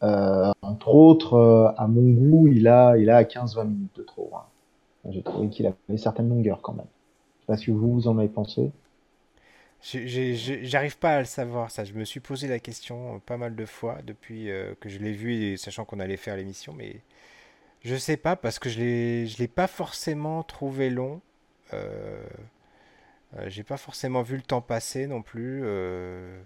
Euh, 0.02 0.52
entre 0.62 0.90
autres, 0.90 1.34
euh, 1.34 1.72
à 1.78 1.88
mon 1.88 2.12
goût, 2.12 2.48
il 2.48 2.68
a, 2.68 2.98
il 2.98 3.10
a 3.10 3.24
15-20 3.24 3.68
minutes 3.68 3.96
de 3.96 4.04
trop. 4.04 4.32
Hein. 4.36 4.44
J'ai 5.12 5.22
trouvé 5.22 5.50
qu'il 5.50 5.66
avait 5.66 5.98
certaines 5.98 6.30
longueurs 6.30 6.62
quand 6.62 6.74
même. 6.74 6.88
Je 7.38 7.42
sais 7.42 7.48
pas 7.48 7.58
si 7.58 7.72
vous, 7.72 7.94
vous 7.94 8.08
en 8.08 8.18
avez 8.18 8.28
pensé. 8.28 8.72
J'arrive 9.82 10.98
pas 10.98 11.16
à 11.16 11.20
le 11.20 11.26
savoir, 11.26 11.72
ça. 11.72 11.86
Je 11.86 11.94
me 11.94 12.04
suis 12.04 12.20
posé 12.20 12.48
la 12.48 12.60
question 12.60 13.16
euh, 13.16 13.20
pas 13.26 13.38
mal 13.38 13.56
de 13.56 13.66
fois 13.66 14.00
depuis 14.06 14.50
que 14.80 14.90
je 14.90 15.00
l'ai 15.00 15.14
vu 15.14 15.58
sachant 15.58 15.86
qu'on 15.86 16.00
allait 16.00 16.18
faire 16.18 16.36
l'émission, 16.36 16.74
mais 16.76 17.02
je 17.84 17.96
sais 17.96 18.18
pas 18.18 18.36
parce 18.36 18.60
que 18.60 18.70
je 18.70 18.80
l'ai, 18.80 19.26
l'ai 19.40 19.48
pas 19.48 19.68
forcément 19.68 20.44
trouvé 20.44 20.90
long. 20.90 21.22
Euh, 21.74 22.24
euh, 23.38 23.46
j'ai 23.50 23.64
pas 23.64 23.78
forcément 23.78 24.22
vu 24.22 24.36
le 24.36 24.42
temps 24.42 24.62
passer 24.62 25.08
non 25.08 25.22
plus. 25.22 25.62
euh, 25.64 26.42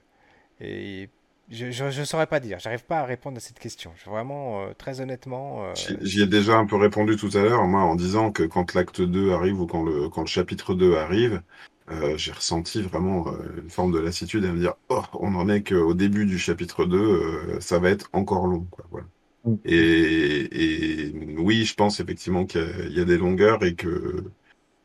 et 0.62 1.10
je, 1.52 1.72
je, 1.72 1.92
je 1.92 2.04
saurais 2.04 2.28
pas 2.28 2.40
dire. 2.42 2.60
J'arrive 2.60 2.86
pas 2.86 3.00
à 3.02 3.06
répondre 3.06 3.38
à 3.38 3.42
cette 3.42 3.60
question. 3.60 3.94
Vraiment, 4.06 4.64
euh, 4.66 4.74
très 4.76 5.02
honnêtement, 5.02 5.74
J'y 6.02 6.22
ai 6.22 6.28
déjà 6.28 6.58
un 6.58 6.66
peu 6.66 6.76
répondu 6.78 7.16
tout 7.16 7.30
à 7.36 7.42
l'heure, 7.42 7.64
moi, 7.68 7.82
en 7.82 7.96
disant 7.96 8.32
que 8.32 8.44
quand 8.44 8.74
l'acte 8.74 9.02
2 9.02 9.32
arrive 9.34 9.60
ou 9.62 9.68
quand 9.68 9.84
le, 9.84 10.10
quand 10.10 10.22
le 10.22 10.28
chapitre 10.28 10.74
2 10.76 10.96
arrive, 10.96 11.42
j'ai 12.16 12.32
ressenti 12.32 12.82
vraiment 12.82 13.26
une 13.58 13.70
forme 13.70 13.92
de 13.92 14.00
lassitude 14.00 14.46
à 14.46 14.52
me 14.52 14.60
dire, 14.60 14.74
oh, 14.90 15.04
on 15.14 15.36
en 15.36 15.50
est 15.50 15.64
qu'au 15.64 15.94
début 15.94 16.26
du 16.26 16.40
chapitre 16.40 16.86
2, 16.86 16.98
euh, 17.00 17.60
ça 17.60 17.80
va 17.80 17.90
être 17.92 18.10
encore 18.14 18.48
long, 18.48 18.66
quoi, 18.72 18.86
voilà. 18.92 19.08
Mm. 19.44 19.56
Et, 19.66 21.08
et 21.08 21.14
oui, 21.38 21.66
je 21.66 21.74
pense 21.76 22.00
effectivement 22.00 22.46
qu'il 22.46 22.62
y 22.62 22.64
a, 22.64 22.86
il 22.86 22.98
y 22.98 23.02
a 23.02 23.06
des 23.06 23.18
longueurs 23.18 23.64
et 23.64 23.76
que 23.76 24.24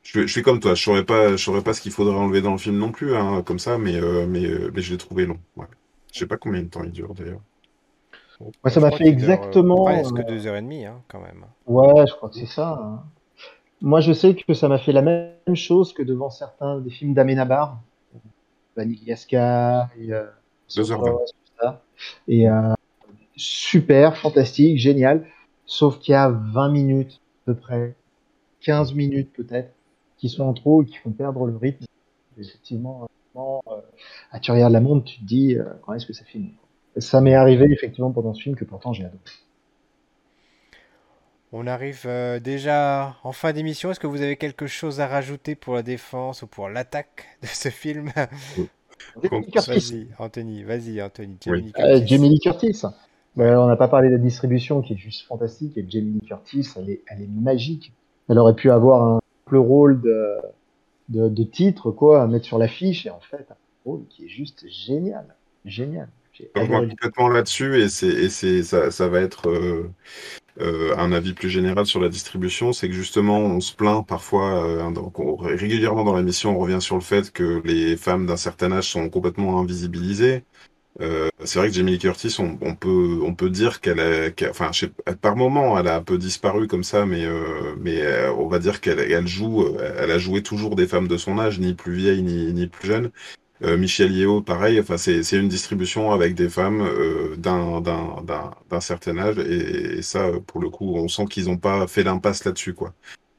je, 0.02 0.22
je 0.22 0.26
suis 0.26 0.42
comme 0.42 0.60
toi, 0.60 0.74
je 0.74 0.82
saurais 0.82 1.04
pas, 1.04 1.32
je 1.32 1.36
saurais 1.36 1.62
pas 1.62 1.74
ce 1.74 1.80
qu'il 1.80 1.92
faudrait 1.92 2.16
enlever 2.16 2.40
dans 2.40 2.52
le 2.52 2.58
film 2.58 2.78
non 2.78 2.92
plus, 2.92 3.14
hein, 3.14 3.42
comme 3.42 3.58
ça, 3.58 3.78
mais, 3.78 3.96
euh, 3.96 4.26
mais, 4.26 4.44
euh, 4.44 4.70
mais 4.74 4.82
je 4.82 4.92
l'ai 4.92 4.98
trouvé 4.98 5.26
long, 5.26 5.38
ouais. 5.56 5.66
Je 6.12 6.20
sais 6.20 6.26
pas 6.26 6.38
combien 6.38 6.62
de 6.62 6.68
temps 6.68 6.82
il 6.82 6.90
dure 6.92 7.14
d'ailleurs. 7.14 7.42
Moi, 8.40 8.70
ça 8.70 8.80
m'a 8.80 8.90
fait 8.90 9.04
euh, 9.04 9.08
exactement. 9.08 9.84
presque 9.84 10.18
euh, 10.18 10.22
deux 10.22 10.46
heures 10.46 10.56
et 10.56 10.62
demie, 10.62 10.86
hein, 10.86 11.02
quand 11.08 11.20
même. 11.20 11.44
Ouais, 11.66 12.06
je 12.06 12.14
crois 12.14 12.28
que 12.28 12.36
c'est 12.36 12.46
ça. 12.46 12.78
hein. 12.80 13.02
Moi, 13.80 14.00
je 14.00 14.12
sais 14.12 14.34
que 14.34 14.54
ça 14.54 14.68
m'a 14.68 14.78
fait 14.78 14.92
la 14.92 15.02
même 15.02 15.54
chose 15.54 15.92
que 15.92 16.02
devant 16.02 16.30
certains 16.30 16.80
des 16.80 16.90
films 16.90 17.14
d'Amenabar, 17.14 17.80
euh, 18.14 18.18
vingt. 18.76 19.88
Sopranos, 20.68 21.26
tout 21.26 21.52
ça. 21.60 21.82
Et 22.26 22.48
euh, 22.48 22.72
super, 23.38 24.16
fantastique, 24.16 24.78
génial. 24.78 25.26
Sauf 25.66 25.98
qu'il 25.98 26.12
y 26.12 26.14
a 26.16 26.28
20 26.30 26.70
minutes, 26.70 27.20
à 27.42 27.52
peu 27.52 27.54
près, 27.54 27.94
15 28.60 28.94
minutes 28.94 29.32
peut-être, 29.32 29.72
qui 30.18 30.28
sont 30.28 30.44
en 30.44 30.54
trop 30.54 30.82
et 30.82 30.86
qui 30.86 30.96
font 30.96 31.10
perdre 31.10 31.46
le 31.46 31.56
rythme. 31.56 31.84
Effectivement, 32.38 33.08
vraiment, 33.34 33.62
euh, 33.68 33.80
ah, 34.32 34.40
tu 34.40 34.50
regardes 34.50 34.72
la 34.72 34.80
montre, 34.80 35.04
tu 35.04 35.18
te 35.20 35.24
dis, 35.24 35.54
euh, 35.56 35.64
quand 35.82 35.94
est-ce 35.94 36.06
que 36.06 36.12
ça 36.12 36.24
finit? 36.24 36.54
Ça 36.98 37.20
m'est 37.20 37.34
arrivé 37.34 37.66
effectivement 37.70 38.10
pendant 38.10 38.34
ce 38.34 38.42
film 38.42 38.56
que 38.56 38.64
pourtant 38.64 38.92
j'ai 38.92 39.04
adoré. 39.04 39.20
On 41.52 41.66
arrive 41.66 42.02
euh, 42.06 42.40
déjà 42.40 43.16
en 43.22 43.32
fin 43.32 43.52
d'émission. 43.52 43.90
Est-ce 43.90 44.00
que 44.00 44.06
vous 44.06 44.20
avez 44.20 44.36
quelque 44.36 44.66
chose 44.66 45.00
à 45.00 45.06
rajouter 45.06 45.54
pour 45.54 45.74
la 45.74 45.82
défense 45.82 46.42
ou 46.42 46.46
pour 46.46 46.68
l'attaque 46.68 47.38
de 47.42 47.46
ce 47.46 47.70
film? 47.70 48.12
Vas-y, 49.16 50.08
Anthony, 50.18 50.64
vas-y, 50.64 51.00
Anthony, 51.00 51.38
Oui. 51.46 51.72
Jamie 51.72 51.72
Euh, 51.78 52.00
Curtis. 52.00 52.06
Jamie 52.06 52.28
Lee 52.30 52.40
Curtis. 52.40 52.82
On 53.38 53.66
n'a 53.66 53.76
pas 53.76 53.88
parlé 53.88 54.08
de 54.08 54.14
la 54.14 54.18
distribution 54.18 54.82
qui 54.82 54.94
est 54.94 54.96
juste 54.96 55.26
fantastique 55.26 55.76
et 55.78 55.86
Jamie 55.88 56.12
Lee 56.20 56.26
Curtis, 56.26 56.68
elle 56.76 56.90
est, 56.90 57.02
elle 57.06 57.22
est 57.22 57.28
magique. 57.28 57.92
Elle 58.28 58.38
aurait 58.38 58.54
pu 58.54 58.70
avoir 58.70 59.02
un 59.04 59.20
simple 59.44 59.58
rôle 59.58 60.00
de, 60.00 60.36
de, 61.08 61.28
de 61.28 61.42
titre, 61.44 61.90
quoi, 61.92 62.22
à 62.22 62.26
mettre 62.26 62.44
sur 62.46 62.58
l'affiche 62.58 63.06
et 63.06 63.10
en 63.10 63.20
fait, 63.20 63.46
un 63.50 63.56
rôle 63.84 64.02
qui 64.08 64.24
est 64.24 64.28
juste 64.28 64.64
génial. 64.68 65.24
Génial. 65.64 66.08
Adoré. 66.54 66.88
complètement 66.88 67.28
là-dessus 67.28 67.82
et 67.82 67.88
c'est 67.88 68.62
ça, 68.62 68.92
ça 68.92 69.08
va 69.08 69.20
être 69.20 69.48
euh, 69.48 69.90
euh, 70.60 70.94
un 70.96 71.10
avis 71.10 71.32
plus 71.32 71.48
général 71.50 71.84
sur 71.84 72.00
la 72.00 72.08
distribution, 72.08 72.72
c'est 72.72 72.88
que 72.88 72.94
justement 72.94 73.38
on 73.38 73.60
se 73.60 73.74
plaint 73.74 74.06
parfois 74.06 74.64
euh, 74.64 74.90
donc, 74.92 75.18
on- 75.18 75.34
régulièrement 75.34 76.04
dans 76.04 76.16
l'émission 76.16 76.54
on 76.54 76.58
revient 76.60 76.80
sur 76.80 76.94
le 76.94 77.00
fait 77.00 77.32
que 77.32 77.60
les 77.64 77.96
femmes 77.96 78.26
d'un 78.26 78.36
certain 78.36 78.70
âge 78.70 78.88
sont 78.90 79.08
complètement 79.08 79.58
invisibilisées. 79.58 80.44
Euh, 81.00 81.28
c'est 81.44 81.58
vrai 81.60 81.68
que 81.68 81.74
Jamie 81.74 81.92
Lee 81.92 81.98
Curtis, 81.98 82.36
on, 82.40 82.58
on 82.60 82.74
peut 82.74 83.20
on 83.22 83.32
peut 83.34 83.50
dire 83.50 83.80
qu'elle 83.80 84.00
a 84.00 84.30
qu'elle- 84.30 84.50
enfin 84.50 84.70
je 84.72 84.86
sais 84.86 85.14
par 85.20 85.36
moment 85.36 85.78
elle 85.78 85.86
a 85.86 85.96
un 85.96 86.02
peu 86.02 86.18
disparu 86.18 86.66
comme 86.66 86.82
ça, 86.82 87.06
mais 87.06 87.24
euh, 87.24 87.74
mais 87.78 88.00
euh, 88.02 88.32
on 88.32 88.48
va 88.48 88.58
dire 88.58 88.80
qu'elle 88.80 88.98
elle 89.00 89.26
joue 89.28 89.62
euh, 89.64 89.94
elle 90.00 90.10
a 90.10 90.18
joué 90.18 90.42
toujours 90.42 90.74
des 90.74 90.88
femmes 90.88 91.06
de 91.08 91.16
son 91.16 91.38
âge, 91.38 91.60
ni 91.60 91.74
plus 91.74 91.94
vieilles 91.94 92.22
ni 92.22 92.52
ni 92.52 92.66
plus 92.66 92.88
jeunes. 92.88 93.10
Euh, 93.62 93.76
Michel 93.76 94.12
Yeo, 94.12 94.40
pareil, 94.42 94.80
enfin 94.80 94.96
c'est 94.98 95.22
c'est 95.24 95.36
une 95.36 95.48
distribution 95.48 96.12
avec 96.12 96.34
des 96.34 96.48
femmes 96.48 96.80
euh, 96.82 97.36
d'un 97.36 97.80
d'un 97.80 98.22
d'un 98.24 98.50
d'un 98.70 98.80
certain 98.80 99.18
âge 99.18 99.38
et, 99.38 99.98
et 99.98 100.02
ça 100.02 100.30
pour 100.48 100.60
le 100.60 100.70
coup 100.70 100.96
on 100.96 101.08
sent 101.08 101.26
qu'ils 101.26 101.48
ont 101.50 101.56
pas 101.58 101.86
fait 101.88 102.04
l'impasse 102.04 102.44
là-dessus 102.44 102.74
quoi. 102.74 102.94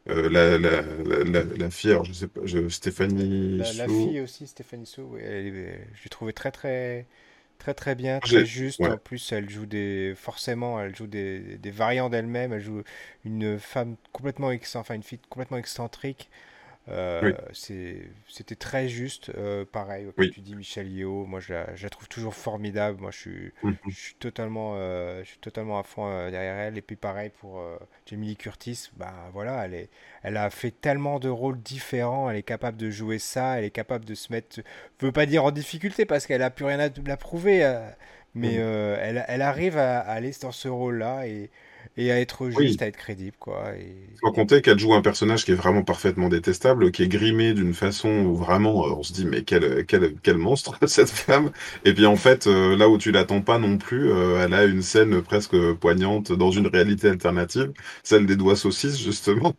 Euh, 0.09 0.29
la, 0.29 0.57
la, 0.57 0.81
la, 1.25 1.43
la, 1.57 1.69
fille, 1.69 1.91
alors 1.91 2.03
je 2.05 2.13
sais 2.13 2.27
pas, 2.27 2.41
je, 2.43 2.67
Stéphanie 2.69 3.57
La, 3.59 3.73
la 3.73 3.87
Sou, 3.87 4.07
fille 4.07 4.21
aussi, 4.21 4.47
Stéphanie 4.47 4.85
Sou, 4.87 5.17
elle 5.21 5.47
est- 5.47 5.87
je 5.93 6.03
l'ai 6.03 6.09
trouvée 6.09 6.33
très 6.33 6.51
très 6.51 7.05
très 7.59 7.73
très 7.75 7.93
bien, 7.95 8.19
très 8.21 8.45
juste. 8.45 8.79
ouais, 8.79 8.89
En 8.89 8.97
plus, 8.97 9.31
elle 9.31 9.49
joue 9.49 9.65
des 9.67 10.13
forcément, 10.15 10.79
elle 10.81 10.95
joue 10.95 11.07
des, 11.07 11.57
des 11.57 11.71
variants 11.71 12.09
d'elle-même. 12.09 12.53
Elle 12.53 12.61
joue 12.61 12.83
une 13.25 13.59
femme 13.59 13.97
complètement 14.13 14.51
ex, 14.51 14.75
enfin 14.75 14.95
une 14.95 15.03
fille 15.03 15.19
complètement 15.29 15.57
excentrique. 15.57 16.29
Euh, 16.89 17.21
oui, 17.21 17.33
c'était 18.27 18.55
très 18.55 18.87
juste. 18.89 19.29
Euh, 19.37 19.65
pareil, 19.65 20.11
comme 20.15 20.25
oui. 20.25 20.29
tu 20.29 20.41
dis, 20.41 20.55
Michel 20.55 20.87
Yeo, 20.91 21.25
moi 21.25 21.39
je 21.39 21.53
la, 21.53 21.75
je 21.75 21.83
la 21.83 21.89
trouve 21.89 22.07
toujours 22.07 22.33
formidable. 22.35 22.99
Moi, 23.01 23.11
je 23.11 23.17
suis 23.17 23.51
Mhm. 23.63 23.77
je 23.87 23.95
suis 23.99 24.15
totalement, 24.15 24.73
euh, 24.75 25.23
je 25.23 25.29
suis 25.29 25.39
totalement 25.39 25.79
à 25.79 25.83
fond 25.83 26.07
derrière 26.29 26.55
elle. 26.57 26.77
Et 26.77 26.81
puis 26.81 26.95
pareil 26.95 27.31
pour 27.39 27.61
Jamie 28.05 28.27
Lee 28.29 28.35
Curtis, 28.37 28.89
bah 28.97 29.13
voilà, 29.33 29.65
elle 29.65 29.73
est, 29.75 29.89
elle 30.23 30.37
a 30.37 30.49
fait 30.49 30.71
tellement 30.71 31.19
de 31.19 31.29
rôles 31.29 31.59
différents. 31.61 32.29
Elle 32.29 32.37
est 32.37 32.43
capable 32.43 32.77
de 32.77 32.89
jouer 32.89 33.19
ça. 33.19 33.57
Elle 33.59 33.65
est 33.65 33.71
capable 33.71 34.05
de 34.05 34.15
se 34.15 34.31
mettre, 34.31 34.61
je 34.99 35.05
veux 35.05 35.11
pas 35.11 35.25
dire 35.25 35.43
en 35.45 35.51
difficulté 35.51 36.05
parce 36.05 36.25
qu'elle 36.25 36.41
a 36.43 36.49
plus 36.49 36.65
rien 36.65 36.79
à, 36.79 36.85
à 37.11 37.17
prouver, 37.17 37.63
mais 38.33 38.55
Mhm. 38.55 38.63
elle, 38.99 39.25
elle 39.27 39.41
arrive 39.41 39.77
à, 39.77 39.99
à 39.99 40.11
aller 40.13 40.31
dans 40.41 40.51
ce 40.51 40.67
rôle-là 40.67 41.27
et, 41.27 41.49
et 41.99 42.11
à 42.11 42.19
être 42.19 42.45
juste, 42.45 42.57
Oui. 42.57 42.77
à 42.79 42.87
être 42.87 42.95
crédible, 42.97 43.35
quoi. 43.39 43.73
Et, 43.77 43.93
Sans 44.23 44.31
compter 44.31 44.61
qu'elle 44.61 44.79
joue 44.79 44.93
un 44.93 45.01
personnage 45.01 45.43
qui 45.43 45.51
est 45.51 45.55
vraiment 45.55 45.83
parfaitement 45.83 46.29
détestable, 46.29 46.91
qui 46.91 47.03
est 47.03 47.07
grimé 47.09 47.53
d'une 47.53 47.73
façon 47.73 48.09
où 48.09 48.35
vraiment 48.35 48.85
euh, 48.87 48.91
on 48.97 49.03
se 49.03 49.11
dit 49.11 49.25
mais 49.25 49.43
quel, 49.43 49.85
quel, 49.85 50.15
quel 50.23 50.37
monstre 50.37 50.77
cette 50.87 51.09
femme. 51.09 51.51
Et 51.83 51.93
puis 51.93 52.05
en 52.05 52.15
fait, 52.15 52.47
euh, 52.47 52.77
là 52.77 52.87
où 52.87 52.97
tu 52.97 53.11
l'attends 53.11 53.41
pas 53.41 53.59
non 53.59 53.77
plus, 53.77 54.11
euh, 54.11 54.41
elle 54.43 54.53
a 54.53 54.63
une 54.63 54.81
scène 54.81 55.21
presque 55.21 55.57
poignante 55.73 56.31
dans 56.31 56.51
une 56.51 56.67
réalité 56.67 57.09
alternative, 57.09 57.73
celle 58.03 58.25
des 58.25 58.37
doigts 58.37 58.55
saucisses 58.55 58.97
justement. 59.03 59.53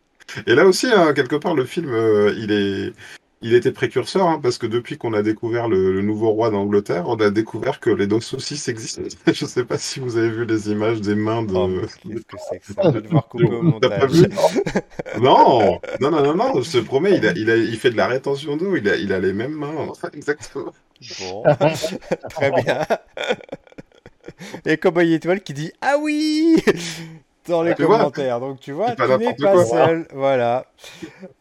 Et 0.47 0.55
là 0.55 0.64
aussi, 0.66 0.86
hein, 0.86 1.12
quelque 1.12 1.36
part, 1.36 1.55
le 1.55 1.64
film, 1.64 1.91
euh, 1.93 2.32
il 2.38 2.53
est, 2.53 2.93
il 3.43 3.55
était 3.55 3.72
précurseur, 3.72 4.26
hein, 4.28 4.38
parce 4.43 4.59
que 4.59 4.66
depuis 4.66 4.99
qu'on 4.99 5.14
a 5.14 5.22
découvert 5.22 5.68
le, 5.68 5.93
le 5.95 6.03
nouveau 6.03 6.30
roi 6.30 6.51
d'Angleterre, 6.51 7.05
on 7.09 7.16
a 7.16 7.30
découvert 7.30 7.80
que 7.80 7.91
les 7.91 8.07
doigts 8.07 8.20
saucisses 8.20 8.68
existent. 8.68 9.03
Je 9.32 9.47
sais 9.47 9.64
pas 9.64 9.78
si 9.78 10.01
vous 10.01 10.16
avez 10.16 10.30
vu 10.30 10.45
les 10.45 10.70
images 10.70 11.01
des 11.01 11.14
mains 11.14 11.45
Oh, 11.55 11.68
de, 11.68 11.80
mais 11.80 11.86
qu'est-ce 12.03 12.26
que 12.26 12.36
c'est 12.38 12.59
que 12.61 12.66
ça? 12.74 12.82
Je 12.88 12.91
vais 12.91 13.01
devoir 13.03 13.28
couper 13.28 13.55
au 13.55 13.62
de- 13.62 13.74
T'as 13.80 13.91
pas 13.91 14.07
montage. 14.07 14.12
vu? 14.12 14.28
Non, 15.20 15.80
non, 16.01 16.11
non, 16.11 16.22
non, 16.22 16.34
non, 16.34 16.62
je 16.62 16.70
te 16.70 16.84
promets, 16.84 17.16
il 17.16 17.26
a, 17.26 17.32
il 17.32 17.51
a, 17.51 17.57
il 17.57 17.76
fait 17.78 17.91
de 17.91 17.97
la 17.97 18.07
rétention 18.07 18.57
d'eau, 18.57 18.76
il 18.76 18.88
a, 18.88 18.97
il 18.97 19.12
a 19.12 19.18
les 19.20 19.32
mêmes 19.32 19.53
mains, 19.55 19.93
exactement. 20.12 20.72
Bon, 21.20 21.43
très 22.28 22.51
bien. 22.53 22.86
Et 24.64 24.76
Cowboy 24.76 25.12
Étoile 25.14 25.43
qui 25.43 25.53
dit 25.55 25.72
Ah 25.80 25.97
oui 26.01 26.57
dans 27.47 27.62
les 27.62 27.74
Tu 27.74 27.82
vois, 27.84 27.99
commentaires. 27.99 28.41
Donc 28.41 28.61
tu 28.61 28.72
vois, 28.72 28.95
tu 28.97 29.03
n'es 29.03 29.34
pas 29.34 29.53
quoi. 29.53 29.64
seul. 29.64 30.07
Voilà. 30.12 30.66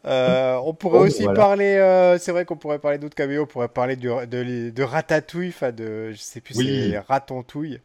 Euh, 0.06 0.58
on 0.64 0.74
pourrait 0.74 1.00
aussi 1.00 1.24
voilà. 1.24 1.40
parler. 1.40 1.76
euh, 1.76 2.18
c'est 2.18 2.32
vrai 2.32 2.46
qu'on 2.46 2.58
pourrait 2.58 2.80
parler 2.80 2.98
d'autres 2.98 3.16
caméos. 3.16 3.44
On 3.44 3.48
pourrait 3.48 3.68
parler 3.68 3.96
du- 3.96 4.08
de, 4.08 4.70
de 4.70 4.84
Ratatouille. 4.84 5.50
Enfin, 5.50 5.72
de. 5.72 6.12
Je 6.12 6.18
sais 6.18 6.42
plus, 6.42 6.56
Oui, 6.58 6.90
c'est 6.92 7.00
Ratontouille. 7.00 7.82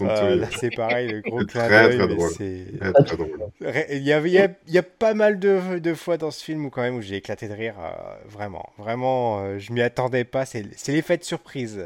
Euh, 0.00 0.36
là, 0.36 0.46
c'est 0.50 0.70
pareil, 0.74 1.08
le 1.08 1.20
gros 1.20 1.44
clin 1.44 1.66
très, 1.66 1.88
d'œil. 1.98 2.16
Il 3.90 3.98
y 4.02 4.12
a, 4.12 4.20
il 4.20 4.28
y 4.28 4.38
a- 4.38 4.48
il 4.66 4.72
y 4.74 4.78
a 4.78 4.82
pas 4.82 5.12
mal 5.14 5.38
de, 5.38 5.78
de 5.78 5.94
fois 5.94 6.16
dans 6.16 6.30
ce 6.30 6.42
film 6.42 6.64
où 6.66 6.70
quand 6.70 6.80
même 6.82 6.96
où 6.96 7.02
j'ai 7.02 7.16
éclaté 7.16 7.48
de 7.48 7.52
rire, 7.54 7.74
euh, 7.80 7.90
vraiment, 8.26 8.70
vraiment, 8.78 9.40
euh, 9.40 9.58
je 9.58 9.72
m'y 9.72 9.82
attendais 9.82 10.24
pas. 10.24 10.46
C'est 10.46 10.64
c'est 10.76 10.92
l'effet 10.92 11.18
de 11.18 11.24
surprise 11.24 11.84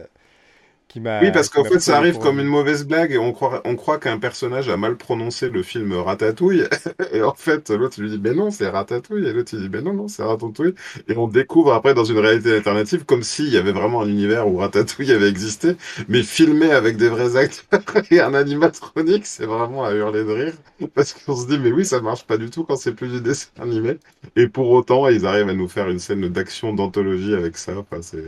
oui, 0.97 1.31
parce 1.33 1.51
qu'en 1.51 1.65
fait, 1.65 1.81
ça 1.81 1.99
arrive 1.99 2.19
comme 2.19 2.41
une 2.41 2.47
mauvaise 2.47 2.87
blague 2.87 3.13
et 3.13 3.19
on 3.19 3.33
croit, 3.33 3.61
on 3.65 3.77
croit 3.77 3.99
qu'un 3.99 4.19
personnage 4.19 4.69
a 4.69 4.77
mal 4.77 4.97
prononcé 4.97 5.51
le 5.51 5.63
film 5.63 5.93
Ratatouille. 5.93 6.65
Et 7.13 7.23
en 7.23 7.35
fait, 7.35 7.71
l'autre 7.71 8.01
lui 8.01 8.11
dit, 8.11 8.21
mais 8.23 8.33
non, 8.33 8.51
c'est 8.51 8.69
Ratatouille. 8.69 9.27
Et 9.27 9.33
l'autre 9.33 9.55
lui 9.55 9.63
dit, 9.63 9.69
mais 9.71 9.83
non, 9.83 9.93
non, 9.93 10.09
c'est 10.09 10.23
Ratatouille. 10.23 10.75
Et 11.09 11.17
on 11.17 11.29
découvre 11.29 11.75
après 11.75 11.93
dans 11.95 12.05
une 12.05 12.19
réalité 12.19 12.55
alternative 12.55 13.05
comme 13.05 13.23
s'il 13.23 13.49
y 13.49 13.59
avait 13.59 13.73
vraiment 13.73 14.03
un 14.03 14.09
univers 14.09 14.49
où 14.49 14.57
Ratatouille 14.57 15.13
avait 15.13 15.29
existé, 15.29 15.77
mais 16.09 16.23
filmé 16.23 16.73
avec 16.73 16.97
des 16.97 17.09
vrais 17.09 17.37
acteurs 17.37 17.81
et 18.11 18.21
un 18.21 18.35
animatronique. 18.35 19.27
C'est 19.27 19.47
vraiment 19.47 19.85
à 19.85 19.93
hurler 19.93 20.25
de 20.25 20.33
rire. 20.33 20.55
Parce 20.95 21.13
qu'on 21.13 21.37
se 21.37 21.47
dit, 21.47 21.59
mais 21.59 21.73
oui, 21.73 21.85
ça 21.85 22.01
marche 22.01 22.25
pas 22.25 22.39
du 22.39 22.51
tout 22.51 22.65
quand 22.65 22.77
c'est 22.77 22.93
plus 22.95 23.09
du 23.09 23.21
dessin 23.21 23.49
animé. 23.61 23.99
Et 24.37 24.49
pour 24.49 24.71
autant, 24.71 25.09
ils 25.09 25.27
arrivent 25.27 25.49
à 25.49 25.55
nous 25.55 25.69
faire 25.69 25.89
une 25.89 25.99
scène 25.99 26.29
d'action 26.29 26.73
d'anthologie 26.73 27.35
avec 27.35 27.59
ça. 27.59 27.73
Enfin, 27.77 28.01
c'est, 28.03 28.25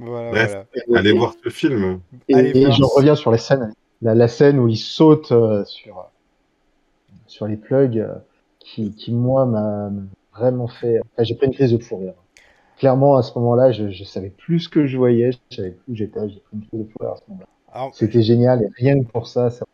Bref, 0.00 0.66
allez 0.94 1.12
voir 1.12 1.34
ce 1.44 1.50
film. 1.50 2.00
Et, 2.28 2.70
j'en 2.72 2.88
reviens 2.88 3.14
sur 3.14 3.30
la 3.30 3.38
scène, 3.38 3.72
la, 4.02 4.28
scène 4.28 4.58
où 4.58 4.68
il 4.68 4.76
saute 4.76 5.32
euh, 5.32 5.64
sur, 5.64 6.06
sur 7.26 7.46
les 7.46 7.56
plugs, 7.56 7.98
euh, 7.98 8.14
qui, 8.58 8.92
qui, 8.92 9.12
moi, 9.12 9.46
m'a 9.46 9.90
vraiment 10.34 10.68
fait. 10.68 11.00
Enfin, 11.00 11.24
j'ai 11.24 11.34
pris 11.34 11.46
une 11.46 11.52
crise 11.52 11.72
de 11.72 11.78
fou 11.78 11.98
rire. 11.98 12.14
Clairement, 12.78 13.16
à 13.16 13.22
ce 13.22 13.38
moment-là, 13.38 13.72
je, 13.72 13.90
je 13.90 14.04
savais 14.04 14.30
plus 14.30 14.60
ce 14.60 14.68
que 14.68 14.86
je 14.86 14.96
voyais, 14.96 15.32
je 15.50 15.56
savais 15.56 15.70
plus 15.72 15.92
où 15.92 15.94
j'étais, 15.94 16.20
j'ai 16.28 16.40
pris 16.40 16.56
une 16.56 16.66
crise 16.66 16.80
de 16.80 16.84
fou 16.84 16.98
rire 17.00 17.12
à 17.12 17.16
ce 17.16 17.22
moment-là. 17.28 17.90
C'était 17.92 18.22
génial, 18.22 18.62
et 18.62 18.68
rien 18.76 18.98
que 19.00 19.06
pour 19.06 19.28
ça, 19.28 19.50
ça 19.50 19.64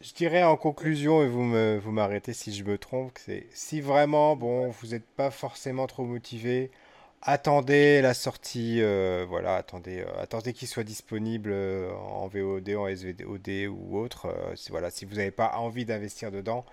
je 0.00 0.12
dirais 0.14 0.44
en 0.44 0.56
conclusion, 0.56 1.22
et 1.22 1.28
vous 1.28 1.42
me, 1.42 1.78
vous 1.78 1.90
m'arrêtez 1.90 2.32
si 2.32 2.52
je 2.52 2.64
me 2.64 2.78
trompe, 2.78 3.12
c'est 3.18 3.46
si 3.50 3.80
vraiment, 3.80 4.36
bon, 4.36 4.70
vous 4.70 4.88
n'êtes 4.88 5.06
pas 5.16 5.30
forcément 5.30 5.86
trop 5.86 6.04
motivé, 6.04 6.70
attendez 7.22 8.02
la 8.02 8.14
sortie, 8.14 8.82
euh, 8.82 9.24
voilà, 9.28 9.56
attendez, 9.56 10.00
euh, 10.00 10.20
attendez 10.20 10.52
qu'il 10.52 10.68
soit 10.68 10.84
disponible 10.84 11.50
euh, 11.52 11.92
en 11.92 12.26
VOD, 12.28 12.70
en 12.70 12.88
SVOD 12.88 13.68
ou 13.70 13.98
autre. 13.98 14.34
si, 14.56 14.70
vous 15.04 15.14
n'avez 15.14 15.30
pas 15.30 15.52
envie 15.56 15.84
d'investir 15.84 16.30
dedans, 16.30 16.64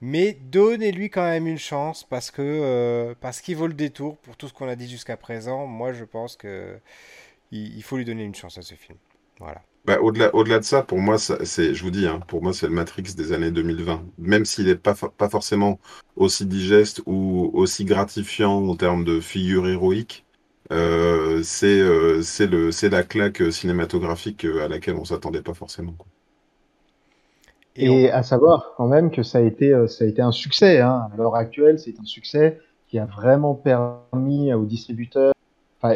mais 0.00 0.32
donnez-lui 0.32 1.10
quand 1.10 1.24
même 1.24 1.46
une 1.46 1.58
chance 1.58 2.04
parce 2.04 2.30
que 2.30 3.14
parce 3.20 3.40
qu'il 3.40 3.56
vaut 3.56 3.66
le 3.66 3.74
détour 3.74 4.16
pour 4.18 4.36
tout 4.36 4.48
ce 4.48 4.54
qu'on 4.54 4.68
a 4.68 4.76
dit 4.76 4.88
jusqu'à 4.88 5.16
présent. 5.16 5.66
Moi, 5.66 5.92
je 5.92 6.04
pense 6.04 6.36
que 6.36 6.78
il 7.50 7.82
faut 7.82 7.96
lui 7.96 8.04
donner 8.04 8.24
une 8.24 8.34
chance 8.34 8.58
à 8.58 8.62
ce 8.62 8.74
film. 8.74 8.98
Voilà. 9.40 9.62
Bah, 9.88 10.02
au-delà, 10.02 10.34
au-delà 10.34 10.58
de 10.58 10.64
ça, 10.64 10.82
pour 10.82 10.98
moi, 10.98 11.16
c'est, 11.16 11.72
je 11.72 11.82
vous 11.82 11.90
dis, 11.90 12.06
hein, 12.06 12.20
pour 12.28 12.42
moi, 12.42 12.52
c'est 12.52 12.66
le 12.66 12.74
Matrix 12.74 13.14
des 13.16 13.32
années 13.32 13.50
2020. 13.50 14.02
Même 14.18 14.44
s'il 14.44 14.66
n'est 14.66 14.74
pas, 14.74 14.94
pas 14.94 15.30
forcément 15.30 15.80
aussi 16.14 16.44
digeste 16.44 17.00
ou 17.06 17.50
aussi 17.54 17.86
gratifiant 17.86 18.68
en 18.68 18.76
termes 18.76 19.02
de 19.02 19.18
figure 19.18 19.66
héroïque, 19.66 20.26
euh, 20.72 21.40
c'est, 21.42 21.80
euh, 21.80 22.20
c'est, 22.20 22.46
le, 22.46 22.70
c'est 22.70 22.90
la 22.90 23.02
claque 23.02 23.50
cinématographique 23.50 24.44
à 24.44 24.68
laquelle 24.68 24.96
on 24.96 25.06
s'attendait 25.06 25.40
pas 25.40 25.54
forcément. 25.54 25.94
Et, 27.74 28.10
à 28.10 28.22
savoir 28.22 28.74
quand 28.76 28.88
même 28.88 29.10
que 29.10 29.22
ça 29.22 29.38
a 29.38 29.40
été, 29.40 29.72
euh, 29.72 29.86
ça 29.86 30.04
a 30.04 30.06
été 30.06 30.20
un 30.20 30.32
succès. 30.32 30.82
Hein. 30.82 31.08
À 31.14 31.16
l'heure 31.16 31.34
actuelle, 31.34 31.78
c'est 31.78 31.98
un 31.98 32.04
succès 32.04 32.60
qui 32.88 32.98
a 32.98 33.06
vraiment 33.06 33.54
permis 33.54 34.52
aux 34.52 34.66
distributeurs. 34.66 35.32
Enfin, 35.80 35.94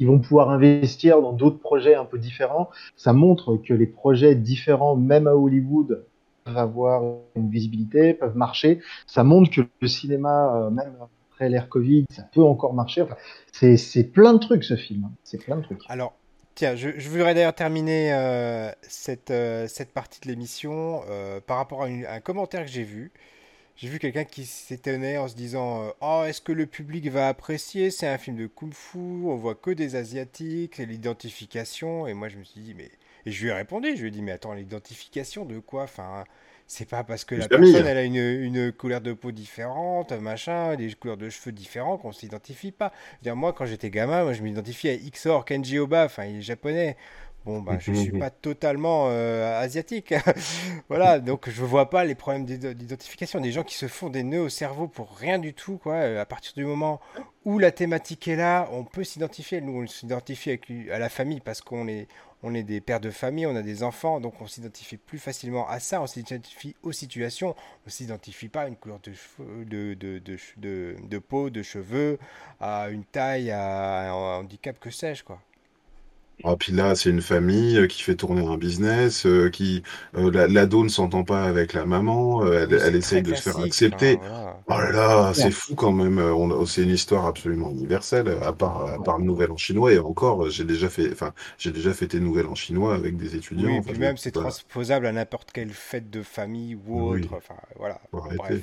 ils 0.00 0.06
vont 0.06 0.18
pouvoir 0.18 0.50
investir 0.50 1.20
dans 1.20 1.32
d'autres 1.32 1.60
projets 1.60 1.94
un 1.94 2.06
peu 2.06 2.18
différents. 2.18 2.70
Ça 2.96 3.12
montre 3.12 3.56
que 3.56 3.74
les 3.74 3.86
projets 3.86 4.34
différents, 4.34 4.96
même 4.96 5.28
à 5.28 5.34
Hollywood, 5.34 6.04
peuvent 6.44 6.56
avoir 6.56 7.02
une 7.36 7.50
visibilité, 7.50 8.14
peuvent 8.14 8.36
marcher. 8.36 8.80
Ça 9.06 9.22
montre 9.22 9.50
que 9.50 9.60
le 9.80 9.88
cinéma, 9.88 10.56
euh, 10.56 10.70
même 10.70 10.94
après 11.32 11.50
l'ère 11.50 11.68
Covid, 11.68 12.06
ça 12.10 12.22
peut 12.32 12.42
encore 12.42 12.72
marcher. 12.72 13.04
C'est 13.52 14.04
plein 14.04 14.32
de 14.32 14.38
trucs 14.38 14.64
ce 14.64 14.74
film. 14.74 15.04
Hein. 15.04 15.12
C'est 15.22 15.44
plein 15.44 15.56
de 15.56 15.62
trucs. 15.62 15.82
Alors, 15.88 16.14
Tiens, 16.56 16.74
je, 16.74 17.08
voudrais 17.08 17.32
d'ailleurs 17.32 17.54
terminer 17.54 18.12
euh, 18.12 18.70
cette, 18.82 19.30
euh, 19.30 19.66
cette 19.66 19.92
partie 19.92 20.20
de 20.20 20.28
l'émission 20.28 21.00
par 21.46 21.58
rapport 21.58 21.82
à, 21.82 21.86
un 21.86 22.20
commentaire 22.20 22.64
que 22.64 22.70
j'ai 22.70 22.82
vu. 22.82 23.12
J'ai 23.80 23.88
vu 23.88 23.98
quelqu'un 23.98 24.24
qui 24.24 24.44
s'étonnait 24.44 25.16
en 25.16 25.26
se 25.26 25.34
disant 25.34 25.84
euh, 25.84 25.90
Oh, 26.02 26.22
est-ce 26.26 26.42
que 26.42 26.52
le 26.52 26.66
public 26.66 27.08
va 27.08 27.28
apprécier? 27.28 27.90
C'est 27.90 28.06
un 28.06 28.18
film 28.18 28.36
de 28.36 28.46
kung-fu, 28.46 28.98
on 28.98 29.36
voit 29.36 29.54
que 29.54 29.70
des 29.70 29.96
asiatiques, 29.96 30.74
c'est 30.76 30.84
l'identification. 30.84 32.06
Et 32.06 32.12
moi, 32.12 32.28
je 32.28 32.36
me 32.36 32.44
suis 32.44 32.60
dit 32.60 32.74
Mais. 32.74 32.90
Et 33.24 33.32
je 33.32 33.42
lui 33.42 33.48
ai 33.48 33.54
répondu 33.54 33.96
Je 33.96 34.02
lui 34.02 34.08
ai 34.08 34.10
dit 34.10 34.20
Mais 34.20 34.32
attends, 34.32 34.52
l'identification 34.52 35.46
de 35.46 35.60
quoi? 35.60 35.84
Enfin. 35.84 36.24
C'est 36.72 36.88
pas 36.88 37.02
parce 37.02 37.24
que 37.24 37.34
la 37.34 37.48
personne 37.48 37.84
elle 37.84 37.96
a 37.96 38.04
une, 38.04 38.14
une, 38.14 38.70
couleur 38.70 39.00
de 39.00 39.12
peau 39.12 39.32
différente, 39.32 40.12
machin, 40.12 40.76
des 40.76 40.94
couleurs 40.94 41.16
de 41.16 41.28
cheveux 41.28 41.50
différentes 41.50 42.00
qu'on 42.00 42.12
s'identifie 42.12 42.70
pas. 42.70 42.92
dire, 43.22 43.34
moi 43.34 43.52
quand 43.52 43.66
j'étais 43.66 43.90
gamin, 43.90 44.22
moi 44.22 44.34
je 44.34 44.42
m'identifiais 44.42 44.90
à 44.90 44.94
Ixor 44.94 45.44
Kenji 45.44 45.80
Oba, 45.80 46.04
enfin 46.04 46.26
il 46.26 46.36
est 46.36 46.42
japonais. 46.42 46.96
Bon, 47.46 47.62
bah, 47.62 47.78
je 47.78 47.90
ne 47.90 47.96
suis 47.96 48.18
pas 48.18 48.28
totalement 48.28 49.06
euh, 49.08 49.58
asiatique. 49.58 50.12
voilà, 50.88 51.20
donc 51.20 51.48
je 51.48 51.62
ne 51.62 51.66
vois 51.66 51.88
pas 51.88 52.04
les 52.04 52.14
problèmes 52.14 52.44
d'identification. 52.44 53.40
Des 53.40 53.50
gens 53.50 53.62
qui 53.62 53.76
se 53.76 53.88
font 53.88 54.10
des 54.10 54.22
nœuds 54.22 54.42
au 54.42 54.48
cerveau 54.50 54.88
pour 54.88 55.16
rien 55.16 55.38
du 55.38 55.54
tout, 55.54 55.78
quoi. 55.78 55.94
Euh, 55.94 56.20
à 56.20 56.26
partir 56.26 56.52
du 56.54 56.66
moment 56.66 57.00
où 57.46 57.58
la 57.58 57.70
thématique 57.70 58.28
est 58.28 58.36
là, 58.36 58.68
on 58.72 58.84
peut 58.84 59.04
s'identifier. 59.04 59.62
Nous, 59.62 59.82
on 59.82 59.86
s'identifie 59.86 60.60
à 60.92 60.98
la 60.98 61.08
famille 61.08 61.40
parce 61.40 61.62
qu'on 61.62 61.88
est, 61.88 62.08
on 62.42 62.54
est 62.54 62.62
des 62.62 62.82
pères 62.82 63.00
de 63.00 63.10
famille, 63.10 63.46
on 63.46 63.56
a 63.56 63.62
des 63.62 63.82
enfants, 63.82 64.20
donc 64.20 64.40
on 64.42 64.46
s'identifie 64.46 64.98
plus 64.98 65.18
facilement 65.18 65.66
à 65.66 65.80
ça. 65.80 66.02
On 66.02 66.06
s'identifie 66.06 66.76
aux 66.82 66.92
situations. 66.92 67.50
On 67.50 67.86
ne 67.86 67.90
s'identifie 67.90 68.48
pas 68.50 68.62
à 68.62 68.68
une 68.68 68.76
couleur 68.76 69.00
de, 69.02 69.12
cheveux, 69.14 69.64
de, 69.64 69.94
de, 69.94 70.18
de, 70.58 70.96
de, 71.02 71.18
peau, 71.18 71.48
de 71.48 71.62
cheveux, 71.62 72.18
à 72.60 72.90
une 72.90 73.04
taille, 73.04 73.50
à 73.50 74.12
un 74.12 74.40
handicap, 74.40 74.78
que 74.78 74.90
sais-je, 74.90 75.24
quoi. 75.24 75.40
Ah, 76.44 76.56
puis 76.56 76.72
là, 76.72 76.94
c'est 76.94 77.10
une 77.10 77.20
famille 77.20 77.76
euh, 77.78 77.86
qui 77.86 78.02
fait 78.02 78.14
tourner 78.14 78.46
un 78.46 78.56
business, 78.56 79.26
euh, 79.26 79.50
qui 79.50 79.82
euh, 80.16 80.48
l'ado 80.48 80.82
ne 80.84 80.88
s'entend 80.88 81.24
pas 81.24 81.44
avec 81.44 81.74
la 81.74 81.84
maman, 81.84 82.46
elle, 82.46 82.72
elle 82.72 82.96
essaye 82.96 83.22
de 83.22 83.34
se 83.34 83.42
faire 83.42 83.58
accepter. 83.58 84.18
Oh 84.68 84.72
là 84.72 84.90
là, 84.90 85.32
c'est 85.34 85.50
fou 85.50 85.74
quand 85.74 85.92
même. 85.92 86.18
On, 86.18 86.64
c'est 86.64 86.82
une 86.82 86.90
histoire 86.90 87.26
absolument 87.26 87.70
universelle, 87.70 88.36
à 88.42 88.52
part, 88.52 88.86
à 88.86 89.02
part 89.02 89.18
le 89.18 89.24
Nouvel 89.24 89.50
en 89.50 89.56
chinois. 89.56 89.92
Et 89.92 89.98
encore, 89.98 90.48
j'ai 90.50 90.64
déjà 90.64 90.88
fait, 90.88 91.10
enfin, 91.12 91.32
j'ai 91.58 91.72
déjà 91.72 91.92
fêté 91.92 92.20
Nouvel 92.20 92.46
en 92.46 92.54
chinois 92.54 92.94
avec 92.94 93.16
des 93.16 93.36
étudiants. 93.36 93.68
Oui, 93.68 93.80
puis 93.80 93.98
même 93.98 94.16
c'est 94.16 94.30
transposable 94.30 95.06
à 95.06 95.12
n'importe 95.12 95.52
quelle 95.52 95.70
fête 95.70 96.10
de 96.10 96.22
famille 96.22 96.76
ou 96.86 97.10
autre. 97.10 97.28
Enfin, 97.32 97.54
voilà. 97.78 98.00
Bref. 98.12 98.60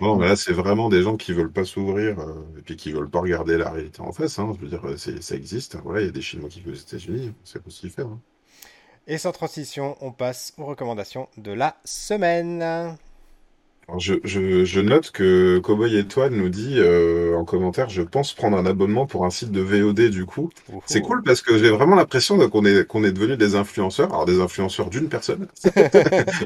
Bon, 0.00 0.18
là, 0.18 0.36
c'est 0.36 0.52
vraiment 0.52 0.88
des 0.88 1.02
gens 1.02 1.16
qui 1.16 1.32
veulent 1.32 1.52
pas 1.52 1.64
s'ouvrir 1.64 2.16
et 2.58 2.62
puis 2.62 2.76
qui 2.76 2.92
veulent 2.92 3.10
pas 3.10 3.20
regarder 3.20 3.58
la 3.58 3.70
réalité 3.70 4.00
en 4.00 4.12
face. 4.12 4.38
Hein. 4.38 4.52
Je 4.56 4.66
veux 4.66 4.70
dire, 4.70 4.82
ça 4.96 5.34
existe. 5.34 5.76
Voilà, 5.84 6.00
il 6.00 6.06
y 6.06 6.08
a 6.08 6.12
des 6.12 6.22
Chinois 6.22 6.48
qui 6.48 6.60
vivent 6.60 6.72
aux 6.72 6.76
États-Unis 6.76 7.17
c'est. 7.44 7.98
Hein. 8.00 8.20
Et 9.06 9.18
sans 9.18 9.32
transition, 9.32 9.96
on 10.00 10.12
passe 10.12 10.52
aux 10.58 10.66
recommandations 10.66 11.28
de 11.36 11.52
la 11.52 11.76
semaine 11.84 12.98
je, 13.96 14.80
note 14.80 15.10
que 15.12 15.58
Cowboy 15.60 15.96
Étoile 15.96 16.32
nous 16.32 16.50
dit 16.50 16.74
euh, 16.76 17.34
en 17.36 17.44
commentaire, 17.44 17.88
je 17.88 18.02
pense 18.02 18.34
prendre 18.34 18.58
un 18.58 18.66
abonnement 18.66 19.06
pour 19.06 19.24
un 19.24 19.30
site 19.30 19.50
de 19.50 19.62
VOD 19.62 20.10
du 20.10 20.26
coup. 20.26 20.50
C'est 20.84 21.00
cool 21.00 21.22
parce 21.22 21.40
que 21.40 21.56
j'ai 21.56 21.70
vraiment 21.70 21.96
l'impression 21.96 22.36
qu'on 22.50 22.64
est 22.66 22.86
qu'on 22.86 23.02
est 23.02 23.12
devenu 23.12 23.38
des 23.38 23.54
influenceurs, 23.54 24.12
alors 24.12 24.26
des 24.26 24.40
influenceurs 24.40 24.90
d'une 24.90 25.08
personne. 25.08 25.48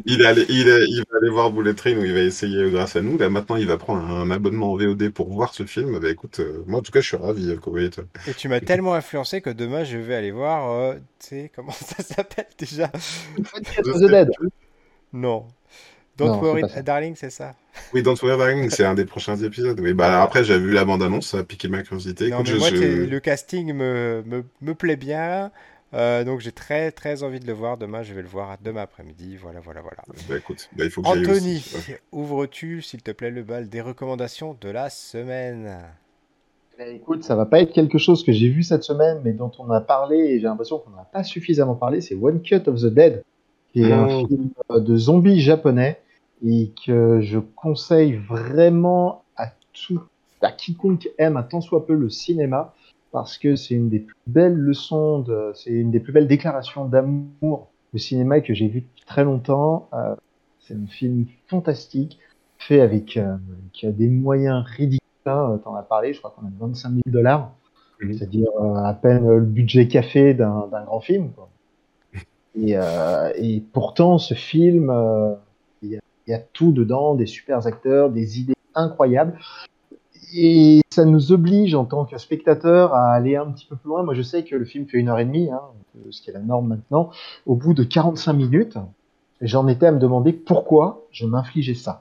il, 0.06 0.22
est 0.22 0.46
il, 0.48 0.68
il 0.88 1.04
va 1.10 1.18
aller 1.20 1.30
voir 1.30 1.50
Bullet 1.50 1.74
Train 1.74 1.96
où 1.96 2.04
il 2.04 2.12
va 2.12 2.20
essayer 2.20 2.70
grâce 2.70 2.94
à 2.94 3.02
nous. 3.02 3.18
Là 3.18 3.28
maintenant, 3.28 3.56
il 3.56 3.66
va 3.66 3.76
prendre 3.76 4.08
un 4.08 4.30
abonnement 4.30 4.72
en 4.72 4.76
VOD 4.76 5.10
pour 5.10 5.28
voir 5.28 5.52
ce 5.52 5.64
film. 5.64 5.98
Bah 5.98 6.10
écoute, 6.10 6.38
euh, 6.38 6.62
moi 6.68 6.78
en 6.78 6.82
tout 6.82 6.92
cas, 6.92 7.00
je 7.00 7.08
suis 7.08 7.16
ravi, 7.16 7.50
euh, 7.50 7.56
Cowboy 7.56 7.86
Étoile. 7.86 8.06
Et 8.28 8.34
tu 8.34 8.48
m'as 8.48 8.60
tellement 8.60 8.94
influencé 8.94 9.40
que 9.40 9.50
demain, 9.50 9.82
je 9.82 9.98
vais 9.98 10.14
aller 10.14 10.30
voir. 10.30 10.94
tu 11.18 11.26
sais 11.26 11.52
comment 11.54 11.72
ça 11.72 12.04
s'appelle 12.04 12.46
déjà? 12.56 12.86
The 12.88 14.08
Dead. 14.08 14.30
Non. 15.12 15.48
Don't 16.16 16.40
Worry 16.40 16.62
Darling, 16.84 17.14
c'est 17.16 17.30
ça 17.30 17.54
Oui, 17.94 18.02
Don't 18.02 18.16
Worry 18.22 18.38
Darling, 18.38 18.70
c'est 18.70 18.84
un 18.84 18.94
des 18.94 19.04
prochains 19.04 19.36
épisodes. 19.36 19.78
Oui, 19.80 19.94
bah 19.94 20.22
après, 20.22 20.44
j'ai 20.44 20.58
vu 20.58 20.72
la 20.72 20.84
bande-annonce, 20.84 21.28
ça 21.28 21.38
a 21.38 21.44
piqué 21.44 21.68
ma 21.68 21.82
curiosité. 21.82 22.30
Non, 22.30 22.42
mais 22.44 22.58
moi, 22.58 22.70
le 22.70 23.18
casting 23.18 23.72
me, 23.72 24.22
me, 24.26 24.44
me 24.60 24.74
plaît 24.74 24.96
bien. 24.96 25.50
Euh, 25.94 26.24
donc 26.24 26.40
j'ai 26.40 26.52
très 26.52 26.90
très 26.90 27.22
envie 27.22 27.38
de 27.38 27.46
le 27.46 27.52
voir 27.52 27.76
demain. 27.76 28.02
Je 28.02 28.14
vais 28.14 28.22
le 28.22 28.28
voir 28.28 28.56
demain 28.62 28.82
après-midi. 28.82 29.36
Voilà, 29.36 29.60
voilà, 29.60 29.82
voilà. 29.82 30.02
Bah 30.28 30.36
écoute, 30.38 30.68
bah, 30.76 30.84
il 30.84 30.90
faut 30.90 31.02
que 31.02 31.08
Anthony, 31.08 31.62
ouvres-tu, 32.12 32.80
s'il 32.80 33.02
te 33.02 33.10
plaît, 33.10 33.30
le 33.30 33.42
bal 33.42 33.68
des 33.68 33.80
recommandations 33.80 34.56
de 34.60 34.70
la 34.70 34.88
semaine? 34.88 35.78
Bah, 36.78 36.86
Écoute, 36.86 37.24
ça 37.24 37.36
va 37.36 37.44
pas 37.44 37.60
être 37.60 37.72
quelque 37.72 37.98
chose 37.98 38.24
que 38.24 38.32
j'ai 38.32 38.48
vu 38.48 38.62
cette 38.62 38.84
semaine, 38.84 39.20
mais 39.22 39.32
dont 39.32 39.52
on 39.58 39.70
a 39.70 39.80
parlé 39.80 40.16
et 40.16 40.40
j'ai 40.40 40.46
l'impression 40.46 40.78
qu'on 40.78 40.90
n'a 40.90 41.06
pas 41.12 41.24
suffisamment 41.24 41.74
parlé. 41.74 42.00
C'est 42.00 42.14
One 42.14 42.40
Cut 42.40 42.62
of 42.68 42.80
the 42.80 42.86
Dead, 42.86 43.22
qui 43.72 43.82
est 43.82 43.92
un 43.92 44.08
oh. 44.08 44.26
film 44.26 44.50
de 44.74 44.96
zombies 44.96 45.40
japonais 45.40 46.00
et 46.44 46.72
que 46.84 47.20
je 47.20 47.38
conseille 47.38 48.14
vraiment 48.16 49.22
à 49.36 49.46
tout, 49.72 50.02
à 50.40 50.50
quiconque 50.50 51.08
aime 51.18 51.36
un 51.36 51.42
tant 51.42 51.60
soit 51.60 51.86
peu 51.86 51.94
le 51.94 52.10
cinéma, 52.10 52.74
parce 53.12 53.38
que 53.38 53.56
c'est 53.56 53.74
une 53.74 53.88
des 53.88 54.00
plus 54.00 54.16
belles 54.26 54.56
leçons, 54.56 55.20
de, 55.20 55.52
c'est 55.54 55.70
une 55.70 55.90
des 55.90 56.00
plus 56.00 56.12
belles 56.12 56.28
déclarations 56.28 56.86
d'amour 56.86 57.68
au 57.94 57.98
cinéma 57.98 58.40
que 58.40 58.54
j'ai 58.54 58.68
vu 58.68 58.80
depuis 58.80 59.04
très 59.06 59.24
longtemps. 59.24 59.88
Euh, 59.92 60.16
c'est 60.60 60.74
un 60.74 60.86
film 60.86 61.26
fantastique, 61.46 62.18
fait 62.58 62.80
avec, 62.80 63.16
euh, 63.16 63.36
avec 63.82 63.96
des 63.96 64.08
moyens 64.08 64.64
ridicules. 64.64 64.98
Hein, 65.26 65.60
T'en 65.62 65.74
as 65.76 65.82
parlé, 65.82 66.12
je 66.12 66.18
crois 66.18 66.34
qu'on 66.36 66.46
a 66.46 66.50
25 66.58 66.88
000 66.88 67.00
dollars. 67.06 67.52
C'est-à-dire 68.00 68.48
à 68.78 68.94
peine 68.94 69.28
le 69.28 69.44
budget 69.44 69.86
café 69.86 70.34
d'un 70.34 70.66
grand 70.84 70.98
film. 70.98 71.30
Quoi. 71.30 71.48
Et, 72.56 72.74
et, 73.36 73.62
pourtant, 73.72 74.18
ce 74.18 74.34
film, 74.34 74.92
il 75.82 75.92
y, 75.92 76.00
y, 76.28 76.32
a 76.32 76.38
tout 76.38 76.72
dedans, 76.72 77.14
des 77.14 77.26
super 77.26 77.66
acteurs, 77.66 78.10
des 78.10 78.40
idées 78.40 78.54
incroyables. 78.74 79.38
Et 80.34 80.80
ça 80.90 81.04
nous 81.04 81.32
oblige 81.32 81.74
en 81.74 81.84
tant 81.84 82.04
que 82.04 82.16
spectateur 82.18 82.94
à 82.94 83.12
aller 83.12 83.36
un 83.36 83.50
petit 83.50 83.66
peu 83.66 83.76
plus 83.76 83.88
loin. 83.88 84.02
Moi, 84.02 84.14
je 84.14 84.22
sais 84.22 84.44
que 84.44 84.56
le 84.56 84.64
film 84.64 84.86
fait 84.86 84.98
une 84.98 85.08
heure 85.08 85.18
et 85.18 85.24
demie, 85.24 85.50
hein, 85.50 85.60
ce 86.10 86.22
qui 86.22 86.30
est 86.30 86.32
la 86.32 86.40
norme 86.40 86.68
maintenant. 86.68 87.10
Au 87.44 87.54
bout 87.54 87.74
de 87.74 87.84
45 87.84 88.32
minutes, 88.32 88.78
j'en 89.40 89.68
étais 89.68 89.86
à 89.86 89.92
me 89.92 89.98
demander 89.98 90.32
pourquoi 90.32 91.06
je 91.10 91.26
m'infligeais 91.26 91.74
ça. 91.74 92.00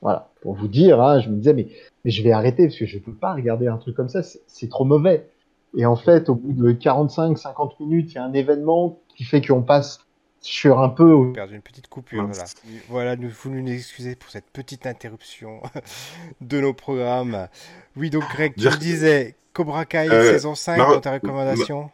Voilà, 0.00 0.30
pour 0.40 0.54
vous 0.54 0.68
dire, 0.68 1.00
hein, 1.00 1.20
je 1.20 1.28
me 1.28 1.36
disais, 1.36 1.52
mais, 1.52 1.68
mais, 2.04 2.10
je 2.10 2.22
vais 2.22 2.32
arrêter 2.32 2.66
parce 2.66 2.78
que 2.78 2.86
je 2.86 2.96
ne 2.96 3.02
peux 3.02 3.14
pas 3.14 3.34
regarder 3.34 3.66
un 3.66 3.76
truc 3.76 3.96
comme 3.96 4.08
ça, 4.08 4.22
c'est 4.22 4.68
trop 4.68 4.84
mauvais. 4.84 5.28
Et 5.76 5.84
en 5.84 5.96
fait, 5.96 6.28
au 6.28 6.34
bout 6.34 6.52
de 6.52 6.72
45-50 6.72 7.72
minutes, 7.80 8.12
il 8.12 8.14
y 8.14 8.18
a 8.18 8.24
un 8.24 8.32
événement 8.32 8.98
qui 9.14 9.24
fait 9.24 9.44
qu'on 9.44 9.62
passe 9.62 10.05
sur 10.46 10.78
un 10.80 10.88
peu. 10.88 11.32
perdu 11.32 11.56
une 11.56 11.62
petite 11.62 11.88
coupure. 11.88 12.26
Voilà, 12.26 12.44
voilà 12.88 13.16
nous, 13.16 13.28
vous 13.28 13.50
nous 13.50 13.72
excusez 13.72 14.14
pour 14.14 14.30
cette 14.30 14.48
petite 14.52 14.86
interruption 14.86 15.60
de 16.40 16.60
nos 16.60 16.72
programmes. 16.72 17.48
Oui, 17.96 18.10
donc 18.10 18.22
Greg, 18.30 18.54
tu 18.54 18.68
disais 18.78 19.34
Cobra 19.52 19.84
Kai 19.84 20.08
euh, 20.08 20.32
saison 20.32 20.54
5 20.54 20.78
dans 20.78 21.00
ta 21.00 21.12
recommandation 21.14 21.90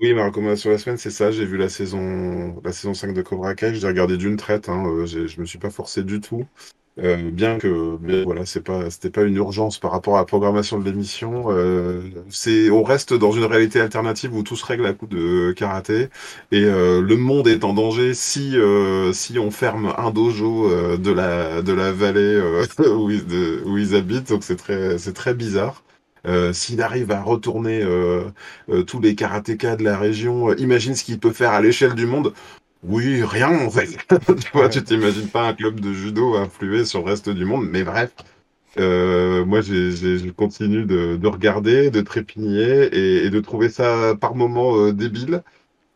Oui, 0.00 0.12
ma 0.12 0.26
recommandation 0.26 0.68
de 0.70 0.74
la 0.74 0.78
semaine, 0.78 0.98
c'est 0.98 1.10
ça. 1.10 1.30
J'ai 1.30 1.46
vu 1.46 1.56
la 1.56 1.68
saison, 1.68 2.60
la 2.62 2.72
saison 2.72 2.92
5 2.92 3.14
de 3.14 3.22
Cobra 3.22 3.54
Kai. 3.54 3.74
Je 3.74 3.80
l'ai 3.80 3.88
regardé 3.88 4.16
d'une 4.16 4.36
traite. 4.36 4.68
Hein. 4.68 4.84
Euh, 4.86 5.06
je 5.06 5.40
me 5.40 5.46
suis 5.46 5.58
pas 5.58 5.70
forcé 5.70 6.02
du 6.02 6.20
tout. 6.20 6.44
Euh, 7.02 7.30
bien 7.32 7.58
que 7.58 7.98
voilà, 8.24 8.46
c'est 8.46 8.60
pas, 8.60 8.88
c'était 8.88 9.10
pas 9.10 9.22
une 9.22 9.34
urgence 9.36 9.78
par 9.78 9.90
rapport 9.90 10.14
à 10.16 10.20
la 10.20 10.24
programmation 10.24 10.78
de 10.78 10.84
l'émission. 10.84 11.46
Euh, 11.48 12.02
c'est, 12.30 12.70
on 12.70 12.84
reste 12.84 13.12
dans 13.14 13.32
une 13.32 13.44
réalité 13.44 13.80
alternative 13.80 14.32
où 14.34 14.44
tout 14.44 14.54
se 14.54 14.64
règle 14.64 14.86
à 14.86 14.92
coup 14.92 15.08
de 15.08 15.52
karaté 15.52 16.08
et 16.52 16.64
euh, 16.64 17.02
le 17.02 17.16
monde 17.16 17.48
est 17.48 17.64
en 17.64 17.72
danger 17.72 18.14
si 18.14 18.54
si 19.12 19.38
on 19.40 19.50
ferme 19.50 19.92
un 19.98 20.10
dojo 20.10 20.96
de 20.96 21.10
la 21.10 21.62
de 21.62 21.72
la 21.72 21.92
vallée 21.92 22.40
où, 22.78 23.10
ils, 23.10 23.24
où 23.64 23.76
ils 23.76 23.94
habitent. 23.96 24.28
Donc 24.28 24.44
c'est 24.44 24.56
très 24.56 24.98
c'est 24.98 25.14
très 25.14 25.34
bizarre. 25.34 25.82
S'il 26.52 26.80
arrive 26.80 27.10
à 27.10 27.22
retourner 27.22 27.84
tous 28.86 29.00
les 29.00 29.14
karatékas 29.14 29.76
de 29.76 29.84
la 29.84 29.98
région, 29.98 30.54
imagine 30.54 30.94
ce 30.94 31.04
qu'il 31.04 31.18
peut 31.18 31.32
faire 31.32 31.50
à 31.50 31.60
l'échelle 31.60 31.94
du 31.94 32.06
monde. 32.06 32.32
Oui, 32.84 33.22
rien 33.24 33.66
en 33.66 33.70
fait. 33.70 33.96
tu 34.08 34.50
vois, 34.52 34.68
tu 34.68 34.82
t'imagines 34.84 35.28
pas 35.28 35.48
un 35.48 35.54
club 35.54 35.80
de 35.80 35.92
judo 35.92 36.34
influé 36.36 36.84
sur 36.84 37.00
le 37.00 37.06
reste 37.06 37.28
du 37.30 37.44
monde, 37.44 37.68
mais 37.70 37.82
bref. 37.82 38.14
Euh, 38.78 39.44
moi, 39.44 39.60
j'ai, 39.60 39.92
je 39.92 40.30
continue 40.30 40.84
de, 40.84 41.16
de, 41.16 41.26
regarder, 41.28 41.90
de 41.90 42.00
trépigner 42.00 42.84
et, 42.92 43.24
et, 43.26 43.30
de 43.30 43.40
trouver 43.40 43.68
ça 43.68 44.14
par 44.20 44.34
moments 44.34 44.76
euh, 44.76 44.92
débile. 44.92 45.42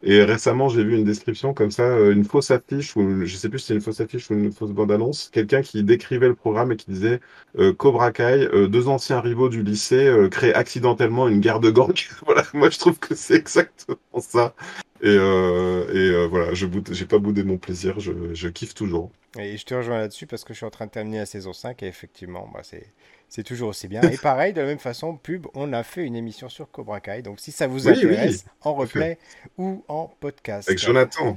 Et 0.05 0.23
récemment, 0.23 0.69
j'ai 0.69 0.85
vu 0.85 0.97
une 0.97 1.05
description 1.05 1.55
comme 1.55 1.73
ça, 1.73 1.83
euh, 1.83 2.13
une 2.13 2.25
fausse 2.25 2.53
affiche, 2.53 2.95
ou 2.97 3.25
je 3.25 3.37
sais 3.37 3.49
plus 3.49 3.59
si 3.59 3.67
c'est 3.67 3.75
une 3.75 3.81
fausse 3.81 4.01
affiche 4.01 4.31
ou 4.31 4.35
une 4.35 4.53
fausse 4.53 4.71
bande-annonce, 4.71 5.29
quelqu'un 5.31 5.61
qui 5.61 5.83
décrivait 5.83 6.29
le 6.29 6.37
programme 6.37 6.71
et 6.71 6.77
qui 6.77 6.91
disait 6.93 7.21
euh, 7.59 7.73
Cobra 7.75 8.13
Kai, 8.13 8.49
euh, 8.53 8.69
deux 8.69 8.87
anciens 8.87 9.21
rivaux 9.21 9.49
du 9.49 9.65
lycée 9.65 10.29
créent 10.31 10.55
accidentellement 10.55 11.27
une 11.29 11.41
guerre 11.41 11.59
de 11.59 11.71
gang. 11.71 11.93
voilà, 12.27 12.45
moi 12.55 12.71
je 12.71 12.79
trouve 12.79 12.99
que 13.01 13.17
c'est 13.17 13.35
exactement 13.35 13.99
ça. 14.21 14.55
Et, 15.03 15.15
et 15.15 16.27
voilà, 16.27 16.55
je 16.55 16.67
j'ai 16.91 17.07
pas 17.07 17.19
boudé 17.19 17.45
mon 17.45 17.59
plaisir, 17.59 18.01
je, 18.01 18.35
je 18.35 18.49
kiffe 18.49 18.75
toujours. 18.75 19.11
Et 19.39 19.57
je 19.57 19.65
te 19.65 19.75
rejoins 19.75 19.99
là-dessus 19.99 20.27
parce 20.27 20.45
que 20.45 20.53
je 20.53 20.59
suis 20.59 20.67
en 20.67 20.71
train 20.71 20.87
de 20.87 20.91
terminer 20.91 21.19
la 21.19 21.27
saison 21.27 21.53
5 21.53 21.83
et 21.83 21.87
effectivement, 21.87 22.51
bah, 22.53 22.61
c'est 22.63 22.87
c'est 23.29 23.43
toujours 23.43 23.69
aussi 23.69 23.89
bien. 23.89 24.01
Et 24.03 24.17
pareil, 24.17 24.53
de 24.53 24.61
la 24.61 24.67
même 24.67 24.79
façon, 24.79 25.17
pub, 25.17 25.47
on 25.55 25.73
a 25.73 25.83
fait 25.83 26.05
une 26.05 26.17
émission 26.17 26.49
sur 26.49 26.71
Cobra 26.71 27.01
Kai. 27.01 27.23
Donc 27.23 27.41
si 27.41 27.53
ça 27.53 27.67
vous 27.67 27.89
intéresse, 27.89 28.47
en 28.63 28.75
replay 28.75 29.19
ou 29.59 29.85
en 29.89 30.11
podcast. 30.21 30.69
Avec 30.69 30.81
Jonathan. 30.81 31.37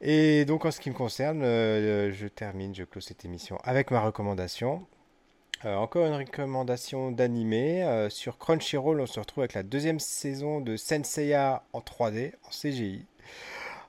Et 0.00 0.44
donc 0.44 0.64
en 0.64 0.70
ce 0.70 0.80
qui 0.80 0.90
me 0.90 0.94
concerne, 0.94 1.42
euh, 1.42 2.12
je 2.12 2.26
termine, 2.26 2.74
je 2.74 2.82
close 2.84 3.04
cette 3.04 3.24
émission 3.24 3.58
avec 3.62 3.90
ma 3.90 4.00
recommandation. 4.00 4.84
Euh, 5.64 5.76
encore 5.76 6.06
une 6.06 6.14
recommandation 6.14 7.10
d'animé. 7.10 7.82
Euh, 7.84 8.10
sur 8.10 8.38
Crunchyroll, 8.38 9.00
on 9.00 9.06
se 9.06 9.18
retrouve 9.18 9.42
avec 9.42 9.54
la 9.54 9.62
deuxième 9.62 9.98
saison 9.98 10.60
de 10.60 10.76
Senseiya 10.76 11.62
en 11.72 11.80
3D, 11.80 12.32
en 12.44 12.50
CGI. 12.50 13.06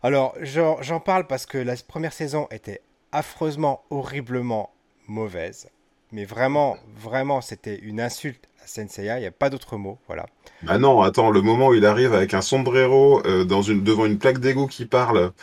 Alors, 0.03 0.35
j'en 0.41 0.99
parle 0.99 1.27
parce 1.27 1.45
que 1.45 1.57
la 1.57 1.75
première 1.75 2.13
saison 2.13 2.47
était 2.51 2.81
affreusement, 3.11 3.83
horriblement 3.89 4.71
mauvaise 5.07 5.69
mais 6.15 6.23
vraiment, 6.23 6.77
vraiment, 6.97 7.41
c'était 7.41 7.77
une 7.77 7.99
insulte 7.99 8.47
à 8.63 8.67
Senseiya. 8.67 9.17
Il 9.17 9.21
n'y 9.21 9.27
a 9.27 9.31
pas 9.31 9.49
d'autre 9.49 9.75
mot, 9.75 9.97
voilà. 10.07 10.25
Bah 10.63 10.77
non, 10.77 11.01
attends, 11.01 11.29
le 11.29 11.41
moment 11.41 11.67
où 11.67 11.73
il 11.73 11.85
arrive 11.85 12.13
avec 12.13 12.33
un 12.33 12.41
sombrero 12.41 13.21
euh, 13.25 13.43
devant 13.43 14.05
une 14.05 14.17
plaque 14.17 14.39
d'égout 14.39 14.67
qui 14.67 14.85
parle 14.85 15.33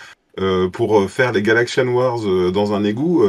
euh, 0.40 0.68
pour 0.68 0.98
euh, 0.98 1.08
faire 1.08 1.32
les 1.32 1.42
Galaxian 1.42 1.86
Wars 1.88 2.20
dans 2.52 2.72
un 2.72 2.84
égout, 2.84 3.26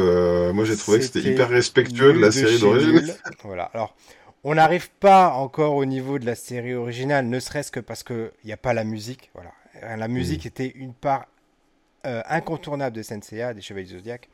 moi 0.52 0.64
j'ai 0.64 0.76
trouvé 0.76 0.98
que 0.98 1.04
c'était 1.04 1.20
hyper 1.20 1.48
respectueux 1.48 2.12
de 2.12 2.18
la 2.18 2.30
série 2.30 2.58
d'origine. 2.58 3.14
Voilà, 3.42 3.64
alors 3.74 3.94
on 4.42 4.54
n'arrive 4.54 4.90
pas 5.00 5.30
encore 5.30 5.74
au 5.74 5.84
niveau 5.84 6.18
de 6.18 6.26
la 6.26 6.34
série 6.34 6.74
originale, 6.74 7.26
ne 7.26 7.40
serait-ce 7.40 7.72
que 7.72 7.80
parce 7.80 8.02
qu'il 8.02 8.30
n'y 8.44 8.52
a 8.52 8.56
pas 8.56 8.74
la 8.74 8.84
musique. 8.84 9.30
Voilà. 9.34 9.52
La 9.96 10.08
musique 10.08 10.46
était 10.46 10.72
une 10.76 10.94
part 10.94 11.26
incontournable 12.04 12.94
de 12.96 13.02
Senseiya, 13.02 13.54
des 13.54 13.60
Chevaliers 13.60 13.94
Zodiac. 13.94 14.28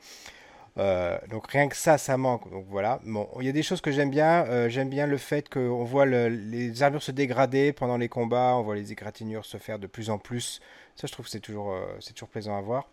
Euh, 0.77 1.17
donc 1.29 1.47
rien 1.47 1.67
que 1.67 1.75
ça, 1.75 1.97
ça 1.97 2.17
manque. 2.17 2.49
Donc 2.49 2.65
voilà. 2.69 2.99
Bon, 3.03 3.27
il 3.39 3.45
y 3.45 3.49
a 3.49 3.51
des 3.51 3.63
choses 3.63 3.81
que 3.81 3.91
j'aime 3.91 4.09
bien. 4.09 4.45
Euh, 4.45 4.69
j'aime 4.69 4.89
bien 4.89 5.07
le 5.07 5.17
fait 5.17 5.49
qu'on 5.49 5.83
voit 5.83 6.05
les 6.05 6.83
armures 6.83 7.03
se 7.03 7.11
dégrader 7.11 7.73
pendant 7.73 7.97
les 7.97 8.09
combats, 8.09 8.55
on 8.55 8.63
voit 8.63 8.75
les 8.75 8.91
égratignures 8.91 9.45
se 9.45 9.57
faire 9.57 9.79
de 9.79 9.87
plus 9.87 10.09
en 10.09 10.17
plus. 10.17 10.61
Ça, 11.01 11.07
je 11.07 11.13
trouve 11.13 11.25
que 11.25 11.31
c'est 11.31 11.39
toujours, 11.39 11.71
euh, 11.71 11.85
c'est 11.99 12.13
toujours 12.13 12.29
plaisant 12.29 12.55
à 12.55 12.61
voir. 12.61 12.87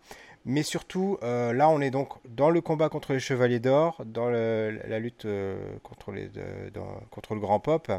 Mais 0.45 0.63
surtout, 0.63 1.17
là, 1.21 1.69
on 1.69 1.81
est 1.81 1.91
donc 1.91 2.13
dans 2.25 2.49
le 2.49 2.61
combat 2.61 2.87
contre 2.87 3.11
les 3.11 3.19
Chevaliers 3.19 3.59
d'Or, 3.59 4.01
dans 4.05 4.29
la 4.29 4.99
lutte 4.99 5.27
contre, 5.83 6.13
les, 6.13 6.29
contre 7.11 7.33
le 7.35 7.41
Grand 7.41 7.59
Pop. 7.59 7.91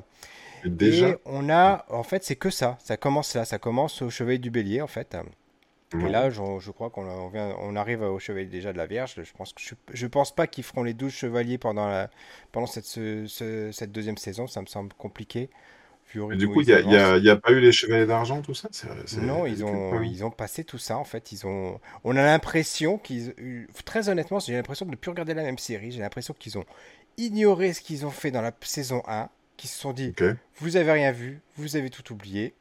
Déjà 0.65 1.11
Et 1.11 1.17
on 1.27 1.51
a, 1.51 1.85
en 1.91 2.03
fait, 2.03 2.25
c'est 2.25 2.37
que 2.37 2.49
ça. 2.49 2.79
Ça 2.83 2.97
commence 2.97 3.35
là. 3.35 3.45
Ça 3.45 3.59
commence 3.59 4.01
au 4.01 4.09
Chevalier 4.09 4.39
du 4.39 4.51
Bélier, 4.51 4.81
en 4.81 4.87
fait. 4.87 5.15
Et 5.99 6.09
là, 6.09 6.31
je, 6.31 6.71
crois 6.71 6.91
qu'on 6.91 7.05
on 7.05 7.77
arrive 7.77 8.03
au 8.03 8.19
chevalier 8.21 8.47
déjà 8.47 8.73
de 8.73 8.79
la 8.79 8.87
Vierge. 8.87 9.21
Je 9.23 9.33
pense, 9.33 9.53
que 9.53 9.61
je, 9.93 10.07
pense 10.07 10.33
pas 10.33 10.47
qu'ils 10.47 10.63
feront 10.63 10.85
les 10.85 10.95
12 10.95 11.13
chevaliers 11.13 11.59
pendant, 11.59 11.89
la, 11.89 12.11
pendant 12.53 12.67
cette, 12.67 12.87
cette 12.87 13.93
deuxième 13.93 14.17
saison. 14.17 14.47
Ça 14.47 14.61
me 14.61 14.67
semble 14.67 14.93
compliqué. 14.95 15.51
Du 16.15 16.49
coup, 16.49 16.63
il 16.63 16.87
n'y 16.87 17.31
a, 17.31 17.37
pas 17.37 17.53
eu 17.53 17.61
les 17.61 17.73
chevaliers 17.73 18.07
d'argent, 18.07 18.43
tout 18.43 18.55
ça? 18.55 18.69
Non, 19.23 19.47
ils 19.47 19.65
ont, 19.65 20.01
ils 20.03 20.25
ont 20.25 20.31
passé 20.31 20.65
tout 20.65 20.79
ça. 20.79 20.99
En 20.99 21.05
fait, 21.05 21.33
ils 21.33 21.47
ont, 21.47 21.81
on 22.05 22.17
a 22.17 22.23
l'impression 22.23 22.99
qu'ils. 22.99 23.35
Très 23.85 24.09
honnêtement, 24.09 24.39
j'ai 24.39 24.55
l'impression 24.55 24.87
de 24.87 24.91
ne 24.91 24.97
plus 24.97 25.11
regarder 25.11 25.35
la 25.35 25.43
même 25.43 25.59
série. 25.59 25.93
J'ai 25.93 26.01
l'impression 26.01 26.35
qu'ils 26.39 26.59
ont 26.59 26.65
ignoré 27.17 27.73
ce 27.73 27.81
qu'ils 27.81 28.07
ont 28.07 28.11
fait 28.11 28.31
dans 28.31 28.43
la 28.43 28.53
saison 28.63 29.03
1, 29.07 29.29
qu'ils 29.57 29.71
se 29.71 29.79
sont 29.79 29.93
dit 29.93 30.15
Vous 30.57 30.77
avez 30.77 30.93
rien 30.93 31.13
vu, 31.13 31.41
vous 31.57 31.77
avez 31.77 31.91
tout 31.91 32.13
oublié 32.13 32.55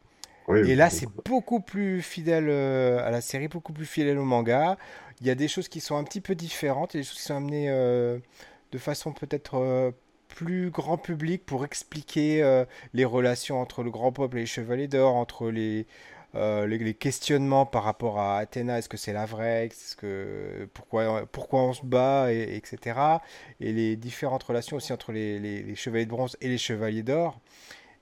et 0.56 0.76
là, 0.76 0.89
c'est 0.89 1.08
beaucoup 1.26 1.60
plus 1.60 2.02
fidèle 2.02 2.47
euh, 2.50 3.06
à 3.06 3.12
la 3.12 3.22
série, 3.22 3.47
beaucoup 3.47 3.74
plus 3.74 3.86
fidèle 3.86 4.18
au 4.18 4.24
manga. 4.24 4.78
Il 5.22 5.28
y 5.28 5.30
a 5.30 5.36
des 5.36 5.47
choses 5.47 5.68
qui 5.68 5.80
sont 5.80 5.95
un 5.95 6.04
petit 6.04 6.22
peu 6.22 6.34
différentes, 6.36 6.93
il 6.93 6.97
y 6.97 7.00
a 7.00 7.04
des 7.04 7.08
choses 7.08 7.18
qui 7.18 7.24
sont 7.24 7.36
amenées 7.36 7.70
euh, 7.70 8.18
de 8.72 8.78
façon 8.78 9.12
peut-être 9.12 9.56
euh, 9.56 9.91
plus 10.30 10.69
grand 10.69 10.97
public 10.97 11.45
pour 11.45 11.65
expliquer 11.65 12.63
les 12.93 13.05
relations 13.05 13.59
entre 13.59 13.84
le 13.84 13.91
grand 13.91 14.11
peuple 14.11 14.38
et 14.38 14.41
les 14.41 14.45
chevaliers 14.45 14.88
d'or, 14.88 15.15
entre 15.15 15.51
les, 15.51 15.86
les, 16.34 16.93
questionnements 16.93 17.65
par 17.65 17.84
rapport 17.84 18.19
à 18.19 18.38
Athéna, 18.38 18.77
est-ce 18.77 18.88
que 18.88 18.95
c'est 18.97 19.11
la 19.11 19.25
vraie, 19.25 19.65
est-ce 19.65 19.95
que, 19.97 20.69
pourquoi, 20.73 21.25
pourquoi 21.32 21.63
on 21.63 21.73
se 21.73 21.86
bat, 21.86 22.32
et, 22.32 22.55
etc. 22.55 22.99
Et 23.59 23.73
les 23.73 23.95
différentes 23.97 24.43
relations 24.43 24.77
aussi 24.77 24.93
entre 24.93 25.11
les, 25.11 25.39
les 25.39 25.75
chevaliers 25.75 26.05
de 26.05 26.11
bronze 26.11 26.38
et 26.39 26.47
les 26.47 26.57
chevaliers 26.57 27.03
d'or. 27.03 27.39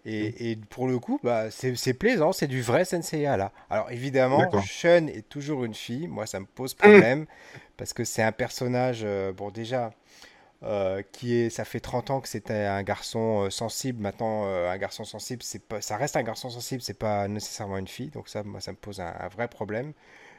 Et, 0.09 0.57
pour 0.69 0.87
le 0.87 0.99
coup, 0.99 1.19
bah, 1.21 1.51
c'est 1.51 1.93
plaisant, 1.93 2.31
c'est 2.31 2.47
du 2.47 2.61
vrai 2.61 2.85
Senseiya 2.85 3.35
là. 3.35 3.51
Alors 3.69 3.91
évidemment, 3.91 4.49
Shun 4.61 5.07
est 5.07 5.27
toujours 5.27 5.65
une 5.65 5.73
fille. 5.73 6.07
Moi, 6.07 6.25
ça 6.25 6.39
me 6.39 6.45
pose 6.45 6.73
problème 6.73 7.25
parce 7.75 7.91
que 7.91 8.05
c'est 8.05 8.23
un 8.23 8.31
personnage, 8.31 9.01
euh, 9.03 9.33
bon 9.33 9.49
déjà, 9.49 9.91
euh, 10.63 11.01
qui 11.11 11.35
est, 11.35 11.49
ça 11.49 11.65
fait 11.65 11.79
30 11.79 12.09
ans 12.09 12.21
que 12.21 12.27
c'était 12.27 12.53
un 12.53 12.83
garçon 12.83 13.45
euh, 13.45 13.49
sensible. 13.49 14.01
Maintenant, 14.01 14.45
un 14.45 14.77
garçon 14.77 15.03
sensible, 15.03 15.43
c'est 15.43 15.63
pas, 15.63 15.81
ça 15.81 15.97
reste 15.97 16.15
un 16.17 16.23
garçon 16.23 16.49
sensible, 16.49 16.81
c'est 16.81 16.97
pas 16.97 17.27
nécessairement 17.27 17.77
une 17.77 17.87
fille. 17.87 18.09
Donc 18.09 18.29
ça, 18.29 18.43
moi, 18.43 18.59
ça 18.59 18.71
me 18.71 18.77
pose 18.77 18.99
un, 18.99 19.27
vrai 19.29 19.47
problème. 19.47 19.93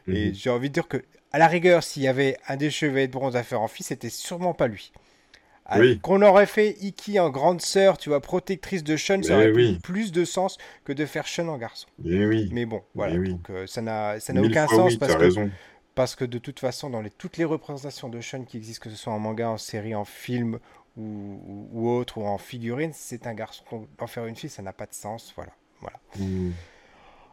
Et 0.07 0.29
mhm. 0.29 0.35
j'ai 0.35 0.51
envie 0.51 0.69
de 0.69 0.75
dire 0.75 0.89
que, 0.89 1.05
à 1.33 1.39
la 1.39 1.49
rigueur, 1.49 1.83
s'il 1.83 2.03
y 2.03 2.09
avait 2.09 2.37
un 2.49 2.57
des 2.57 2.71
cheveux 2.71 3.07
de 3.07 3.13
bronze 3.13 3.37
à 3.37 3.43
faire 3.43 3.61
en 3.61 3.69
fille, 3.69 3.85
c'était 3.85 4.09
sûrement 4.09 4.55
pas 4.55 4.67
lui. 4.67 4.93
Ah, 5.71 5.81
qu'on 6.01 6.23
aurait 6.23 6.47
fait 6.47 6.77
Iki 6.81 7.21
en 7.21 7.29
grande 7.29 7.61
sœur, 7.61 7.99
tu 7.99 8.09
vois, 8.09 8.23
protectrice 8.23 8.83
de 8.83 8.97
Sean, 8.97 9.23
ça 9.23 9.35
aurait 9.35 9.53
plus 9.83 10.13
de 10.13 10.25
sens 10.25 10.57
que 10.85 10.95
de 10.95 11.05
faire 11.05 11.29
Sean 11.29 11.49
en 11.49 11.59
garçon. 11.59 11.87
Mais 12.53 12.65
bon, 12.65 12.83
voilà. 12.95 13.19
Donc, 13.19 13.51
euh, 13.51 13.67
ça 13.67 13.83
n'a 13.83 14.17
aucun 14.43 14.67
sens 14.67 14.97
parce 14.97 15.15
que, 15.15 15.51
parce 15.99 16.15
que 16.15 16.25
de 16.25 16.39
toute 16.39 16.61
façon, 16.61 16.91
dans 16.91 17.01
les, 17.01 17.11
toutes 17.11 17.39
les 17.39 17.45
représentations 17.45 18.09
de 18.09 18.21
Sean 18.21 18.45
qui 18.45 18.57
existent, 18.57 18.85
que 18.85 18.89
ce 18.89 18.95
soit 18.95 19.13
en 19.13 19.19
manga, 19.19 19.51
en 19.51 19.59
série, 19.59 19.97
en 19.97 20.05
film 20.05 20.61
ou, 20.97 21.69
ou, 21.73 21.91
autre, 21.91 22.19
ou 22.19 22.25
en 22.25 22.39
figurine, 22.39 22.93
c'est 22.95 23.27
un 23.27 23.35
garçon. 23.35 23.89
En 23.99 24.07
faire 24.07 24.27
une 24.27 24.37
fille, 24.37 24.49
ça 24.49 24.63
n'a 24.63 24.73
pas 24.73 24.87
de 24.87 24.95
sens. 24.95 25.33
Voilà. 25.35 25.51
voilà. 25.81 25.99
Mm. 26.17 26.53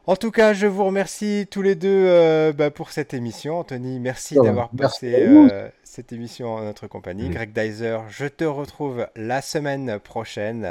En 0.07 0.15
tout 0.15 0.31
cas, 0.31 0.53
je 0.53 0.65
vous 0.65 0.83
remercie 0.83 1.45
tous 1.51 1.61
les 1.61 1.75
deux 1.75 2.07
euh, 2.07 2.53
bah, 2.53 2.71
pour 2.71 2.89
cette 2.89 3.13
émission. 3.13 3.59
Anthony, 3.59 3.99
merci 3.99 4.33
d'avoir 4.33 4.69
passé 4.69 5.13
euh, 5.13 5.69
cette 5.83 6.11
émission 6.11 6.55
en 6.55 6.63
notre 6.63 6.87
compagnie. 6.87 7.29
Greg 7.29 7.53
Dyser, 7.53 7.99
je 8.09 8.25
te 8.25 8.45
retrouve 8.45 9.07
la 9.15 9.43
semaine 9.43 9.99
prochaine. 9.99 10.67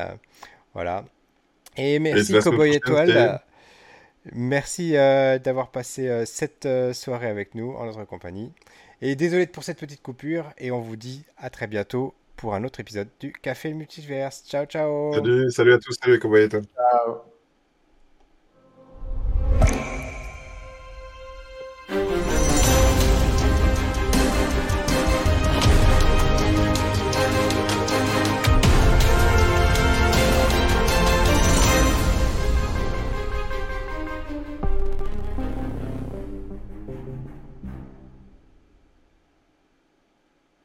Voilà. 0.73 1.05
Et 1.77 2.01
merci 2.01 2.37
Cowboy 2.41 2.75
Étoile. 2.75 3.41
Merci 4.33 4.97
euh, 4.97 5.39
d'avoir 5.39 5.71
passé 5.71 6.25
cette 6.27 6.69
soirée 6.93 7.29
avec 7.29 7.55
nous 7.55 7.73
en 7.73 7.87
notre 7.87 8.05
compagnie. 8.05 8.53
Et 9.03 9.17
désolé 9.17 9.47
pour 9.47 9.65
cette 9.65 9.79
petite 9.79 10.03
coupure. 10.03 10.53
Et 10.59 10.71
on 10.71 10.81
vous 10.81 10.97
dit 10.97 11.25
à 11.37 11.51
très 11.51 11.67
bientôt 11.67 12.15
pour 12.37 12.55
un 12.55 12.65
autre 12.65 12.81
épisode 12.81 13.09
du 13.21 13.33
Café 13.33 13.73
Multiverse. 13.75 14.45
Ciao, 14.47 14.67
ciao. 14.67 15.13
Salut, 15.15 15.51
salut 15.51 15.73
à 15.75 15.79
tous. 15.79 15.97
Salut 16.01 16.17
Étoile. 16.17 16.49
Ciao. 16.51 17.34